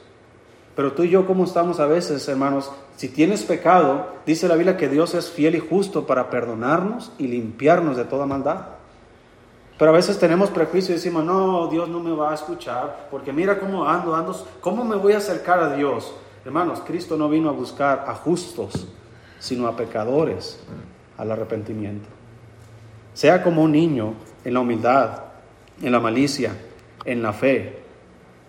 Pero 0.76 0.94
tú 0.94 1.04
y 1.04 1.10
yo, 1.10 1.28
¿cómo 1.28 1.44
estamos 1.44 1.80
a 1.80 1.86
veces, 1.86 2.28
hermanos? 2.28 2.72
Si 2.96 3.10
tienes 3.10 3.44
pecado, 3.44 4.08
dice 4.26 4.48
la 4.48 4.56
Biblia 4.56 4.78
que 4.78 4.88
Dios 4.88 5.14
es 5.14 5.30
fiel 5.30 5.56
y 5.56 5.60
justo 5.60 6.08
para 6.08 6.30
perdonarnos 6.30 7.12
y 7.18 7.28
limpiarnos 7.28 7.98
de 7.98 8.06
toda 8.06 8.26
maldad. 8.26 8.68
Pero 9.78 9.90
a 9.90 9.94
veces 9.94 10.20
tenemos 10.20 10.50
prejuicio 10.50 10.94
y 10.94 10.98
decimos, 10.98 11.24
no, 11.24 11.68
Dios 11.68 11.90
no 11.90 12.00
me 12.00 12.12
va 12.12 12.32
a 12.32 12.36
escuchar, 12.36 13.08
porque 13.10 13.34
mira 13.34 13.60
cómo 13.60 13.88
ando, 13.88 14.16
ando, 14.16 14.48
¿cómo 14.62 14.84
me 14.84 14.96
voy 14.96 15.14
a 15.14 15.18
acercar 15.18 15.60
a 15.60 15.76
Dios? 15.76 16.14
Hermanos, 16.46 16.82
Cristo 16.86 17.18
no 17.18 17.30
vino 17.30 17.50
a 17.50 17.54
buscar 17.54 18.06
a 18.08 18.14
justos, 18.14 18.88
sino 19.40 19.68
a 19.68 19.76
pecadores 19.76 20.60
al 21.18 21.32
arrepentimiento. 21.32 22.08
Sea 23.14 23.44
como 23.44 23.64
un 23.64 23.72
niño 23.72 24.14
en 24.44 24.54
la 24.54 24.60
humildad, 24.60 25.24
en 25.82 25.92
la 25.92 26.00
malicia, 26.00 26.56
en 27.06 27.24
la 27.24 27.34
fe. 27.34 27.84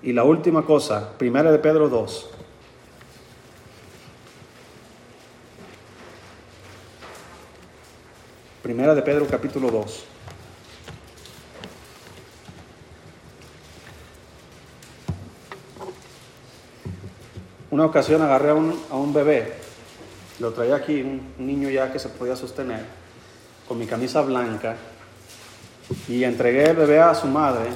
Y 0.02 0.12
la 0.12 0.24
última 0.24 0.64
cosa, 0.64 1.16
primera 1.16 1.50
de 1.50 1.58
Pedro 1.58 1.88
2. 1.88 2.30
Primera 8.62 8.94
de 8.94 9.02
Pedro 9.02 9.26
capítulo 9.26 9.70
2. 9.70 10.13
Una 17.74 17.86
ocasión 17.86 18.22
agarré 18.22 18.50
a 18.50 18.54
un, 18.54 19.12
bebé, 19.12 19.52
lo 20.38 20.52
traía 20.52 20.76
aquí, 20.76 21.02
un, 21.02 21.34
niño 21.44 21.68
ya 21.70 21.92
que 21.92 21.98
se 21.98 22.08
podía 22.08 22.36
sostener, 22.36 22.84
con 23.66 23.76
mi 23.76 23.84
camisa 23.84 24.22
blanca, 24.22 24.76
y 26.06 26.22
entregué 26.22 26.70
el 26.70 26.76
bebé 26.76 27.00
a 27.00 27.16
su 27.16 27.26
madre, 27.26 27.70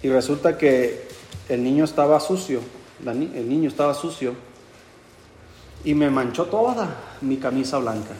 y 0.00 0.08
resulta 0.10 0.56
que 0.56 1.08
el 1.48 1.64
niño 1.64 1.82
estaba 1.82 2.20
sucio, 2.20 2.60
el 3.04 3.48
niño 3.48 3.68
estaba 3.68 3.94
sucio, 3.94 4.34
y 5.82 5.92
me 5.94 6.08
manchó 6.08 6.44
toda 6.44 7.16
mi 7.20 7.36
camisa 7.38 7.78
blanca 7.78 8.14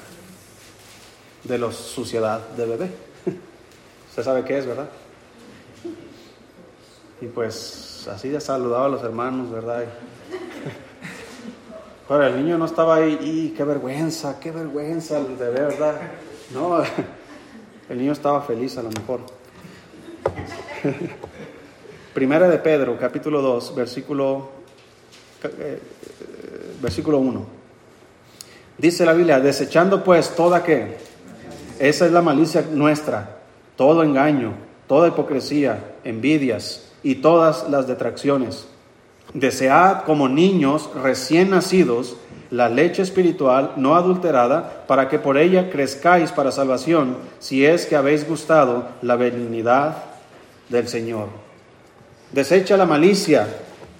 de 1.44 1.56
la 1.56 1.70
suciedad 1.70 2.48
de 2.56 2.66
bebé. 2.66 2.90
Usted 4.10 4.24
sabe 4.24 4.44
qué 4.44 4.58
es, 4.58 4.66
¿verdad? 4.66 4.88
Y 7.20 7.26
pues 7.26 8.08
así 8.12 8.32
ya 8.32 8.40
saludaba 8.40 8.86
a 8.86 8.88
los 8.88 9.04
hermanos, 9.04 9.52
¿verdad? 9.52 9.84
El 12.10 12.42
niño 12.42 12.56
no 12.56 12.64
estaba 12.64 12.96
ahí, 12.96 13.18
y 13.20 13.48
qué 13.54 13.64
vergüenza, 13.64 14.40
qué 14.40 14.50
vergüenza, 14.50 15.20
de 15.20 15.50
verdad. 15.50 16.00
No, 16.54 16.82
el 17.90 17.98
niño 17.98 18.12
estaba 18.12 18.40
feliz 18.40 18.78
a 18.78 18.82
lo 18.82 18.88
mejor. 18.88 19.20
Primera 22.14 22.48
de 22.48 22.56
Pedro, 22.58 22.96
capítulo 22.98 23.42
2, 23.42 23.74
versículo, 23.74 24.48
eh, 25.44 25.78
versículo 26.80 27.18
1. 27.18 27.46
Dice 28.78 29.04
la 29.04 29.12
Biblia, 29.12 29.38
desechando 29.38 30.02
pues 30.02 30.34
toda 30.34 30.62
que, 30.62 30.96
esa 31.78 32.06
es 32.06 32.12
la 32.12 32.22
malicia 32.22 32.64
nuestra, 32.72 33.36
todo 33.76 34.02
engaño, 34.02 34.54
toda 34.86 35.08
hipocresía, 35.08 35.96
envidias 36.04 36.90
y 37.02 37.16
todas 37.16 37.68
las 37.68 37.86
detracciones 37.86 38.66
Desead 39.34 40.04
como 40.04 40.28
niños 40.28 40.90
recién 40.94 41.50
nacidos 41.50 42.16
la 42.50 42.68
leche 42.68 43.02
espiritual 43.02 43.72
no 43.76 43.94
adulterada, 43.94 44.84
para 44.86 45.08
que 45.08 45.18
por 45.18 45.36
ella 45.36 45.70
crezcáis 45.70 46.32
para 46.32 46.50
salvación, 46.50 47.16
si 47.38 47.66
es 47.66 47.84
que 47.86 47.96
habéis 47.96 48.26
gustado 48.26 48.88
la 49.02 49.16
benignidad 49.16 50.04
del 50.68 50.88
Señor. 50.88 51.28
Desecha 52.32 52.76
la 52.76 52.86
malicia, 52.86 53.46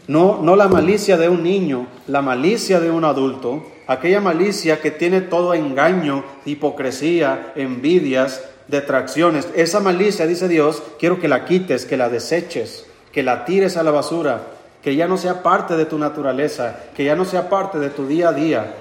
no, 0.07 0.41
no 0.43 0.57
la 0.57 0.69
malicia 0.69 1.19
de 1.19 1.29
un 1.29 1.43
niño, 1.43 1.87
la 2.07 2.23
malicia 2.23 2.81
de 2.81 2.91
un 2.91 3.05
adulto, 3.05 3.67
aquella 3.87 4.21
malicia 4.21 4.81
que 4.81 4.91
tiene 4.91 5.21
todo 5.21 5.53
engaño, 5.55 6.25
hipocresía, 6.47 7.53
envidias, 7.55 8.43
detracciones. 8.69 9.49
Esa 9.55 9.81
malicia, 9.81 10.27
dice 10.27 10.49
Dios, 10.49 10.83
quiero 10.99 11.21
que 11.21 11.29
la 11.29 11.45
quites, 11.45 11.85
que 11.85 11.97
la 11.99 12.09
deseches, 12.09 12.87
que 13.13 13.23
la 13.23 13.45
tires 13.45 13.77
a 13.77 13.83
la 13.83 13.91
basura, 13.91 14.43
que 14.83 14.95
ya 14.95 15.09
no 15.09 15.17
sea 15.17 15.43
parte 15.43 15.77
de 15.77 15.87
tu 15.87 15.99
naturaleza, 15.99 16.85
que 16.95 17.05
ya 17.05 17.17
no 17.17 17.25
sea 17.25 17.49
parte 17.49 17.79
de 17.79 17.91
tu 17.91 18.07
día 18.07 18.29
a 18.29 18.33
día. 18.33 18.75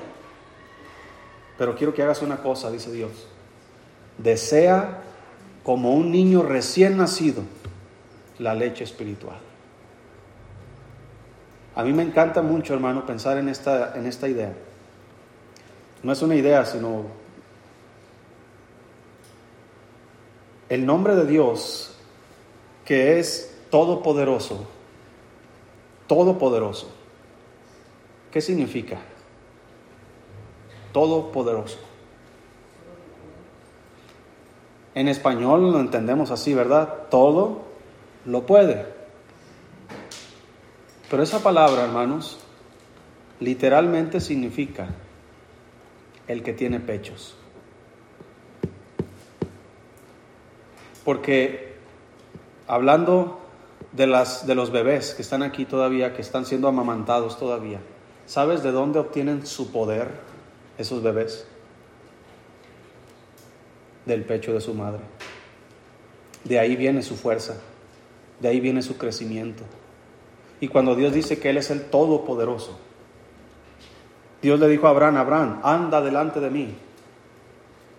Pero 1.58 1.76
quiero 1.76 1.94
que 1.94 2.04
hagas 2.04 2.22
una 2.22 2.38
cosa, 2.38 2.70
dice 2.70 2.92
Dios. 2.92 3.12
Desea 4.18 5.02
como 5.64 5.94
un 5.94 6.12
niño 6.12 6.44
recién 6.44 6.98
nacido 6.98 7.44
la 8.40 8.54
leche 8.54 8.84
espiritual. 8.84 9.38
A 11.76 11.84
mí 11.84 11.94
me 11.94 12.04
encanta 12.04 12.42
mucho, 12.42 12.74
hermano, 12.74 13.06
pensar 13.06 13.38
en 13.38 13.50
esta, 13.50 13.96
en 13.96 14.06
esta 14.08 14.28
idea. 14.28 14.54
No 16.04 16.12
es 16.12 16.22
una 16.22 16.36
idea, 16.36 16.66
sino 16.66 17.06
el 20.70 20.86
nombre 20.86 21.16
de 21.16 21.26
Dios, 21.26 21.96
que 22.86 23.20
es 23.20 23.56
todopoderoso, 23.70 24.68
todopoderoso. 26.08 26.90
¿Qué 28.32 28.42
significa? 28.42 28.98
Todopoderoso. 30.94 31.80
En 34.96 35.08
español 35.08 35.72
lo 35.72 35.80
entendemos 35.80 36.32
así, 36.32 36.54
¿verdad? 36.54 37.08
Todo 37.10 37.62
lo 38.26 38.46
puede. 38.46 38.86
Pero 41.10 41.24
esa 41.24 41.44
palabra, 41.44 41.84
hermanos, 41.84 42.40
literalmente 43.40 44.20
significa 44.20 44.88
el 46.28 46.44
que 46.44 46.54
tiene 46.54 46.80
pechos. 46.80 47.36
Porque 51.06 51.76
hablando 52.68 53.40
de, 53.92 54.08
las, 54.08 54.46
de 54.46 54.56
los 54.56 54.72
bebés 54.72 55.14
que 55.14 55.22
están 55.22 55.44
aquí 55.44 55.66
todavía, 55.66 56.14
que 56.14 56.22
están 56.22 56.46
siendo 56.46 56.68
amamantados 56.68 57.40
todavía, 57.40 57.80
¿sabes 58.26 58.64
de 58.64 58.72
dónde 58.72 59.00
obtienen 59.00 59.46
su 59.46 59.72
poder 59.72 60.10
esos 60.78 61.02
bebés? 61.02 61.48
Del 64.06 64.24
pecho 64.24 64.54
de 64.54 64.62
su 64.62 64.74
madre. 64.74 65.02
De 66.44 66.60
ahí 66.60 66.76
viene 66.76 67.02
su 67.02 67.16
fuerza, 67.16 67.58
de 68.40 68.48
ahí 68.48 68.60
viene 68.60 68.82
su 68.82 68.98
crecimiento. 68.98 69.64
Y 70.60 70.70
cuando 70.70 70.96
Dios 70.96 71.14
dice 71.14 71.40
que 71.40 71.50
Él 71.50 71.58
es 71.58 71.70
el 71.72 71.86
Todopoderoso, 71.90 72.78
Dios 74.42 74.60
le 74.60 74.68
dijo 74.68 74.88
a 74.88 74.92
Abraham, 74.92 75.18
Abraham, 75.18 75.60
anda 75.64 76.02
delante 76.02 76.40
de 76.40 76.50
mí 76.50 76.76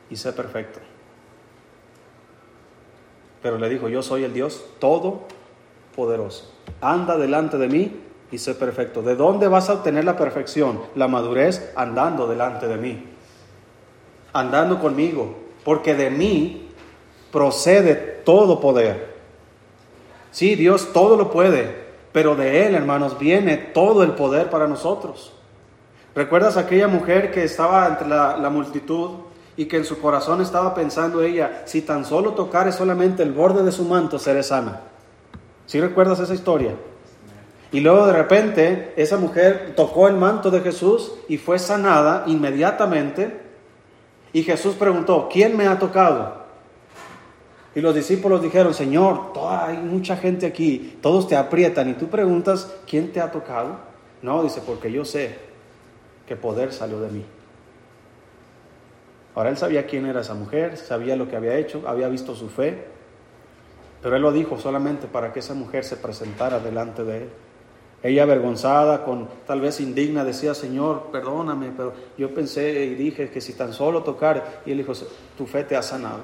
y 0.09 0.17
sé 0.17 0.33
perfecto. 0.33 0.81
Pero 3.43 3.59
le 3.59 3.69
dijo, 3.69 3.89
yo 3.89 4.03
soy 4.03 4.25
el 4.25 4.33
Dios 4.33 4.65
todopoderoso. 5.99 6.45
Anda 6.81 7.17
delante 7.17 7.59
de 7.59 7.69
mí 7.69 8.01
y 8.31 8.39
sé 8.39 8.55
perfecto. 8.55 9.03
¿De 9.03 9.17
dónde 9.17 9.49
vas 9.49 9.69
a 9.69 9.75
obtener 9.75 10.05
la 10.05 10.17
perfección? 10.17 10.81
La 10.95 11.09
madurez 11.09 11.73
andando 11.75 12.29
delante 12.29 12.69
de 12.69 12.77
mí. 12.77 13.05
Andando 14.33 14.79
conmigo. 14.79 15.35
Porque 15.65 15.95
de 15.95 16.11
mí 16.11 16.69
procede 17.33 17.95
todo 18.25 18.61
poder. 18.61 19.17
Sí, 20.31 20.55
Dios 20.55 20.93
todo 20.93 21.17
lo 21.17 21.31
puede. 21.31 21.89
Pero 22.13 22.37
de 22.37 22.67
Él, 22.67 22.75
hermanos, 22.75 23.19
viene 23.19 23.57
todo 23.57 24.03
el 24.03 24.13
poder 24.13 24.51
para 24.51 24.69
nosotros. 24.69 25.33
¿Recuerdas 26.15 26.57
aquella 26.57 26.89
mujer 26.89 27.31
que 27.31 27.45
estaba 27.45 27.87
entre 27.87 28.09
la, 28.09 28.37
la 28.37 28.51
multitud 28.51 29.11
y 29.57 29.67
que 29.67 29.77
en 29.77 29.85
su 29.85 30.01
corazón 30.01 30.41
estaba 30.41 30.75
pensando 30.75 31.23
ella, 31.23 31.63
si 31.67 31.83
tan 31.83 32.05
solo 32.05 32.33
tocare 32.33 32.73
solamente 32.73 33.23
el 33.25 33.33
borde 33.33 33.65
de 33.65 33.73
su 33.73 33.85
manto, 33.85 34.19
seré 34.19 34.43
sana. 34.45 34.81
¿Sí 35.69 35.79
recuerdas 35.83 36.19
esa 36.19 36.33
historia? 36.33 36.75
Y 37.71 37.81
luego 37.81 38.07
de 38.07 38.15
repente 38.15 38.95
esa 38.97 39.19
mujer 39.19 39.75
tocó 39.77 40.09
el 40.09 40.15
manto 40.17 40.51
de 40.51 40.63
Jesús 40.63 41.13
y 41.29 41.37
fue 41.37 41.59
sanada 41.59 42.25
inmediatamente. 42.27 43.39
Y 44.33 44.45
Jesús 44.45 44.77
preguntó, 44.77 45.29
¿quién 45.31 45.59
me 45.59 45.67
ha 45.67 45.79
tocado? 45.79 46.39
Y 47.75 47.83
los 47.83 47.95
discípulos 47.95 48.41
dijeron, 48.41 48.73
Señor, 48.73 49.35
hay 49.47 49.77
mucha 49.77 50.17
gente 50.17 50.47
aquí, 50.47 50.97
todos 51.03 51.29
te 51.29 51.37
aprietan 51.37 51.91
y 51.91 51.93
tú 51.93 52.09
preguntas, 52.09 52.75
¿quién 52.89 53.13
te 53.13 53.21
ha 53.21 53.31
tocado? 53.31 53.77
No, 54.23 54.43
dice, 54.43 54.63
porque 54.65 54.91
yo 54.91 55.05
sé 55.05 55.37
que 56.27 56.35
poder 56.35 56.73
salió 56.73 56.99
de 56.99 57.11
mí. 57.11 57.25
Ahora 59.35 59.51
él 59.51 59.59
sabía 59.59 59.87
quién 59.87 60.07
era 60.07 60.23
esa 60.23 60.33
mujer, 60.33 60.79
sabía 60.79 61.15
lo 61.15 61.29
que 61.29 61.37
había 61.37 61.59
hecho, 61.59 61.83
había 61.87 62.09
visto 62.09 62.35
su 62.35 62.49
fe, 62.49 62.87
pero 64.03 64.17
él 64.17 64.23
lo 64.23 64.33
dijo 64.33 64.59
solamente 64.59 65.07
para 65.07 65.33
que 65.33 65.41
esa 65.41 65.55
mujer 65.55 65.85
se 65.85 65.97
presentara 65.97 66.61
delante 66.61 67.05
de 67.05 67.23
él. 67.23 67.29
Ella 68.03 68.23
avergonzada, 68.23 69.05
con 69.05 69.29
tal 69.47 69.61
vez 69.61 69.81
indigna, 69.81 70.25
decía, 70.25 70.55
Señor, 70.55 71.09
perdóname, 71.11 71.73
pero 71.77 71.93
yo 72.17 72.33
pensé 72.33 72.85
y 72.85 72.95
dije 72.95 73.31
que 73.31 73.41
si 73.41 73.55
tan 73.55 73.73
solo 73.73 74.05
tocar, 74.05 74.63
y 74.65 74.71
él 74.71 74.79
dijo, 74.79 74.93
tu 75.37 75.47
fe 75.47 75.65
te 75.65 75.77
ha 75.77 75.83
sanado. 75.83 76.21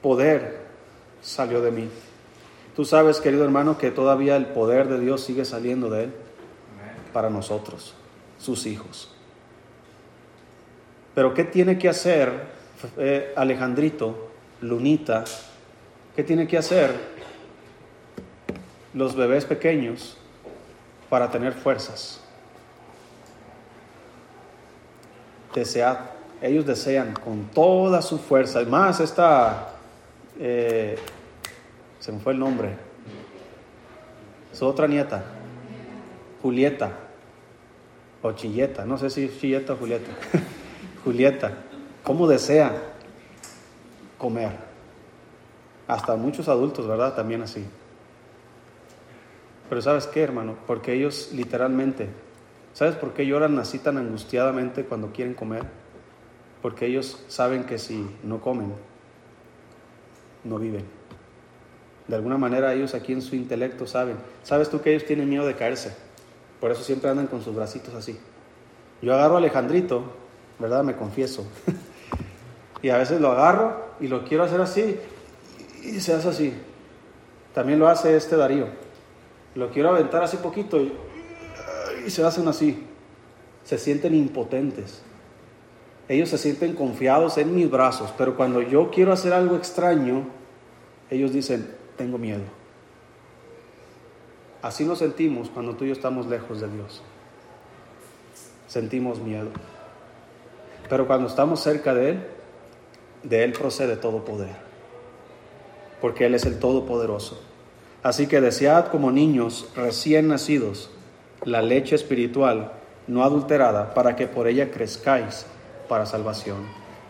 Poder 0.00 0.62
salió 1.20 1.60
de 1.60 1.70
mí. 1.70 1.88
Tú 2.74 2.84
sabes, 2.84 3.20
querido 3.20 3.44
hermano, 3.44 3.78
que 3.78 3.92
todavía 3.92 4.34
el 4.34 4.46
poder 4.46 4.88
de 4.88 4.98
Dios 4.98 5.22
sigue 5.22 5.44
saliendo 5.44 5.88
de 5.88 6.04
él 6.04 6.12
para 7.12 7.30
nosotros, 7.30 7.94
sus 8.38 8.66
hijos. 8.66 9.14
Pero 11.14 11.34
¿qué 11.34 11.44
tiene 11.44 11.78
que 11.78 11.88
hacer 11.88 12.32
eh, 12.96 13.32
Alejandrito, 13.36 14.31
Lunita? 14.62 15.24
¿Qué 16.16 16.22
tiene 16.22 16.46
que 16.46 16.56
hacer 16.56 16.94
los 18.94 19.14
bebés 19.14 19.44
pequeños 19.44 20.16
para 21.10 21.30
tener 21.30 21.52
fuerzas? 21.52 22.20
ellos 26.40 26.64
desean 26.64 27.12
con 27.12 27.44
toda 27.44 28.00
su 28.00 28.18
fuerza, 28.18 28.62
más 28.62 29.00
esta, 29.00 29.74
eh, 30.40 30.96
se 32.00 32.10
me 32.10 32.20
fue 32.20 32.32
el 32.32 32.38
nombre, 32.38 32.70
su 34.52 34.66
otra 34.66 34.86
nieta, 34.86 35.22
Julieta, 36.40 36.90
o 38.22 38.32
Chilleta, 38.32 38.84
no 38.86 38.96
sé 38.96 39.10
si 39.10 39.30
Chilleta 39.38 39.74
o 39.74 39.76
Julieta. 39.76 40.10
Julieta, 41.04 41.52
¿cómo 42.02 42.26
desea 42.26 42.91
comer? 44.22 44.52
Hasta 45.88 46.14
muchos 46.14 46.48
adultos, 46.48 46.86
¿verdad? 46.86 47.16
También 47.16 47.42
así. 47.42 47.66
Pero 49.68 49.82
¿sabes 49.82 50.06
qué, 50.06 50.22
hermano? 50.22 50.54
Porque 50.64 50.92
ellos 50.92 51.30
literalmente, 51.32 52.08
¿sabes 52.72 52.94
por 52.94 53.14
qué 53.14 53.26
lloran 53.26 53.58
así 53.58 53.80
tan 53.80 53.98
angustiadamente 53.98 54.84
cuando 54.84 55.08
quieren 55.08 55.34
comer? 55.34 55.64
Porque 56.62 56.86
ellos 56.86 57.24
saben 57.26 57.64
que 57.64 57.78
si 57.78 58.06
no 58.22 58.40
comen, 58.40 58.72
no 60.44 60.58
viven. 60.60 60.84
De 62.06 62.14
alguna 62.14 62.38
manera 62.38 62.74
ellos 62.74 62.94
aquí 62.94 63.12
en 63.12 63.22
su 63.22 63.34
intelecto 63.34 63.88
saben. 63.88 64.18
¿Sabes 64.44 64.70
tú 64.70 64.80
que 64.80 64.90
ellos 64.90 65.04
tienen 65.04 65.28
miedo 65.28 65.46
de 65.46 65.56
caerse? 65.56 65.96
Por 66.60 66.70
eso 66.70 66.84
siempre 66.84 67.10
andan 67.10 67.26
con 67.26 67.42
sus 67.42 67.56
bracitos 67.56 67.94
así. 67.94 68.16
Yo 69.00 69.14
agarro 69.14 69.34
a 69.34 69.38
Alejandrito 69.38 70.04
¿verdad? 70.60 70.84
Me 70.84 70.94
confieso. 70.94 71.44
y 72.82 72.90
a 72.90 72.98
veces 72.98 73.20
lo 73.20 73.30
agarro 73.30 73.76
y 74.00 74.08
lo 74.08 74.24
quiero 74.24 74.44
hacer 74.44 74.60
así 74.60 74.96
y 75.82 76.00
se 76.00 76.12
hace 76.12 76.28
así. 76.28 76.54
También 77.54 77.78
lo 77.78 77.88
hace 77.88 78.16
este 78.16 78.36
Darío. 78.36 78.66
Lo 79.54 79.70
quiero 79.70 79.90
aventar 79.90 80.22
así 80.22 80.36
poquito 80.38 80.80
y, 80.80 80.92
y 82.06 82.10
se 82.10 82.24
hacen 82.24 82.48
así. 82.48 82.84
Se 83.64 83.78
sienten 83.78 84.14
impotentes. 84.14 85.02
Ellos 86.08 86.28
se 86.28 86.38
sienten 86.38 86.74
confiados 86.74 87.38
en 87.38 87.54
mis 87.54 87.70
brazos, 87.70 88.12
pero 88.18 88.36
cuando 88.36 88.60
yo 88.60 88.90
quiero 88.90 89.12
hacer 89.12 89.32
algo 89.32 89.56
extraño, 89.56 90.26
ellos 91.10 91.32
dicen, 91.32 91.74
tengo 91.96 92.18
miedo. 92.18 92.42
Así 94.62 94.84
nos 94.84 94.98
sentimos 94.98 95.48
cuando 95.48 95.74
tú 95.74 95.84
y 95.84 95.88
yo 95.88 95.92
estamos 95.92 96.26
lejos 96.26 96.60
de 96.60 96.68
Dios. 96.68 97.02
Sentimos 98.66 99.20
miedo. 99.20 99.50
Pero 100.88 101.06
cuando 101.06 101.28
estamos 101.28 101.60
cerca 101.60 101.94
de 101.94 102.10
Él, 102.10 102.26
de 103.22 103.44
Él 103.44 103.52
procede 103.52 103.96
todo 103.96 104.24
poder. 104.24 104.56
Porque 106.00 106.26
Él 106.26 106.34
es 106.34 106.44
el 106.44 106.58
Todopoderoso. 106.58 107.40
Así 108.02 108.26
que 108.26 108.40
desead 108.40 108.88
como 108.88 109.12
niños 109.12 109.68
recién 109.76 110.28
nacidos 110.28 110.90
la 111.44 111.62
leche 111.62 111.94
espiritual 111.94 112.72
no 113.06 113.24
adulterada 113.24 113.94
para 113.94 114.16
que 114.16 114.26
por 114.26 114.46
ella 114.46 114.70
crezcáis 114.70 115.46
para 115.88 116.06
salvación. 116.06 116.58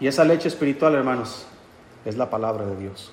Y 0.01 0.07
esa 0.07 0.25
leche 0.25 0.49
espiritual, 0.49 0.95
hermanos, 0.95 1.47
es 2.05 2.17
la 2.17 2.29
palabra 2.29 2.67
de 2.67 2.77
Dios. 2.77 3.13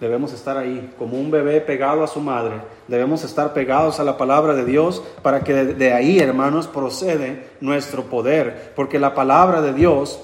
Debemos 0.00 0.32
estar 0.32 0.56
ahí 0.56 0.94
como 0.98 1.18
un 1.20 1.30
bebé 1.30 1.60
pegado 1.60 2.02
a 2.02 2.06
su 2.06 2.20
madre. 2.20 2.54
Debemos 2.88 3.22
estar 3.22 3.52
pegados 3.52 4.00
a 4.00 4.04
la 4.04 4.16
palabra 4.16 4.54
de 4.54 4.64
Dios 4.64 5.02
para 5.22 5.40
que 5.40 5.52
de, 5.52 5.92
ahí, 5.92 6.18
hermanos, 6.18 6.66
procede 6.66 7.50
nuestro 7.60 8.04
poder. 8.04 8.72
Porque 8.74 8.98
la 8.98 9.14
palabra 9.14 9.60
de 9.60 9.74
Dios 9.74 10.20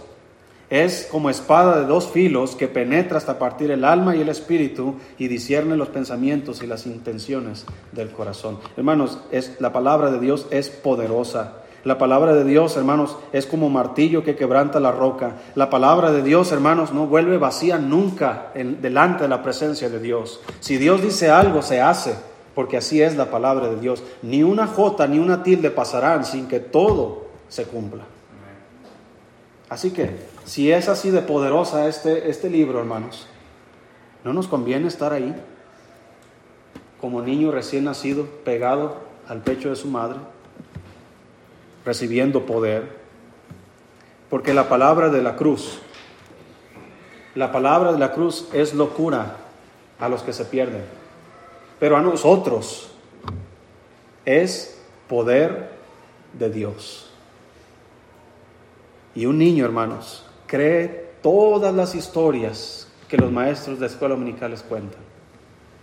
es 0.69 1.07
como 1.11 1.31
espada 1.31 1.81
de 1.81 1.87
dos 1.87 2.09
filos 2.09 2.57
que 2.57 2.69
penetra 2.69 3.19
hasta 3.19 3.39
partir 3.39 3.71
el 3.71 3.85
alma 3.85 4.17
y 4.17 4.21
el 4.21 4.29
espíritu 4.29 4.97
y 5.19 5.29
discierne 5.29 5.77
los 5.77 5.89
pensamientos 5.89 6.63
y 6.63 6.67
las 6.67 6.87
intenciones 6.87 7.65
del 7.93 8.11
corazón. 8.11 8.59
Hermanos, 8.77 9.19
es, 9.31 9.61
la 9.61 9.73
palabra 9.73 10.11
de 10.11 10.19
Dios 10.19 10.47
es 10.51 10.69
poderosa. 10.71 11.63
La 11.85 11.99
palabra 11.99 12.35
de 12.35 12.43
Dios, 12.43 12.77
hermanos, 12.77 13.17
es 13.33 13.47
como 13.47 13.71
martillo 13.71 14.25
que 14.25 14.35
quebranta 14.35 14.81
la 14.81 14.91
roca. 14.91 15.37
La 15.55 15.71
palabra 15.71 16.11
de 16.11 16.25
Dios, 16.25 16.51
hermanos, 16.51 16.93
no 16.93 17.07
vuelve 17.07 17.39
vacía 17.39 17.79
nunca 17.79 18.51
en, 18.55 18.83
delante 18.83 19.23
de 19.23 19.29
la 19.29 19.41
presencia 19.45 19.89
de 19.89 20.01
Dios. 20.01 20.41
Si 20.59 20.79
Dios 20.79 21.01
dice 21.01 21.31
algo, 21.31 21.63
se 21.63 21.81
hace, 21.81 22.17
porque 22.57 22.77
así 22.77 23.01
es 23.01 23.17
la 23.17 23.31
palabra 23.31 23.69
de 23.69 23.79
Dios. 23.79 24.03
Ni 24.23 24.43
una 24.43 24.67
jota 24.67 25.07
ni 25.07 25.21
una 25.21 25.45
tilde 25.45 25.71
pasarán 25.71 26.25
sin 26.25 26.49
que 26.49 26.59
todo 26.59 27.27
se 27.49 27.67
cumpla. 27.67 28.03
Así 29.69 29.93
que, 29.93 30.11
si 30.47 30.73
es 30.73 30.89
así 30.89 31.11
de 31.11 31.21
poderosa 31.21 31.87
este, 31.89 32.31
este 32.31 32.49
libro, 32.49 32.79
hermanos, 32.79 33.27
¿no 34.25 34.33
nos 34.33 34.49
conviene 34.49 34.89
estar 34.89 35.13
ahí 35.13 35.35
como 36.99 37.21
niño 37.21 37.51
recién 37.51 37.85
nacido, 37.85 38.25
pegado 38.45 38.97
al 39.29 39.43
pecho 39.43 39.69
de 39.69 39.77
su 39.77 39.89
madre? 39.89 40.17
recibiendo 41.87 42.45
poder, 42.45 42.97
porque 44.29 44.53
la 44.53 44.69
palabra 44.69 45.09
de 45.09 45.23
la 45.23 45.37
cruz, 45.37 45.79
la 47.37 47.53
palabra 47.53 47.93
de 47.93 47.99
la 47.99 48.13
cruz 48.13 48.49
es 48.53 48.75
locura 48.75 49.37
a 50.01 50.09
los 50.09 50.23
que 50.23 50.33
se 50.33 50.45
pierden, 50.45 50.85
pero 51.79 51.97
a 51.97 52.03
nosotros 52.03 52.91
es 54.25 54.83
poder 55.09 55.71
de 56.33 56.51
Dios. 56.51 57.09
Y 59.15 59.27
un 59.27 59.39
niño, 59.39 59.65
hermanos, 59.65 60.26
cree 60.47 61.11
todas 61.23 61.75
las 61.75 61.95
historias 61.95 62.89
que 63.09 63.17
los 63.17 63.31
maestros 63.31 63.79
de 63.79 63.87
escuela 63.87 64.15
dominicales 64.15 64.63
cuentan 64.63 65.07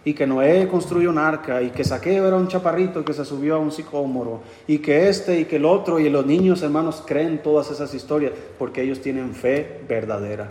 y 0.06 0.14
que 0.14 0.28
Noé 0.28 0.68
construyó 0.68 1.10
un 1.10 1.18
arca 1.18 1.62
y 1.62 1.70
que 1.70 1.84
Saqueo 1.84 2.28
era 2.28 2.36
un 2.36 2.48
chaparrito 2.48 3.06
que 3.06 3.14
se 3.14 3.24
subió 3.24 3.56
a 3.56 3.60
un 3.60 3.72
sicómoro 3.72 4.42
y 4.68 4.80
que 4.80 5.08
este 5.08 5.40
y 5.40 5.46
que 5.46 5.56
el 5.56 5.66
otro 5.66 6.00
y 6.00 6.10
los 6.10 6.26
niños 6.26 6.62
hermanos 6.62 7.04
creen 7.06 7.42
todas 7.42 7.72
esas 7.72 7.94
historias 7.94 8.34
porque 8.60 8.82
ellos 8.82 9.02
tienen 9.02 9.34
fe 9.34 9.82
verdadera. 9.88 10.50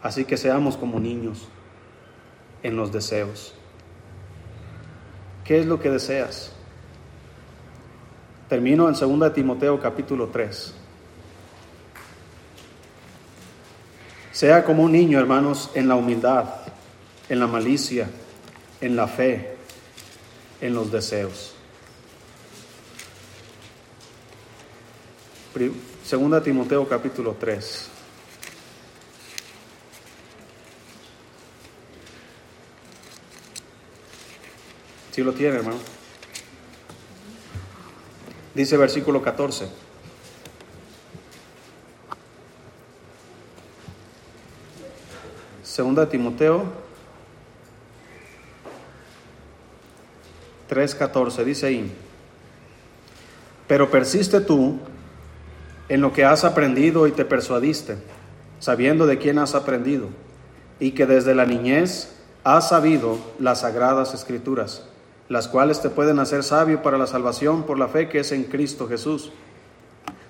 Así 0.00 0.24
que 0.24 0.36
seamos 0.36 0.76
como 0.76 1.00
niños 1.00 1.48
en 2.62 2.76
los 2.76 2.92
deseos. 2.92 3.54
¿Qué 5.44 5.58
es 5.58 5.66
lo 5.66 5.80
que 5.80 5.90
deseas? 5.90 6.52
Termino 8.48 8.88
en 8.88 8.94
2 8.94 9.32
Timoteo 9.32 9.80
capítulo 9.80 10.28
3. 10.28 10.83
Sea 14.34 14.64
como 14.64 14.82
un 14.82 14.92
niño, 14.92 15.18
hermanos, 15.18 15.70
en 15.74 15.88
la 15.88 15.94
humildad 15.94 16.64
en 17.28 17.40
la 17.40 17.46
malicia, 17.46 18.08
en 18.80 18.96
la 18.96 19.06
fe, 19.06 19.56
en 20.60 20.74
los 20.74 20.90
deseos. 20.90 21.54
Segunda 26.04 26.42
Timoteo 26.42 26.86
capítulo 26.88 27.36
3. 27.38 27.88
Si 35.12 35.22
lo 35.22 35.32
tiene, 35.32 35.56
hermano. 35.56 35.78
Dice 38.52 38.76
versículo 38.76 39.22
14. 39.22 39.83
Segunda 45.74 46.08
Timoteo 46.08 46.62
3.14, 50.70 51.42
dice 51.42 51.66
ahí, 51.66 51.92
pero 53.66 53.90
persiste 53.90 54.40
tú 54.40 54.78
en 55.88 56.00
lo 56.00 56.12
que 56.12 56.24
has 56.24 56.44
aprendido 56.44 57.08
y 57.08 57.10
te 57.10 57.24
persuadiste, 57.24 57.96
sabiendo 58.60 59.04
de 59.08 59.18
quién 59.18 59.40
has 59.40 59.56
aprendido, 59.56 60.10
y 60.78 60.92
que 60.92 61.06
desde 61.06 61.34
la 61.34 61.44
niñez 61.44 62.14
has 62.44 62.68
sabido 62.68 63.18
las 63.40 63.62
sagradas 63.62 64.14
escrituras, 64.14 64.84
las 65.28 65.48
cuales 65.48 65.82
te 65.82 65.90
pueden 65.90 66.20
hacer 66.20 66.44
sabio 66.44 66.82
para 66.82 66.98
la 66.98 67.08
salvación 67.08 67.64
por 67.64 67.80
la 67.80 67.88
fe 67.88 68.08
que 68.08 68.20
es 68.20 68.30
en 68.30 68.44
Cristo 68.44 68.86
Jesús. 68.86 69.32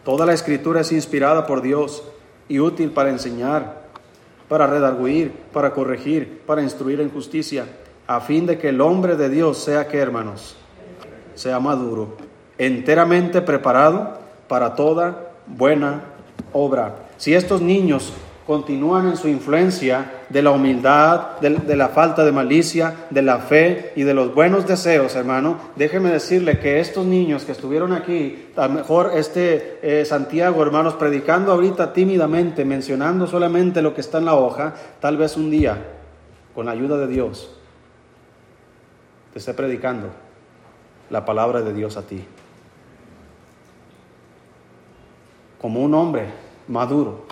Toda 0.07 0.25
la 0.25 0.33
escritura 0.33 0.81
es 0.81 0.91
inspirada 0.91 1.47
por 1.47 1.61
Dios 1.61 2.03
y 2.49 2.61
útil 2.61 2.93
para 2.93 3.11
enseñar, 3.11 3.84
para 4.49 4.67
redarguir, 4.67 5.33
para 5.53 5.73
corregir, 5.73 6.43
para 6.47 6.63
instruir 6.63 7.01
en 7.01 7.11
justicia 7.11 7.67
a 8.07 8.21
fin 8.21 8.47
de 8.47 8.59
que 8.59 8.69
el 8.69 8.81
hombre 8.81 9.17
de 9.17 9.31
Dios 9.31 9.59
sea 9.59 9.89
que, 9.89 9.99
hermanos, 9.99 10.57
sea 11.35 11.59
maduro, 11.59 12.17
enteramente 12.59 13.41
preparado 13.41 14.19
para 14.49 14.75
toda 14.75 15.33
buena 15.47 16.05
obra. 16.53 16.97
Si 17.17 17.35
estos 17.35 17.61
niños 17.61 18.13
continúan 18.47 19.09
en 19.09 19.17
su 19.17 19.29
influencia 19.29 20.25
de 20.29 20.43
la 20.43 20.51
humildad, 20.51 21.39
de, 21.41 21.77
la 21.77 21.89
falta 21.89 22.25
de 22.25 22.33
malicia, 22.33 23.07
de 23.09 23.23
la 23.23 23.39
fe 23.39 23.93
y 23.97 24.03
de 24.03 24.13
los 24.13 24.35
buenos 24.35 24.67
deseos, 24.67 25.15
hermano, 25.17 25.59
déjeme 25.77 26.11
decirle 26.11 26.59
que 26.59 26.79
estos 26.79 27.07
niños 27.07 27.45
que 27.45 27.53
estuvieron 27.53 27.93
aquí, 27.93 28.49
a 28.57 28.69
lo 28.69 28.75
mejor 28.75 29.13
este 29.15 29.79
eh, 29.83 30.05
Santiago, 30.05 30.63
hermanos, 30.63 30.95
predicando 30.95 31.53
ahorita 31.53 31.93
tímidamente, 31.93 32.65
mencionando 32.65 33.27
solamente 33.27 33.81
lo 33.81 33.95
que 33.95 34.03
está 34.03 34.19
en 34.19 34.27
la 34.27 34.35
hoja, 34.35 34.75
tal 35.01 35.17
vez 35.17 35.37
un 35.37 35.51
día, 35.51 35.79
con 36.55 36.67
la 36.67 36.73
ayuda 36.73 36.99
de 36.99 37.07
Dios, 37.07 37.51
te 39.33 39.39
esté 39.39 39.55
predicando 39.55 40.11
la 41.09 41.25
palabra 41.25 41.63
de 41.63 41.73
Dios 41.73 41.97
a 41.97 42.03
ti. 42.03 42.25
Como 45.61 45.81
un 45.81 45.95
hombre 45.95 46.27
maduro, 46.69 47.24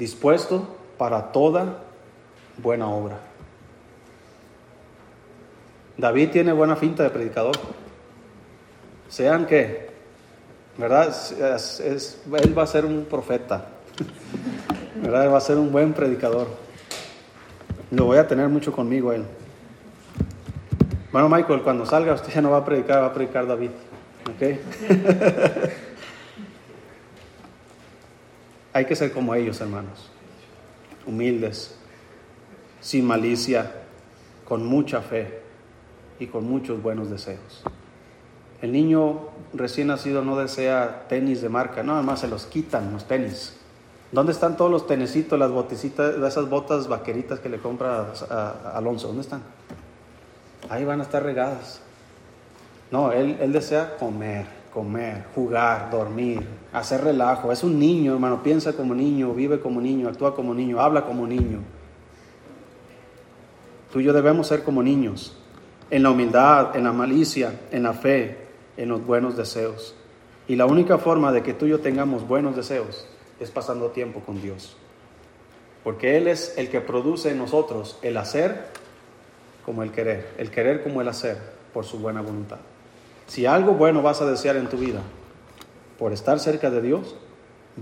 dispuesto 0.00 0.66
para 0.96 1.30
toda 1.30 1.76
buena 2.56 2.88
obra. 2.88 3.18
David 5.98 6.30
tiene 6.30 6.54
buena 6.54 6.74
finta 6.74 7.02
de 7.02 7.10
predicador. 7.10 7.56
Sean 9.10 9.44
que, 9.44 9.90
¿verdad? 10.78 11.14
él 11.30 12.58
va 12.58 12.62
a 12.62 12.66
ser 12.66 12.86
un 12.86 13.04
profeta, 13.04 13.66
¿verdad? 15.02 15.30
Va 15.30 15.36
a 15.36 15.42
ser 15.42 15.58
un 15.58 15.70
buen 15.70 15.92
predicador. 15.92 16.48
Lo 17.90 18.06
voy 18.06 18.16
a 18.16 18.26
tener 18.26 18.48
mucho 18.48 18.72
conmigo 18.72 19.12
él. 19.12 19.24
Bueno, 21.12 21.28
Michael, 21.28 21.60
cuando 21.60 21.84
salga 21.84 22.14
usted 22.14 22.32
ya 22.32 22.40
no 22.40 22.50
va 22.50 22.58
a 22.58 22.64
predicar, 22.64 23.02
va 23.02 23.06
a 23.06 23.12
predicar 23.12 23.46
David. 23.46 23.70
¿Ok? 24.30 24.58
Hay 28.72 28.84
que 28.84 28.96
ser 28.96 29.12
como 29.12 29.34
ellos, 29.34 29.60
hermanos. 29.60 30.10
Humildes, 31.06 31.74
sin 32.80 33.06
malicia, 33.06 33.72
con 34.46 34.64
mucha 34.66 35.00
fe 35.00 35.40
y 36.18 36.26
con 36.26 36.44
muchos 36.44 36.82
buenos 36.82 37.10
deseos. 37.10 37.62
El 38.62 38.72
niño 38.72 39.28
recién 39.54 39.88
nacido 39.88 40.22
no 40.22 40.36
desea 40.36 41.06
tenis 41.08 41.40
de 41.40 41.48
marca, 41.48 41.82
no, 41.82 41.94
además 41.94 42.20
se 42.20 42.28
los 42.28 42.46
quitan 42.46 42.92
los 42.92 43.06
tenis. 43.06 43.56
¿Dónde 44.12 44.32
están 44.32 44.56
todos 44.56 44.70
los 44.70 44.86
tenecitos, 44.86 45.38
las 45.38 45.50
botecitas, 45.50 46.16
esas 46.16 46.48
botas 46.48 46.88
vaqueritas 46.88 47.40
que 47.40 47.48
le 47.48 47.58
compra 47.58 48.12
Alonso? 48.74 49.06
¿Dónde 49.08 49.22
están? 49.22 49.42
ahí 50.68 50.84
van 50.84 51.00
a 51.00 51.02
estar 51.02 51.22
regadas. 51.22 51.80
No, 52.90 53.12
él, 53.12 53.36
él 53.40 53.52
desea 53.52 53.96
comer, 53.96 54.46
comer, 54.72 55.24
jugar, 55.34 55.90
dormir, 55.90 56.46
hacer 56.72 57.02
relajo. 57.02 57.52
Es 57.52 57.62
un 57.64 57.78
niño, 57.78 58.14
hermano, 58.14 58.42
piensa 58.42 58.72
como 58.72 58.94
niño, 58.94 59.34
vive 59.34 59.60
como 59.60 59.80
niño, 59.80 60.08
actúa 60.08 60.34
como 60.34 60.54
niño, 60.54 60.80
habla 60.80 61.04
como 61.04 61.26
niño. 61.26 61.60
Tú 63.92 64.00
y 64.00 64.04
yo 64.04 64.12
debemos 64.12 64.46
ser 64.46 64.62
como 64.62 64.82
niños, 64.82 65.36
en 65.90 66.02
la 66.04 66.10
humildad, 66.10 66.76
en 66.76 66.84
la 66.84 66.92
malicia, 66.92 67.60
en 67.72 67.82
la 67.82 67.92
fe, 67.92 68.38
en 68.76 68.88
los 68.88 69.04
buenos 69.04 69.36
deseos. 69.36 69.94
Y 70.46 70.56
la 70.56 70.66
única 70.66 70.98
forma 70.98 71.32
de 71.32 71.42
que 71.42 71.54
tú 71.54 71.66
y 71.66 71.70
yo 71.70 71.80
tengamos 71.80 72.26
buenos 72.26 72.54
deseos 72.54 73.06
es 73.40 73.50
pasando 73.50 73.90
tiempo 73.90 74.20
con 74.20 74.40
Dios. 74.40 74.76
Porque 75.82 76.16
Él 76.16 76.28
es 76.28 76.54
el 76.56 76.68
que 76.68 76.80
produce 76.80 77.30
en 77.30 77.38
nosotros 77.38 77.98
el 78.02 78.16
hacer 78.16 78.66
como 79.64 79.82
el 79.82 79.90
querer, 79.90 80.34
el 80.38 80.50
querer 80.50 80.82
como 80.82 81.00
el 81.00 81.08
hacer 81.08 81.38
por 81.72 81.84
su 81.84 81.98
buena 81.98 82.20
voluntad. 82.20 82.58
Si 83.30 83.46
algo 83.46 83.74
bueno 83.74 84.02
vas 84.02 84.20
a 84.20 84.26
desear 84.26 84.56
en 84.56 84.68
tu 84.68 84.76
vida 84.76 85.02
por 86.00 86.12
estar 86.12 86.40
cerca 86.40 86.68
de 86.68 86.82
Dios, 86.82 87.14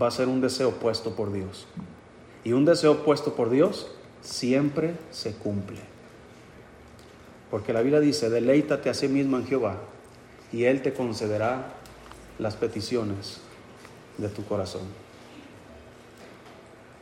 va 0.01 0.09
a 0.09 0.11
ser 0.11 0.29
un 0.29 0.43
deseo 0.43 0.73
puesto 0.73 1.17
por 1.17 1.33
Dios. 1.33 1.67
Y 2.45 2.53
un 2.53 2.67
deseo 2.67 3.03
puesto 3.03 3.33
por 3.33 3.49
Dios 3.49 3.91
siempre 4.21 4.93
se 5.11 5.33
cumple. 5.33 5.79
Porque 7.51 7.73
la 7.73 7.81
Biblia 7.81 7.99
dice, 7.99 8.29
deleítate 8.29 8.91
a 8.91 8.95
sí 8.95 9.09
mismo 9.09 9.39
en 9.39 9.47
Jehová 9.47 9.79
y 10.53 10.65
Él 10.65 10.83
te 10.83 10.93
concederá 10.93 11.73
las 12.39 12.55
peticiones 12.57 13.41
de 14.19 14.29
tu 14.29 14.45
corazón. 14.45 14.83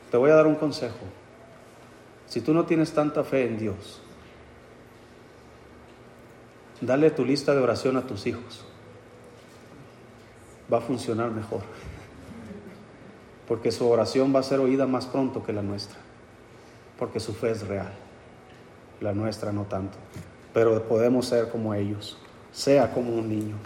Te 0.09 0.19
voy 0.19 0.31
a 0.31 0.37
dar 0.37 0.47
un 0.47 0.55
consejo. 0.55 1.05
Si 2.29 2.41
tú 2.43 2.55
no 2.55 2.65
tienes 2.65 2.93
tanta 2.93 3.25
fe 3.25 3.45
en 3.45 3.59
Dios, 3.59 4.03
dale 6.81 7.11
tu 7.11 7.25
lista 7.25 7.55
de 7.55 7.61
oración 7.61 7.97
a 7.97 8.07
tus 8.07 8.27
hijos. 8.27 8.65
Va 10.73 10.79
a 10.79 10.81
funcionar 10.81 11.31
mejor. 11.31 11.61
Porque 13.47 13.71
su 13.71 13.89
oración 13.89 14.35
va 14.35 14.41
a 14.41 14.43
ser 14.43 14.59
oída 14.61 14.87
más 14.87 15.07
pronto 15.07 15.45
que 15.45 15.53
la 15.53 15.63
nuestra. 15.63 15.99
Porque 16.99 17.21
su 17.21 17.35
fe 17.35 17.51
es 17.51 17.67
real. 17.67 17.93
La 19.01 19.13
nuestra 19.13 19.53
no 19.53 19.65
tanto. 19.65 19.99
Pero 20.53 20.83
podemos 20.85 21.27
ser 21.27 21.51
como 21.51 21.75
ellos. 21.75 22.19
Sea 22.53 22.93
como 22.93 23.15
un 23.15 23.29
niño. 23.29 23.57